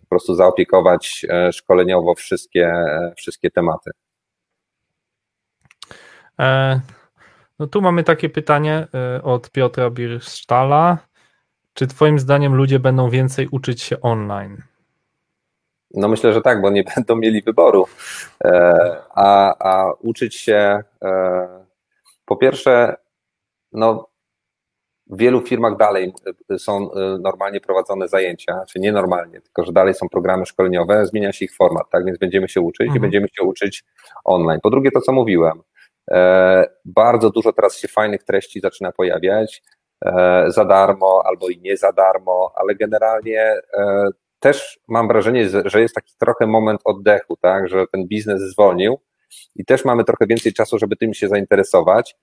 po 0.00 0.06
prostu 0.08 0.34
zaopiekować 0.34 1.26
e, 1.28 1.52
szkoleniowo 1.52 2.14
wszystkie, 2.14 2.72
wszystkie 3.16 3.50
tematy. 3.50 3.90
No 7.58 7.66
tu 7.66 7.82
mamy 7.82 8.04
takie 8.04 8.28
pytanie 8.28 8.86
od 9.22 9.50
Piotra 9.50 9.90
Birsztala. 9.90 10.98
Czy 11.74 11.86
Twoim 11.86 12.18
zdaniem 12.18 12.54
ludzie 12.54 12.78
będą 12.78 13.10
więcej 13.10 13.48
uczyć 13.50 13.82
się 13.82 14.00
online? 14.00 14.62
No 15.94 16.08
myślę, 16.08 16.32
że 16.32 16.42
tak, 16.42 16.60
bo 16.60 16.70
nie 16.70 16.84
będą 16.96 17.16
mieli 17.16 17.42
wyboru. 17.42 17.86
A, 19.14 19.54
a 19.58 19.92
uczyć 19.92 20.36
się 20.36 20.82
po 22.24 22.36
pierwsze 22.36 22.96
no, 23.72 24.08
w 25.06 25.16
wielu 25.18 25.40
firmach 25.40 25.76
dalej 25.76 26.12
y, 26.52 26.58
są 26.58 26.92
y, 26.92 27.18
normalnie 27.20 27.60
prowadzone 27.60 28.08
zajęcia, 28.08 28.64
czy 28.68 28.80
nie 28.80 28.92
normalnie, 28.92 29.40
tylko 29.40 29.64
że 29.64 29.72
dalej 29.72 29.94
są 29.94 30.08
programy 30.08 30.46
szkoleniowe, 30.46 31.06
zmienia 31.06 31.32
się 31.32 31.44
ich 31.44 31.54
format, 31.56 31.90
tak 31.90 32.04
więc 32.04 32.18
będziemy 32.18 32.48
się 32.48 32.60
uczyć 32.60 32.86
mhm. 32.86 32.96
i 32.96 33.00
będziemy 33.00 33.28
się 33.28 33.42
uczyć 33.42 33.84
online. 34.24 34.60
Po 34.62 34.70
drugie, 34.70 34.90
to 34.90 35.00
co 35.00 35.12
mówiłem, 35.12 35.62
e, 36.10 36.66
bardzo 36.84 37.30
dużo 37.30 37.52
teraz 37.52 37.78
się 37.78 37.88
fajnych 37.88 38.24
treści 38.24 38.60
zaczyna 38.60 38.92
pojawiać, 38.92 39.62
e, 40.04 40.44
za 40.48 40.64
darmo 40.64 41.22
albo 41.24 41.48
i 41.48 41.58
nie 41.58 41.76
za 41.76 41.92
darmo, 41.92 42.52
ale 42.56 42.74
generalnie 42.74 43.40
e, 43.78 44.08
też 44.40 44.80
mam 44.88 45.08
wrażenie, 45.08 45.48
że 45.64 45.80
jest 45.80 45.94
taki 45.94 46.14
trochę 46.18 46.46
moment 46.46 46.80
oddechu, 46.84 47.36
tak, 47.36 47.68
że 47.68 47.86
ten 47.92 48.06
biznes 48.06 48.42
zwolnił 48.42 48.98
i 49.56 49.64
też 49.64 49.84
mamy 49.84 50.04
trochę 50.04 50.26
więcej 50.26 50.52
czasu, 50.52 50.78
żeby 50.78 50.96
tym 50.96 51.14
się 51.14 51.28
zainteresować. 51.28 52.16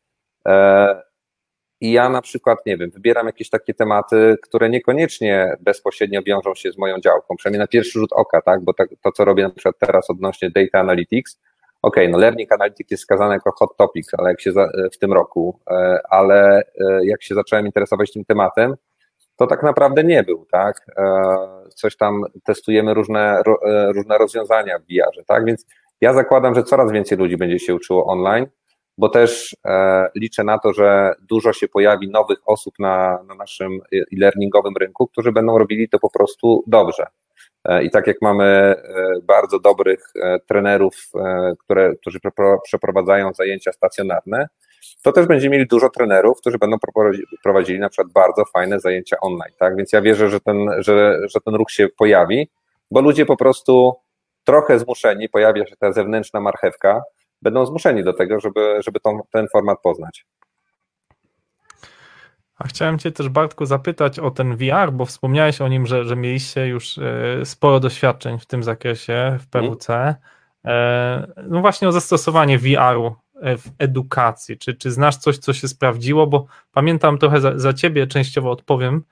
I 1.82 1.92
ja 1.92 2.10
na 2.10 2.22
przykład, 2.22 2.66
nie 2.66 2.78
wiem, 2.78 2.90
wybieram 2.90 3.26
jakieś 3.26 3.50
takie 3.50 3.74
tematy, 3.74 4.38
które 4.44 4.70
niekoniecznie 4.70 5.56
bezpośrednio 5.60 6.24
wiążą 6.24 6.56
się 6.56 6.72
z 6.72 6.78
moją 6.78 7.00
działką, 7.00 7.36
przynajmniej 7.36 7.60
na 7.60 7.68
pierwszy 7.68 8.00
rzut 8.00 8.14
oka, 8.14 8.42
tak? 8.42 8.64
Bo 8.64 8.74
tak, 8.74 8.90
to, 9.04 9.12
co 9.12 9.26
robię 9.26 9.44
na 9.44 9.50
przykład 9.50 9.76
teraz 9.80 10.10
odnośnie 10.10 10.50
data 10.50 10.80
analytics, 10.80 11.40
ok, 11.82 11.96
no 12.10 12.18
learning 12.18 12.52
analytics 12.52 12.92
jest 12.92 13.04
skazane 13.04 13.34
jako 13.34 13.52
hot 13.52 13.78
topic, 13.78 14.12
ale 14.18 14.30
jak 14.30 14.42
się 14.42 14.52
za, 14.52 14.70
w 14.94 14.98
tym 14.98 15.14
roku, 15.14 15.60
e, 15.72 16.00
ale 16.10 16.60
e, 16.60 17.06
jak 17.06 17.24
się 17.24 17.36
zacząłem 17.36 17.66
interesować 17.66 18.14
tym 18.14 18.26
tematem, 18.26 18.76
to 19.36 19.48
tak 19.48 19.64
naprawdę 19.64 20.04
nie 20.04 20.24
był, 20.24 20.46
tak? 20.52 20.76
E, 20.98 21.04
coś 21.76 21.98
tam 21.98 22.24
testujemy 22.44 22.94
różne, 22.94 23.42
różne 23.96 24.18
rozwiązania 24.18 24.80
w 24.80 24.82
VR-ze, 24.82 25.24
tak? 25.24 25.46
Więc 25.46 25.66
ja 26.02 26.14
zakładam, 26.14 26.56
że 26.56 26.64
coraz 26.64 26.92
więcej 26.92 27.18
ludzi 27.18 27.38
będzie 27.38 27.60
się 27.60 27.76
uczyło 27.76 28.06
online 28.06 28.48
bo 29.02 29.10
też 29.10 29.56
e, 29.66 30.08
liczę 30.16 30.44
na 30.44 30.60
to, 30.60 30.74
że 30.74 31.14
dużo 31.30 31.54
się 31.54 31.68
pojawi 31.68 32.10
nowych 32.10 32.38
osób 32.46 32.74
na, 32.80 33.24
na 33.28 33.36
naszym 33.36 33.80
e-learningowym 33.94 34.74
rynku, 34.80 35.08
którzy 35.08 35.32
będą 35.32 35.58
robili 35.58 35.90
to 35.90 36.00
po 36.00 36.10
prostu 36.10 36.64
dobrze. 36.68 37.06
E, 37.66 37.84
I 37.84 37.92
tak 37.92 38.08
jak 38.08 38.18
mamy 38.22 38.46
e, 38.46 38.76
bardzo 39.24 39.60
dobrych 39.60 40.04
trenerów, 40.48 41.12
które, 41.60 41.96
którzy 41.96 42.20
przeprowadzają 42.64 43.34
zajęcia 43.34 43.72
stacjonarne, 43.72 44.48
to 45.04 45.12
też 45.12 45.26
będziemy 45.26 45.54
mieli 45.54 45.68
dużo 45.68 45.90
trenerów, 45.90 46.38
którzy 46.38 46.58
będą 46.58 46.78
prowadzili 47.44 47.80
na 47.80 47.90
przykład 47.90 48.14
bardzo 48.14 48.46
fajne 48.46 48.80
zajęcia 48.80 49.18
online. 49.22 49.54
Tak? 49.60 49.76
Więc 49.76 49.94
ja 49.94 50.02
wierzę, 50.02 50.30
że 50.30 50.40
ten, 50.40 50.70
że, 50.78 51.20
że 51.28 51.40
ten 51.46 51.56
ruch 51.56 51.72
się 51.72 51.90
pojawi, 51.98 52.50
bo 52.92 53.02
ludzie 53.02 53.26
po 53.26 53.38
prostu 53.38 53.94
trochę 54.44 54.80
zmuszeni, 54.80 55.30
pojawia 55.30 55.66
się 55.66 55.76
ta 55.76 55.92
zewnętrzna 55.92 56.40
marchewka, 56.40 57.04
będą 57.42 57.66
zmuszeni 57.66 58.04
do 58.04 58.14
tego, 58.14 58.40
żeby, 58.40 58.80
żeby 58.86 59.00
tą, 59.00 59.20
ten 59.32 59.48
format 59.52 59.82
poznać. 59.82 60.26
A 62.56 62.68
chciałem 62.68 63.00
Cię 63.00 63.12
też, 63.12 63.30
Bartku, 63.30 63.66
zapytać 63.66 64.20
o 64.20 64.32
ten 64.32 64.56
VR, 64.56 64.92
bo 64.94 65.06
wspomniałeś 65.06 65.62
o 65.62 65.68
nim, 65.68 65.86
że, 65.86 66.06
że 66.06 66.16
mieliście 66.16 66.68
już 66.68 66.98
e, 66.98 67.46
sporo 67.46 67.80
doświadczeń 67.80 68.40
w 68.40 68.46
tym 68.46 68.64
zakresie 68.64 69.38
w 69.42 69.48
PWC. 69.48 70.16
Mm. 70.64 71.34
No 71.50 71.62
właśnie 71.62 71.88
o 71.88 71.92
zastosowanie 71.92 72.58
VR-u 72.58 73.16
e, 73.42 73.58
w 73.58 73.64
edukacji. 73.80 74.58
Czy, 74.58 74.74
czy 74.74 74.92
znasz 74.92 75.18
coś, 75.18 75.38
co 75.38 75.54
się 75.54 75.68
sprawdziło? 75.68 76.28
Bo 76.28 76.46
pamiętam 76.72 77.18
trochę 77.18 77.42
za, 77.42 77.60
za 77.60 77.74
Ciebie, 77.74 78.08
częściowo 78.08 78.52
odpowiem, 78.52 79.04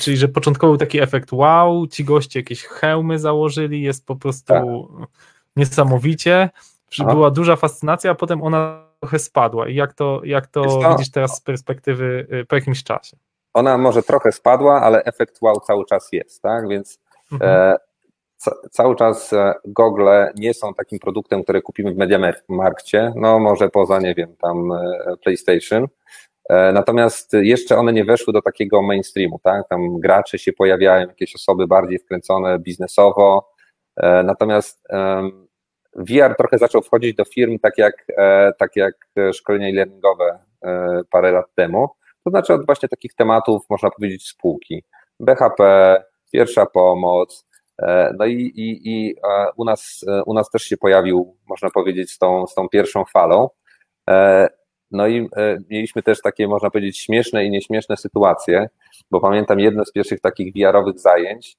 czyli 0.00 0.16
że 0.16 0.28
początkowo 0.28 0.72
był 0.72 0.78
taki 0.78 1.00
efekt 1.00 1.32
wow, 1.32 1.86
ci 1.86 2.04
goście 2.04 2.40
jakieś 2.40 2.64
hełmy 2.64 3.18
założyli, 3.18 3.82
jest 3.82 4.06
po 4.06 4.16
prostu 4.16 4.46
tak. 4.46 4.64
niesamowicie 5.56 6.50
była 7.06 7.30
duża 7.30 7.56
fascynacja, 7.56 8.10
a 8.10 8.14
potem 8.14 8.42
ona 8.42 8.88
trochę 9.00 9.18
spadła. 9.18 9.68
I 9.68 9.74
jak 9.74 9.94
to, 9.94 10.20
jak 10.24 10.46
to 10.46 10.62
widzisz 10.90 11.10
teraz 11.10 11.36
z 11.36 11.40
perspektywy 11.40 12.26
y, 12.32 12.44
po 12.44 12.56
jakimś 12.56 12.84
czasie? 12.84 13.16
Ona 13.54 13.78
może 13.78 14.02
trochę 14.02 14.32
spadła, 14.32 14.80
ale 14.80 15.04
efekt 15.04 15.38
wow 15.42 15.60
cały 15.60 15.84
czas 15.84 16.08
jest, 16.12 16.42
tak? 16.42 16.68
Więc 16.68 17.00
mhm. 17.32 17.50
e, 17.50 17.76
ca, 18.36 18.52
cały 18.70 18.96
czas 18.96 19.32
e, 19.32 19.54
gogle 19.64 20.32
nie 20.36 20.54
są 20.54 20.74
takim 20.74 20.98
produktem, 20.98 21.42
który 21.42 21.62
kupimy 21.62 21.94
w 21.94 21.96
Mediamarkcie, 21.96 23.12
no 23.16 23.38
może 23.38 23.68
poza, 23.68 23.98
nie 23.98 24.14
wiem, 24.14 24.36
tam 24.36 24.72
e, 24.72 25.16
PlayStation. 25.24 25.86
E, 26.48 26.72
natomiast 26.72 27.32
jeszcze 27.32 27.76
one 27.76 27.92
nie 27.92 28.04
weszły 28.04 28.32
do 28.32 28.42
takiego 28.42 28.82
mainstreamu, 28.82 29.40
tak? 29.42 29.68
Tam 29.68 30.00
gracze 30.00 30.38
się 30.38 30.52
pojawiają, 30.52 31.08
jakieś 31.08 31.34
osoby 31.34 31.66
bardziej 31.66 31.98
wkręcone 31.98 32.58
biznesowo. 32.58 33.52
E, 33.96 34.22
natomiast 34.22 34.88
VR 35.96 36.34
trochę 36.38 36.58
zaczął 36.58 36.82
wchodzić 36.82 37.14
do 37.14 37.24
firm 37.24 37.58
tak 37.58 37.78
jak, 37.78 38.04
e, 38.18 38.52
tak 38.58 38.76
jak 38.76 38.94
szkolenia 39.32 39.68
e-learningowe 39.68 40.38
e, 40.62 41.00
parę 41.10 41.32
lat 41.32 41.46
temu, 41.54 41.88
to 42.24 42.30
znaczy 42.30 42.54
od 42.54 42.66
właśnie 42.66 42.88
takich 42.88 43.14
tematów, 43.14 43.62
można 43.70 43.90
powiedzieć, 43.90 44.28
spółki. 44.28 44.84
BHP, 45.20 45.96
pierwsza 46.32 46.66
pomoc, 46.66 47.46
e, 47.82 48.12
no 48.18 48.26
i, 48.26 48.34
i, 48.34 48.80
i 48.84 49.14
u, 49.56 49.64
nas, 49.64 50.04
u 50.26 50.34
nas 50.34 50.50
też 50.50 50.62
się 50.62 50.76
pojawił, 50.76 51.36
można 51.48 51.70
powiedzieć, 51.70 52.10
z 52.10 52.18
tą, 52.18 52.46
z 52.46 52.54
tą 52.54 52.68
pierwszą 52.68 53.04
falą. 53.04 53.48
No 54.90 55.08
i 55.08 55.28
mieliśmy 55.70 56.02
też 56.02 56.20
takie, 56.22 56.48
można 56.48 56.70
powiedzieć, 56.70 56.98
śmieszne 56.98 57.44
i 57.44 57.50
nieśmieszne 57.50 57.96
sytuacje, 57.96 58.68
bo 59.10 59.20
pamiętam 59.20 59.60
jedno 59.60 59.84
z 59.84 59.92
pierwszych 59.92 60.20
takich 60.20 60.54
VR-owych 60.54 60.98
zajęć. 60.98 61.56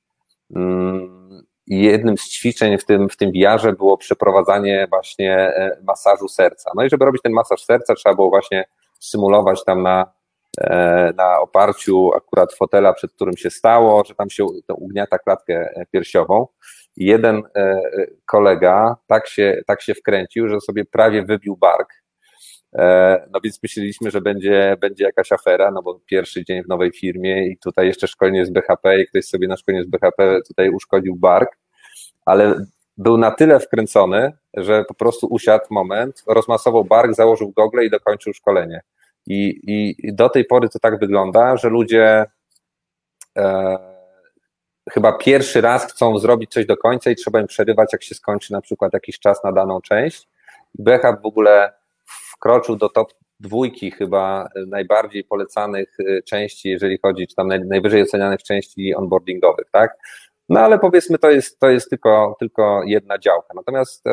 I 1.69 1.81
jednym 1.81 2.17
z 2.17 2.29
ćwiczeń 2.29 2.77
w 2.77 2.85
tym, 2.85 3.09
w 3.09 3.17
tym 3.17 3.31
VR-ze 3.31 3.73
było 3.73 3.97
przeprowadzanie 3.97 4.87
właśnie 4.89 5.35
e, 5.35 5.77
masażu 5.83 6.27
serca. 6.27 6.71
No 6.75 6.83
i 6.83 6.89
żeby 6.89 7.05
robić 7.05 7.21
ten 7.21 7.33
masaż 7.33 7.65
serca, 7.65 7.95
trzeba 7.95 8.15
było 8.15 8.29
właśnie 8.29 8.65
symulować 8.99 9.63
tam 9.63 9.83
na, 9.83 10.13
e, 10.61 11.13
na 11.17 11.39
oparciu 11.39 12.11
akurat 12.15 12.53
fotela, 12.53 12.93
przed 12.93 13.13
którym 13.13 13.37
się 13.37 13.49
stało, 13.49 14.03
że 14.05 14.15
tam 14.15 14.29
się 14.29 14.45
ugniata 14.69 15.19
klatkę 15.19 15.85
piersiową. 15.91 16.47
I 16.97 17.05
jeden 17.05 17.43
e, 17.55 17.81
kolega 18.25 18.95
tak 19.07 19.27
się, 19.27 19.61
tak 19.67 19.81
się 19.81 19.93
wkręcił, 19.95 20.47
że 20.47 20.61
sobie 20.61 20.85
prawie 20.85 21.23
wybił 21.23 21.57
bark. 21.57 21.89
No 23.31 23.39
więc 23.43 23.63
myśleliśmy, 23.63 24.11
że 24.11 24.21
będzie, 24.21 24.77
będzie 24.81 25.03
jakaś 25.03 25.31
afera, 25.31 25.71
no 25.71 25.81
bo 25.81 25.99
pierwszy 26.05 26.45
dzień 26.45 26.63
w 26.63 26.67
nowej 26.67 26.91
firmie 26.91 27.47
i 27.47 27.57
tutaj 27.57 27.87
jeszcze 27.87 28.07
szkolenie 28.07 28.45
z 28.45 28.49
BHP 28.49 29.01
i 29.01 29.07
ktoś 29.07 29.25
sobie 29.25 29.47
na 29.47 29.57
szkolenie 29.57 29.83
z 29.83 29.87
BHP 29.87 30.39
tutaj 30.47 30.69
uszkodził 30.69 31.15
bark 31.15 31.57
ale 32.29 32.65
był 32.97 33.17
na 33.17 33.31
tyle 33.31 33.59
wkręcony, 33.59 34.33
że 34.53 34.85
po 34.85 34.93
prostu 34.93 35.27
usiadł 35.27 35.65
moment, 35.69 36.23
rozmasował 36.27 36.85
bark, 36.85 37.13
założył 37.13 37.51
gogle 37.51 37.85
i 37.85 37.89
dokończył 37.89 38.33
szkolenie. 38.33 38.81
I, 39.27 39.59
i, 39.63 40.13
do 40.13 40.29
tej 40.29 40.45
pory 40.45 40.69
to 40.69 40.79
tak 40.79 40.99
wygląda, 40.99 41.57
że 41.57 41.69
ludzie 41.69 42.25
e, 43.37 43.77
chyba 44.91 45.11
pierwszy 45.11 45.61
raz 45.61 45.85
chcą 45.85 46.19
zrobić 46.19 46.51
coś 46.51 46.65
do 46.65 46.77
końca 46.77 47.11
i 47.11 47.15
trzeba 47.15 47.41
im 47.41 47.47
przerywać, 47.47 47.93
jak 47.93 48.03
się 48.03 48.15
skończy 48.15 48.53
na 48.53 48.61
przykład 48.61 48.93
jakiś 48.93 49.19
czas 49.19 49.43
na 49.43 49.51
daną 49.51 49.81
część. 49.81 50.27
BHP 50.75 51.21
w 51.21 51.25
ogóle 51.25 51.73
wkroczył 52.39 52.75
do 52.75 52.89
top 52.89 53.13
dwójki 53.39 53.91
chyba 53.91 54.47
najbardziej 54.67 55.23
polecanych 55.23 55.97
części, 56.25 56.69
jeżeli 56.69 56.97
chodzi, 57.01 57.27
czy 57.27 57.35
tam 57.35 57.47
najwyżej 57.47 58.01
ocenianych 58.01 58.43
części 58.43 58.95
onboardingowych, 58.95 59.67
tak? 59.71 59.97
No 60.49 60.59
ale 60.59 60.79
powiedzmy, 60.79 61.17
to 61.17 61.31
jest, 61.31 61.59
to 61.59 61.69
jest 61.69 61.89
tylko, 61.89 62.35
tylko 62.39 62.81
jedna 62.85 63.17
działka. 63.17 63.53
Natomiast 63.55 64.05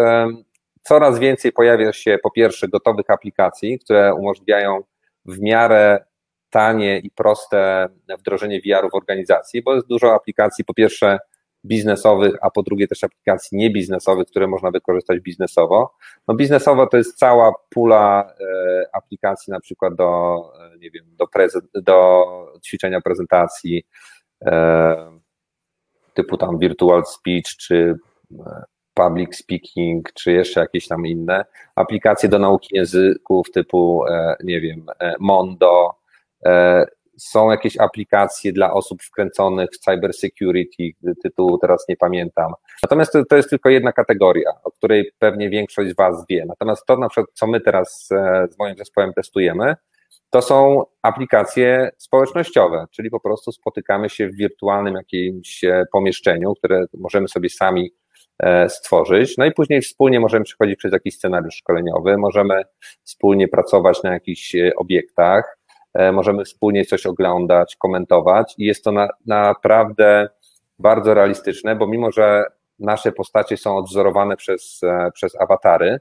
coraz 0.82 1.18
więcej 1.18 1.52
pojawia 1.52 1.92
się 1.92 2.18
po 2.22 2.30
pierwsze 2.30 2.68
gotowych 2.68 3.10
aplikacji, 3.10 3.78
które 3.78 4.14
umożliwiają 4.14 4.80
w 5.24 5.40
miarę 5.40 6.04
tanie 6.50 6.98
i 6.98 7.10
proste 7.10 7.88
wdrożenie 8.18 8.60
VR-u 8.60 8.90
w 8.90 8.94
organizacji, 8.94 9.62
bo 9.62 9.74
jest 9.74 9.86
dużo 9.86 10.14
aplikacji, 10.14 10.64
po 10.64 10.74
pierwsze 10.74 11.18
biznesowych, 11.66 12.34
a 12.40 12.50
po 12.50 12.62
drugie 12.62 12.88
też 12.88 13.04
aplikacji 13.04 13.58
niebiznesowych, 13.58 14.26
które 14.26 14.46
można 14.46 14.70
wykorzystać 14.70 15.20
biznesowo. 15.20 15.94
No 16.28 16.34
biznesowo 16.34 16.86
to 16.86 16.96
jest 16.96 17.18
cała 17.18 17.52
pula 17.70 18.34
e, 18.40 18.86
aplikacji 18.92 19.50
na 19.50 19.60
przykład 19.60 19.94
do, 19.94 20.36
e, 20.60 20.78
nie 20.78 20.90
wiem, 20.90 21.04
do, 21.16 21.26
do 21.74 22.24
ćwiczenia 22.66 23.00
prezentacji 23.00 23.86
e, 24.44 25.18
typu 26.14 26.36
tam 26.36 26.58
virtual 26.58 27.02
speech, 27.04 27.56
czy 27.58 27.98
public 28.94 29.36
speaking, 29.36 30.12
czy 30.12 30.32
jeszcze 30.32 30.60
jakieś 30.60 30.88
tam 30.88 31.06
inne 31.06 31.44
aplikacje 31.74 32.28
do 32.28 32.38
nauki 32.38 32.76
języków 32.76 33.50
typu, 33.50 34.04
nie 34.44 34.60
wiem, 34.60 34.86
Mondo, 35.20 35.94
są 37.18 37.50
jakieś 37.50 37.78
aplikacje 37.78 38.52
dla 38.52 38.72
osób 38.72 39.02
wkręconych 39.02 39.70
w 39.70 39.78
cyber 39.78 40.14
security, 40.14 40.82
tytułu 41.22 41.58
teraz 41.58 41.88
nie 41.88 41.96
pamiętam. 41.96 42.52
Natomiast 42.82 43.12
to, 43.12 43.24
to, 43.24 43.36
jest 43.36 43.50
tylko 43.50 43.68
jedna 43.68 43.92
kategoria, 43.92 44.50
o 44.64 44.70
której 44.70 45.10
pewnie 45.18 45.50
większość 45.50 45.90
z 45.90 45.96
Was 45.96 46.24
wie. 46.30 46.44
Natomiast 46.48 46.86
to 46.86 46.96
na 46.96 47.08
przykład, 47.08 47.30
co 47.34 47.46
my 47.46 47.60
teraz 47.60 48.08
e, 48.12 48.46
z 48.50 48.58
moim 48.58 48.76
zespołem 48.76 49.12
testujemy, 49.12 49.74
to 50.30 50.42
są 50.42 50.84
aplikacje 51.02 51.90
społecznościowe, 51.98 52.86
czyli 52.90 53.10
po 53.10 53.20
prostu 53.20 53.52
spotykamy 53.52 54.10
się 54.10 54.28
w 54.28 54.36
wirtualnym 54.36 54.94
jakimś 54.94 55.64
e, 55.64 55.84
pomieszczeniu, 55.92 56.54
które 56.54 56.84
możemy 56.98 57.28
sobie 57.28 57.50
sami 57.50 57.90
stworzyć, 58.68 59.36
no 59.38 59.44
i 59.44 59.52
później 59.52 59.82
wspólnie 59.82 60.20
możemy 60.20 60.44
przechodzić 60.44 60.78
przez 60.78 60.92
jakiś 60.92 61.16
scenariusz 61.16 61.54
szkoleniowy, 61.54 62.18
możemy 62.18 62.62
wspólnie 63.04 63.48
pracować 63.48 64.02
na 64.02 64.12
jakichś 64.12 64.56
obiektach, 64.76 65.55
E, 65.55 65.55
możemy 66.12 66.44
wspólnie 66.44 66.84
coś 66.84 67.06
oglądać, 67.06 67.76
komentować 67.76 68.54
i 68.58 68.64
jest 68.64 68.84
to 68.84 68.92
na, 68.92 69.08
naprawdę 69.26 70.28
bardzo 70.78 71.14
realistyczne, 71.14 71.76
bo 71.76 71.86
mimo, 71.86 72.12
że 72.12 72.44
nasze 72.78 73.12
postacie 73.12 73.56
są 73.56 73.76
odwzorowane 73.76 74.36
przez, 74.36 74.80
e, 74.82 75.10
przez 75.14 75.40
awatary, 75.40 76.00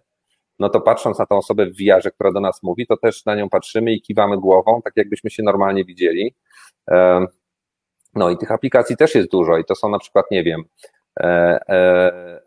no 0.60 0.70
to 0.70 0.82
patrząc 0.82 1.20
na 1.20 1.26
tą 1.26 1.38
osobę 1.38 1.66
w 1.66 1.78
VR, 1.78 2.14
która 2.14 2.32
do 2.32 2.40
nas 2.40 2.64
mówi, 2.64 2.88
to 2.88 2.98
też 2.98 3.26
na 3.26 3.36
nią 3.36 3.50
patrzymy 3.50 3.94
i 3.94 4.02
kiwamy 4.02 4.38
głową, 4.38 4.82
tak 4.82 4.94
jakbyśmy 4.96 5.30
się 5.30 5.44
normalnie 5.44 5.86
widzieli. 5.86 6.36
E, 6.92 7.26
no 8.14 8.30
i 8.30 8.38
tych 8.38 8.52
aplikacji 8.52 8.98
też 8.98 9.16
jest 9.16 9.30
dużo 9.32 9.58
i 9.58 9.66
to 9.66 9.76
są 9.76 9.90
na 9.90 10.00
przykład, 10.00 10.26
nie 10.32 10.44
wiem, 10.44 10.64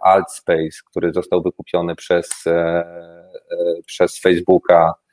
Altspace, 0.01 0.79
który 0.91 1.13
został 1.13 1.43
wykupiony 1.43 1.97
przez, 1.97 2.45
przez 3.87 4.21
Facebooka, 4.21 4.95
e, 4.95 5.08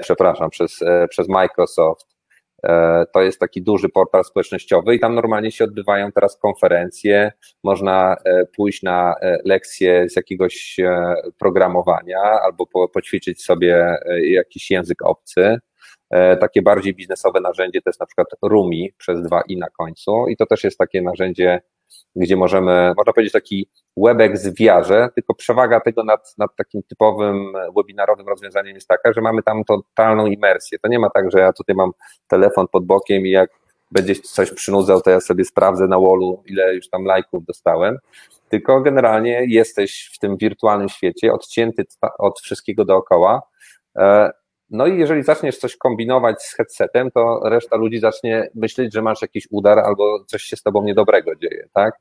przepraszam, 0.00 0.50
przez, 0.50 0.82
e, 0.82 1.08
przez 1.08 1.28
Microsoft. 1.28 2.06
E, 2.62 3.04
to 3.14 3.22
jest 3.22 3.40
taki 3.40 3.62
duży 3.62 3.88
portal 3.88 4.24
społecznościowy 4.24 4.94
i 4.94 5.00
tam 5.00 5.14
normalnie 5.14 5.52
się 5.52 5.64
odbywają 5.64 6.12
teraz 6.12 6.38
konferencje. 6.38 7.32
Można 7.64 8.16
e, 8.24 8.46
pójść 8.56 8.82
na 8.82 9.14
lekcje 9.44 10.08
z 10.08 10.16
jakiegoś 10.16 10.76
programowania 11.38 12.20
albo 12.20 12.66
po, 12.66 12.88
poćwiczyć 12.88 13.44
sobie 13.44 13.96
jakiś 14.22 14.70
język 14.70 15.02
obcy. 15.02 15.58
Takie 16.40 16.62
bardziej 16.62 16.94
biznesowe 16.94 17.40
narzędzie 17.40 17.82
to 17.82 17.90
jest 17.90 18.00
na 18.00 18.06
przykład 18.06 18.28
Rumi 18.42 18.92
przez 18.98 19.22
dwa 19.22 19.42
i 19.48 19.56
na 19.56 19.70
końcu 19.70 20.28
i 20.28 20.36
to 20.36 20.46
też 20.46 20.64
jest 20.64 20.78
takie 20.78 21.02
narzędzie 21.02 21.60
gdzie 22.16 22.36
możemy, 22.36 22.92
można 22.96 23.12
powiedzieć, 23.12 23.32
taki 23.32 23.68
Webex 23.96 24.46
w 24.46 24.58
wiarze, 24.58 25.08
tylko 25.14 25.34
przewaga 25.34 25.80
tego 25.80 26.04
nad, 26.04 26.34
nad 26.38 26.56
takim 26.56 26.82
typowym 26.82 27.52
webinarowym 27.76 28.28
rozwiązaniem 28.28 28.74
jest 28.74 28.88
taka, 28.88 29.12
że 29.12 29.20
mamy 29.20 29.42
tam 29.42 29.64
totalną 29.64 30.26
imersję. 30.26 30.78
To 30.78 30.88
nie 30.88 30.98
ma 30.98 31.10
tak, 31.10 31.30
że 31.30 31.38
ja 31.38 31.52
tutaj 31.52 31.76
mam 31.76 31.90
telefon 32.28 32.66
pod 32.72 32.86
bokiem 32.86 33.26
i 33.26 33.30
jak 33.30 33.50
będzie 33.90 34.14
coś 34.14 34.52
przynudzał, 34.52 35.00
to 35.00 35.10
ja 35.10 35.20
sobie 35.20 35.44
sprawdzę 35.44 35.86
na 35.86 35.98
wallu, 35.98 36.42
ile 36.46 36.74
już 36.74 36.88
tam 36.88 37.04
lajków 37.04 37.44
dostałem, 37.44 37.98
tylko 38.48 38.80
generalnie 38.80 39.44
jesteś 39.48 40.10
w 40.14 40.18
tym 40.18 40.36
wirtualnym 40.36 40.88
świecie, 40.88 41.32
odcięty 41.32 41.84
od 42.18 42.40
wszystkiego 42.40 42.84
dookoła 42.84 43.42
e, 43.98 44.30
no 44.70 44.86
i 44.86 44.98
jeżeli 44.98 45.22
zaczniesz 45.22 45.58
coś 45.58 45.76
kombinować 45.76 46.42
z 46.42 46.56
headsetem, 46.56 47.10
to 47.10 47.40
reszta 47.44 47.76
ludzi 47.76 47.98
zacznie 47.98 48.48
myśleć, 48.54 48.94
że 48.94 49.02
masz 49.02 49.22
jakiś 49.22 49.48
udar 49.50 49.78
albo 49.78 50.24
coś 50.24 50.42
się 50.42 50.56
z 50.56 50.62
tobą 50.62 50.82
niedobrego 50.82 51.36
dzieje, 51.36 51.68
tak? 51.74 51.94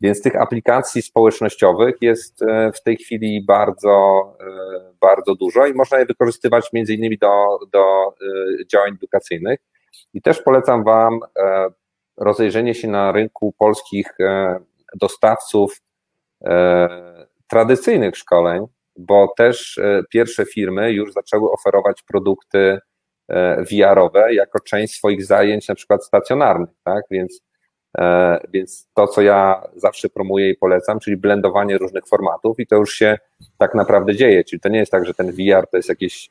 Więc 0.00 0.22
tych 0.22 0.36
aplikacji 0.36 1.02
społecznościowych 1.02 1.94
jest 2.00 2.42
e, 2.42 2.72
w 2.72 2.82
tej 2.82 2.96
chwili 2.96 3.44
bardzo, 3.44 4.22
e, 4.40 4.92
bardzo 5.00 5.34
dużo 5.34 5.66
i 5.66 5.74
można 5.74 5.98
je 5.98 6.06
wykorzystywać 6.06 6.72
między 6.72 6.94
innymi 6.94 7.18
do, 7.18 7.58
do 7.72 8.08
e, 8.08 8.66
działań 8.66 8.92
edukacyjnych. 8.94 9.60
I 10.14 10.22
też 10.22 10.42
polecam 10.42 10.84
Wam 10.84 11.20
rozejrzenie 12.16 12.74
się 12.74 12.88
na 12.88 13.12
rynku 13.12 13.54
polskich 13.58 14.16
dostawców 15.00 15.80
tradycyjnych 17.48 18.16
szkoleń, 18.16 18.66
bo 18.96 19.32
też 19.36 19.78
e, 19.78 20.02
pierwsze 20.10 20.44
firmy 20.46 20.92
już 20.92 21.12
zaczęły 21.12 21.50
oferować 21.50 22.02
produkty 22.02 22.78
e, 23.28 23.64
VR-owe 23.64 24.34
jako 24.34 24.60
część 24.60 24.94
swoich 24.94 25.24
zajęć, 25.24 25.68
na 25.68 25.74
przykład 25.74 26.04
stacjonarnych, 26.04 26.68
tak? 26.84 27.04
Więc, 27.10 27.40
e, 27.98 28.40
więc 28.52 28.88
to, 28.94 29.06
co 29.06 29.22
ja 29.22 29.62
zawsze 29.76 30.08
promuję 30.08 30.50
i 30.50 30.56
polecam, 30.56 31.00
czyli 31.00 31.16
blendowanie 31.16 31.78
różnych 31.78 32.06
formatów, 32.06 32.60
i 32.60 32.66
to 32.66 32.76
już 32.76 32.94
się 32.94 33.18
tak 33.58 33.74
naprawdę 33.74 34.14
dzieje. 34.16 34.44
Czyli 34.44 34.60
to 34.60 34.68
nie 34.68 34.78
jest 34.78 34.92
tak, 34.92 35.06
że 35.06 35.14
ten 35.14 35.32
VR 35.32 35.66
to 35.70 35.76
jest 35.76 35.88
jakieś 35.88 36.30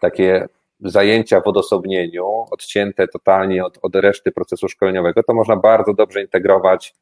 takie 0.00 0.48
zajęcia 0.80 1.40
w 1.40 1.46
odosobnieniu, 1.46 2.26
odcięte 2.50 3.08
totalnie 3.08 3.64
od, 3.64 3.78
od 3.82 3.96
reszty 3.96 4.32
procesu 4.32 4.68
szkoleniowego, 4.68 5.22
to 5.22 5.34
można 5.34 5.56
bardzo 5.56 5.94
dobrze 5.94 6.22
integrować 6.22 6.94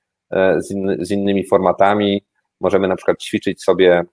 z, 0.57 0.71
in, 0.71 0.97
z 1.01 1.11
innymi 1.11 1.47
formatami. 1.47 2.25
Możemy 2.61 2.89
na 2.89 2.97
przykład 2.97 3.23
ćwiczyć 3.23 3.63
sobie 3.63 4.05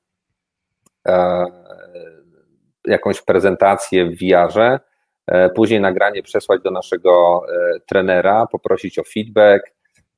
jakąś 2.85 3.21
prezentację 3.21 4.05
w 4.05 4.19
VR-ze, 4.19 4.79
e, 5.27 5.49
później 5.49 5.81
nagranie 5.81 6.23
przesłać 6.23 6.61
do 6.61 6.71
naszego 6.71 7.41
e, 7.49 7.79
trenera, 7.79 8.47
poprosić 8.51 8.99
o 8.99 9.03
feedback, 9.03 9.63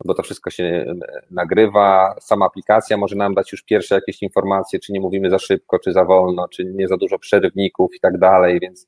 bo 0.06 0.14
to 0.14 0.24
wszystko 0.24 0.50
się 0.50 0.96
nagrywa. 1.32 2.16
Sama 2.22 2.46
aplikacja 2.46 2.98
może 2.98 3.16
nam 3.16 3.34
dać 3.34 3.52
już 3.52 3.64
pierwsze 3.64 3.96
jakieś 3.96 4.22
informacje, 4.22 4.80
czy 4.80 4.94
nie 4.94 5.02
mówimy 5.02 5.30
za 5.30 5.40
szybko, 5.40 5.80
czy 5.80 5.94
za 5.94 6.06
wolno, 6.06 6.48
czy 6.48 6.66
nie 6.66 6.88
za 6.88 6.98
dużo 6.98 7.20
przerywników 7.20 7.96
i 7.96 8.00
tak 8.00 8.18
dalej, 8.18 8.60
więc 8.60 8.88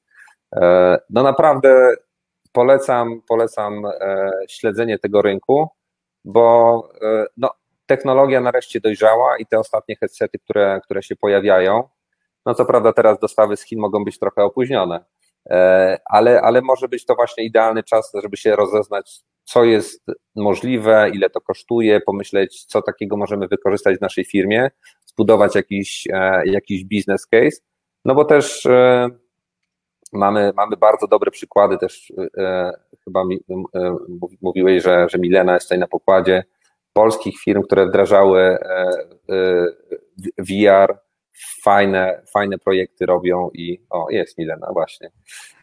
no 1.10 1.24
naprawdę 1.24 1.96
polecam, 2.52 3.22
polecam 3.28 3.84
śledzenie 4.50 5.00
tego 5.00 5.22
rynku, 5.22 5.68
bo 6.26 6.90
no, 7.38 7.50
technologia 7.98 8.42
nareszcie 8.42 8.80
dojrzała 8.80 9.38
i 9.38 9.46
te 9.46 9.60
ostatnie 9.60 9.96
headsety, 9.96 10.40
które, 10.40 10.82
które 10.84 11.04
się 11.04 11.16
pojawiają, 11.16 11.84
no 12.46 12.54
co 12.54 12.66
prawda 12.66 12.94
teraz 12.94 13.20
dostawy 13.20 13.58
z 13.58 13.64
Chin 13.64 13.80
mogą 13.80 14.04
być 14.04 14.20
trochę 14.20 14.44
opóźnione, 14.44 15.06
e, 15.50 16.00
ale, 16.06 16.42
ale 16.42 16.62
może 16.62 16.88
być 16.88 17.06
to 17.06 17.16
właśnie 17.16 17.44
idealny 17.46 17.84
czas, 17.84 18.12
żeby 18.22 18.38
się 18.38 18.56
rozeznać, 18.56 19.22
co 19.44 19.64
jest 19.64 20.06
możliwe, 20.36 21.10
ile 21.14 21.30
to 21.30 21.42
kosztuje, 21.42 22.02
pomyśleć, 22.02 22.66
co 22.66 22.82
takiego 22.82 23.18
możemy 23.18 23.48
wykorzystać 23.48 23.98
w 23.98 24.02
naszej 24.02 24.26
firmie, 24.26 24.72
zbudować 25.06 25.56
jakiś, 25.56 26.08
e, 26.14 26.42
jakiś 26.46 26.86
business 26.86 27.28
case, 27.28 27.58
no 28.06 28.16
bo 28.16 28.26
też 28.26 28.66
e, 28.66 29.10
mamy, 30.14 30.52
mamy 30.56 30.78
bardzo 30.78 31.08
dobre 31.08 31.32
przykłady, 31.32 31.78
też 31.78 32.14
chyba 33.04 33.24
mówiłeś, 34.42 34.84
że, 34.84 35.10
że 35.10 35.20
Milena 35.20 35.54
jest 35.54 35.66
tutaj 35.66 35.80
na 35.80 35.88
pokładzie, 35.88 36.44
polskich 36.94 37.40
firm, 37.40 37.62
które 37.64 37.86
wdrażały 37.86 38.40
e, 38.40 38.58
e, 39.30 39.66
VR, 40.38 40.98
fajne, 41.64 42.22
fajne 42.34 42.58
projekty 42.58 43.06
robią 43.06 43.50
i 43.54 43.86
o, 43.90 44.08
jest 44.10 44.38
Milena 44.38 44.68
właśnie. 44.74 45.12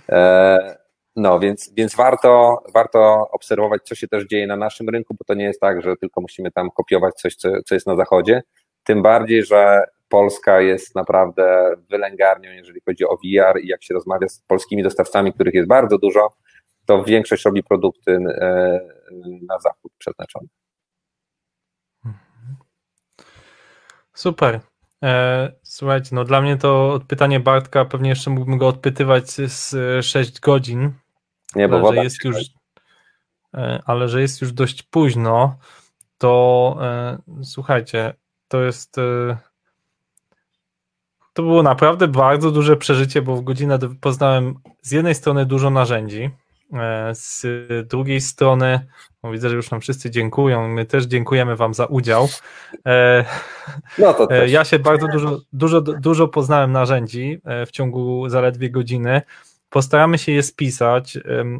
E, 0.08 0.76
no, 1.16 1.40
więc, 1.40 1.72
więc 1.76 1.96
warto, 1.96 2.62
warto 2.74 3.28
obserwować, 3.32 3.82
co 3.84 3.94
się 3.94 4.08
też 4.08 4.24
dzieje 4.26 4.46
na 4.46 4.56
naszym 4.56 4.88
rynku, 4.88 5.14
bo 5.18 5.24
to 5.24 5.34
nie 5.34 5.44
jest 5.44 5.60
tak, 5.60 5.82
że 5.82 5.96
tylko 5.96 6.20
musimy 6.20 6.50
tam 6.50 6.70
kopiować 6.70 7.14
coś, 7.14 7.34
co, 7.34 7.48
co 7.66 7.74
jest 7.74 7.86
na 7.86 7.96
zachodzie. 7.96 8.42
Tym 8.84 9.02
bardziej, 9.02 9.44
że 9.44 9.84
Polska 10.08 10.60
jest 10.60 10.94
naprawdę 10.94 11.74
wylęgarnią, 11.90 12.50
jeżeli 12.50 12.80
chodzi 12.86 13.04
o 13.04 13.16
VR 13.16 13.60
i 13.62 13.68
jak 13.68 13.84
się 13.84 13.94
rozmawia 13.94 14.28
z 14.28 14.42
polskimi 14.46 14.82
dostawcami, 14.82 15.32
których 15.32 15.54
jest 15.54 15.68
bardzo 15.68 15.98
dużo, 15.98 16.28
to 16.86 17.04
większość 17.04 17.44
robi 17.44 17.62
produkty 17.62 18.18
na 19.48 19.58
zachód 19.58 19.92
przeznaczone. 19.98 20.46
Super. 24.14 24.61
E, 25.02 25.52
słuchajcie, 25.62 26.11
no 26.12 26.24
dla 26.24 26.40
mnie 26.40 26.56
to 26.56 27.00
pytanie 27.08 27.40
Bartka, 27.40 27.84
pewnie 27.84 28.08
jeszcze 28.11 28.30
mógłbym 28.30 28.58
go 28.58 28.68
odpytywać 28.68 29.30
z 29.30 29.74
6 30.06 30.40
godzin. 30.40 30.92
Nie, 31.54 31.68
bo 31.68 31.92
że 31.92 32.04
jest 32.04 32.24
już, 32.24 32.36
e, 33.54 33.82
ale 33.86 34.08
że 34.08 34.20
jest 34.20 34.40
już 34.40 34.52
dość 34.52 34.82
późno, 34.82 35.58
to 36.18 36.76
e, 36.80 37.18
słuchajcie, 37.42 38.14
to 38.48 38.62
jest. 38.62 38.96
To 41.32 41.42
było 41.42 41.62
naprawdę 41.62 42.08
bardzo 42.08 42.50
duże 42.50 42.76
przeżycie, 42.76 43.22
bo 43.22 43.36
w 43.36 43.42
godzinę 43.42 43.78
poznałem 44.00 44.54
z 44.82 44.90
jednej 44.90 45.14
strony 45.14 45.46
dużo 45.46 45.70
narzędzi, 45.70 46.30
z 47.12 47.46
drugiej 47.88 48.20
strony 48.20 48.86
no 49.22 49.32
widzę, 49.32 49.48
że 49.48 49.56
już 49.56 49.70
nam 49.70 49.80
wszyscy 49.80 50.10
dziękują. 50.10 50.68
My 50.68 50.86
też 50.86 51.04
dziękujemy 51.04 51.56
Wam 51.56 51.74
za 51.74 51.86
udział. 51.86 52.28
E, 52.86 53.24
no 53.98 54.14
to 54.14 54.26
też. 54.26 54.52
Ja 54.52 54.64
się 54.64 54.78
bardzo 54.78 55.06
dużo, 55.08 55.40
dużo, 55.52 55.80
dużo 55.80 56.28
poznałem 56.28 56.72
narzędzi 56.72 57.40
w 57.66 57.70
ciągu 57.70 58.28
zaledwie 58.28 58.70
godziny. 58.70 59.22
Postaramy 59.70 60.18
się 60.18 60.32
je 60.32 60.42
spisać, 60.42 61.18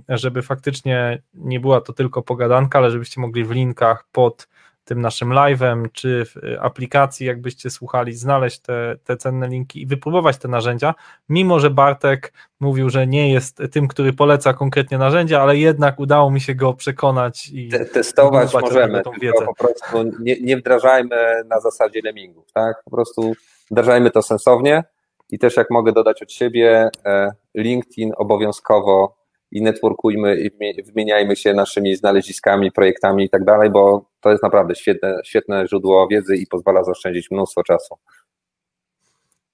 żeby 0.09 0.43
faktycznie 0.43 1.23
nie 1.35 1.61
była 1.61 1.81
to 1.81 1.93
tylko 1.93 2.23
pogadanka, 2.23 2.79
ale 2.79 2.91
żebyście 2.91 3.21
mogli 3.21 3.45
w 3.45 3.51
linkach 3.51 4.05
pod 4.13 4.49
tym 4.85 5.01
naszym 5.01 5.29
live'em, 5.29 5.87
czy 5.93 6.25
w 6.25 6.37
y, 6.37 6.61
aplikacji, 6.61 7.27
jakbyście 7.27 7.71
słuchali, 7.71 8.13
znaleźć 8.13 8.61
te, 8.61 8.97
te 9.05 9.17
cenne 9.17 9.49
linki 9.49 9.83
i 9.83 9.87
wypróbować 9.87 10.39
te 10.39 10.49
narzędzia, 10.49 10.95
mimo 11.29 11.61
że 11.61 11.71
Bartek 11.71 12.33
mówił, 12.61 12.91
że 12.91 13.07
nie 13.07 13.33
jest 13.33 13.63
tym, 13.73 13.89
który 13.89 14.13
poleca 14.13 14.53
konkretnie 14.53 14.99
narzędzia, 14.99 15.43
ale 15.43 15.57
jednak 15.57 16.01
udało 16.01 16.31
mi 16.31 16.41
się 16.41 16.55
go 16.55 16.75
przekonać 16.75 17.49
i 17.49 17.71
testować 17.93 18.55
możemy, 18.55 19.03
tą 19.03 19.13
wiedzę. 19.21 19.45
po 19.47 19.55
prostu 19.55 20.13
nie, 20.21 20.41
nie 20.41 20.57
wdrażajmy 20.57 21.43
na 21.47 21.61
zasadzie 21.61 22.01
lemingów, 22.05 22.53
tak? 22.53 22.83
Po 22.85 22.91
prostu 22.91 23.33
wdrażajmy 23.71 24.11
to 24.11 24.23
sensownie 24.23 24.85
i 25.31 25.39
też 25.39 25.57
jak 25.57 25.71
mogę 25.71 25.93
dodać 25.93 26.23
od 26.23 26.33
siebie, 26.33 26.89
e, 27.07 27.31
LinkedIn 27.55 28.13
obowiązkowo 28.17 29.17
i 29.53 29.63
networkujmy 29.63 30.37
i 30.41 30.51
wymieniajmy 30.83 31.37
się 31.37 31.55
naszymi 31.55 31.97
znaleziskami, 31.97 32.73
projektami 32.73 33.25
i 33.25 33.31
tak 33.31 33.45
dalej, 33.45 33.71
bo 33.71 34.10
to 34.21 34.31
jest 34.31 34.43
naprawdę 34.43 34.75
świetne, 34.75 35.21
świetne 35.25 35.67
źródło 35.69 36.09
wiedzy 36.09 36.37
i 36.37 36.47
pozwala 36.47 36.85
zaoszczędzić 36.85 37.31
mnóstwo 37.31 37.63
czasu. 37.63 37.99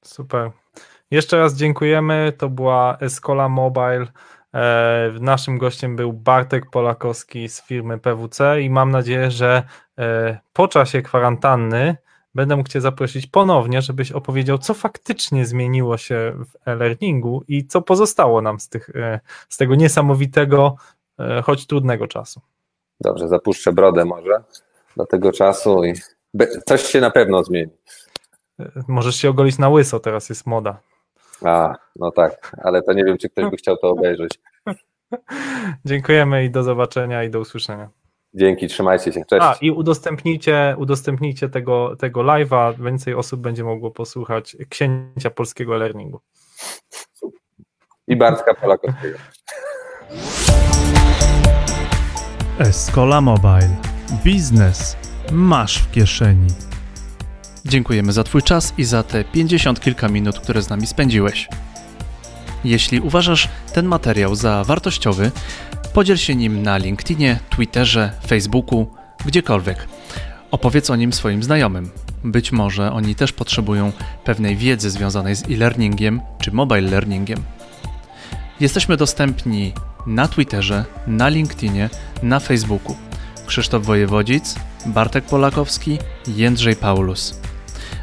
Super. 0.05 0.51
Jeszcze 1.11 1.39
raz 1.39 1.55
dziękujemy. 1.55 2.33
To 2.39 2.49
była 2.49 2.99
Escola 3.01 3.49
Mobile. 3.49 4.07
E, 4.55 5.13
naszym 5.21 5.59
gościem 5.59 5.97
był 5.97 6.13
Bartek 6.13 6.71
Polakowski 6.71 7.49
z 7.49 7.63
firmy 7.63 7.99
PWC 7.99 8.63
i 8.63 8.71
mam 8.71 8.91
nadzieję, 8.91 9.31
że 9.31 9.63
e, 9.99 10.39
po 10.53 10.69
czasie 10.69 11.03
kwarantanny 11.03 11.97
będę 12.35 12.57
mógł 12.57 12.69
Cię 12.69 12.81
zaprosić 12.81 13.27
ponownie, 13.27 13.83
żebyś 13.83 14.13
opowiedział, 14.13 14.59
co 14.59 14.75
faktycznie 14.75 15.47
zmieniło 15.47 15.99
się 15.99 16.33
w 16.47 16.69
e-learningu 16.69 17.45
i 17.49 17.67
co 17.67 17.83
pozostało 17.83 18.43
nam 18.43 18.61
z, 18.61 18.69
tych, 18.69 18.91
e, 18.91 19.21
z 19.49 19.57
tego 19.57 19.75
niesamowitego, 19.75 20.77
choć 21.45 21.67
trudnego 21.67 22.07
czasu. 22.07 22.41
Dobrze, 23.01 23.29
zapuszczę 23.29 23.73
brodę 23.73 24.05
może 24.05 24.43
do 24.97 25.07
tego 25.07 25.33
czasu 25.33 25.85
i 25.85 25.95
coś 26.67 26.83
się 26.83 27.01
na 27.01 27.11
pewno 27.11 27.45
zmieni. 27.45 27.73
Możesz 28.89 29.17
się 29.17 29.31
ogolić 29.31 29.59
na 29.59 29.69
łyso, 29.69 30.01
teraz 30.01 30.29
jest 30.29 30.47
moda. 30.47 30.81
A, 31.45 31.75
no 31.97 32.11
tak, 32.11 32.57
ale 32.63 32.83
to 32.83 32.93
nie 32.93 33.05
wiem, 33.05 33.19
czy 33.19 33.29
ktoś 33.29 33.51
by 33.51 33.57
chciał 33.57 33.77
to 33.77 33.89
obejrzeć. 33.89 34.41
Dziękujemy 35.85 36.45
i 36.45 36.51
do 36.51 36.63
zobaczenia 36.63 37.25
i 37.25 37.31
do 37.31 37.41
usłyszenia. 37.41 37.91
Dzięki, 38.35 38.67
trzymajcie 38.67 39.13
się. 39.13 39.25
Cześć. 39.25 39.43
A 39.43 39.57
i 39.61 39.71
udostępnijcie, 39.71 40.77
udostępnijcie 40.79 41.49
tego, 41.49 41.97
tego 41.97 42.21
live'a, 42.21 42.85
więcej 42.85 43.15
osób 43.15 43.41
będzie 43.41 43.65
mogło 43.65 43.91
posłuchać 43.91 44.57
księcia 44.69 45.31
polskiego 45.31 45.77
learningu. 45.77 46.21
I 48.09 48.17
Bartka 48.17 48.55
Polakowskiego. 48.55 49.19
Escola 52.59 53.21
Mobile. 53.21 53.77
Biznes 54.25 54.97
masz 55.33 55.79
w 55.79 55.91
kieszeni. 55.91 56.47
Dziękujemy 57.65 58.13
za 58.13 58.25
Twój 58.25 58.43
czas 58.43 58.75
i 58.79 58.85
za 58.85 59.03
te 59.03 59.25
50 59.25 59.81
kilka 59.81 60.09
minut, 60.09 60.41
które 60.41 60.63
z 60.63 60.69
nami 60.69 60.87
spędziłeś. 60.87 61.49
Jeśli 62.65 63.01
uważasz 63.01 63.49
ten 63.73 63.87
materiał 63.87 64.35
za 64.35 64.65
wartościowy, 64.65 65.31
Podziel 65.93 66.17
się 66.17 66.35
nim 66.35 66.63
na 66.63 66.77
LinkedInie, 66.77 67.39
Twitterze, 67.51 68.13
Facebooku, 68.27 68.87
gdziekolwiek. 69.27 69.89
Opowiedz 70.51 70.91
o 70.91 70.97
nim 70.97 71.13
swoim 71.13 71.43
znajomym. 71.43 71.91
Być 72.25 72.53
może 72.53 72.93
oni 72.93 73.15
też 73.15 73.33
potrzebują 73.33 73.93
pewnej 74.25 74.57
wiedzy 74.57 74.91
związanej 74.91 75.37
z 75.37 75.51
e-learningiem 75.51 76.21
czy 76.41 76.53
mobile 76.53 76.91
learningiem. 76.91 77.43
Jesteśmy 78.61 78.97
dostępni 78.97 79.73
na 80.07 80.29
Twitterze, 80.29 80.85
na 81.07 81.29
LinkedInie, 81.29 81.91
na 82.23 82.41
Facebooku. 82.41 82.97
Krzysztof 83.47 83.87
Wojewodzic, 83.87 84.55
Bartek 84.87 85.25
Polakowski, 85.25 85.99
Jędrzej 86.27 86.77
Paulus. 86.77 87.41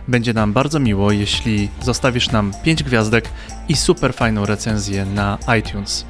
Będzie 0.08 0.34
nam 0.34 0.54
bardzo 0.54 0.80
miło, 0.80 1.12
jeśli 1.12 1.70
zostawisz 1.82 2.32
nam 2.32 2.54
5 2.64 2.84
gwiazdek 2.84 3.30
i 3.70 3.76
super 3.76 4.14
fajną 4.14 4.46
recenzję 4.46 5.06
na 5.06 5.38
iTunes. 5.60 6.06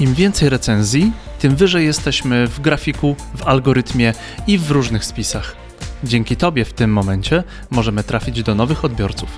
Im 0.00 0.14
więcej 0.14 0.48
recenzji, 0.48 1.12
tym 1.38 1.56
wyżej 1.56 1.86
jesteśmy 1.86 2.46
w 2.46 2.60
grafiku, 2.60 3.16
w 3.34 3.42
algorytmie 3.42 4.12
i 4.46 4.58
w 4.58 4.70
różnych 4.70 5.04
spisach. 5.04 5.56
Dzięki 6.04 6.36
Tobie 6.36 6.64
w 6.64 6.72
tym 6.72 6.92
momencie 6.92 7.44
możemy 7.70 8.04
trafić 8.04 8.42
do 8.42 8.54
nowych 8.54 8.84
odbiorców. 8.84 9.28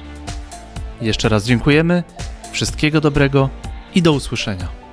Jeszcze 1.01 1.29
raz 1.29 1.45
dziękujemy, 1.45 2.05
wszystkiego 2.53 3.01
dobrego 3.01 3.51
i 3.95 4.03
do 4.03 4.13
usłyszenia. 4.13 4.86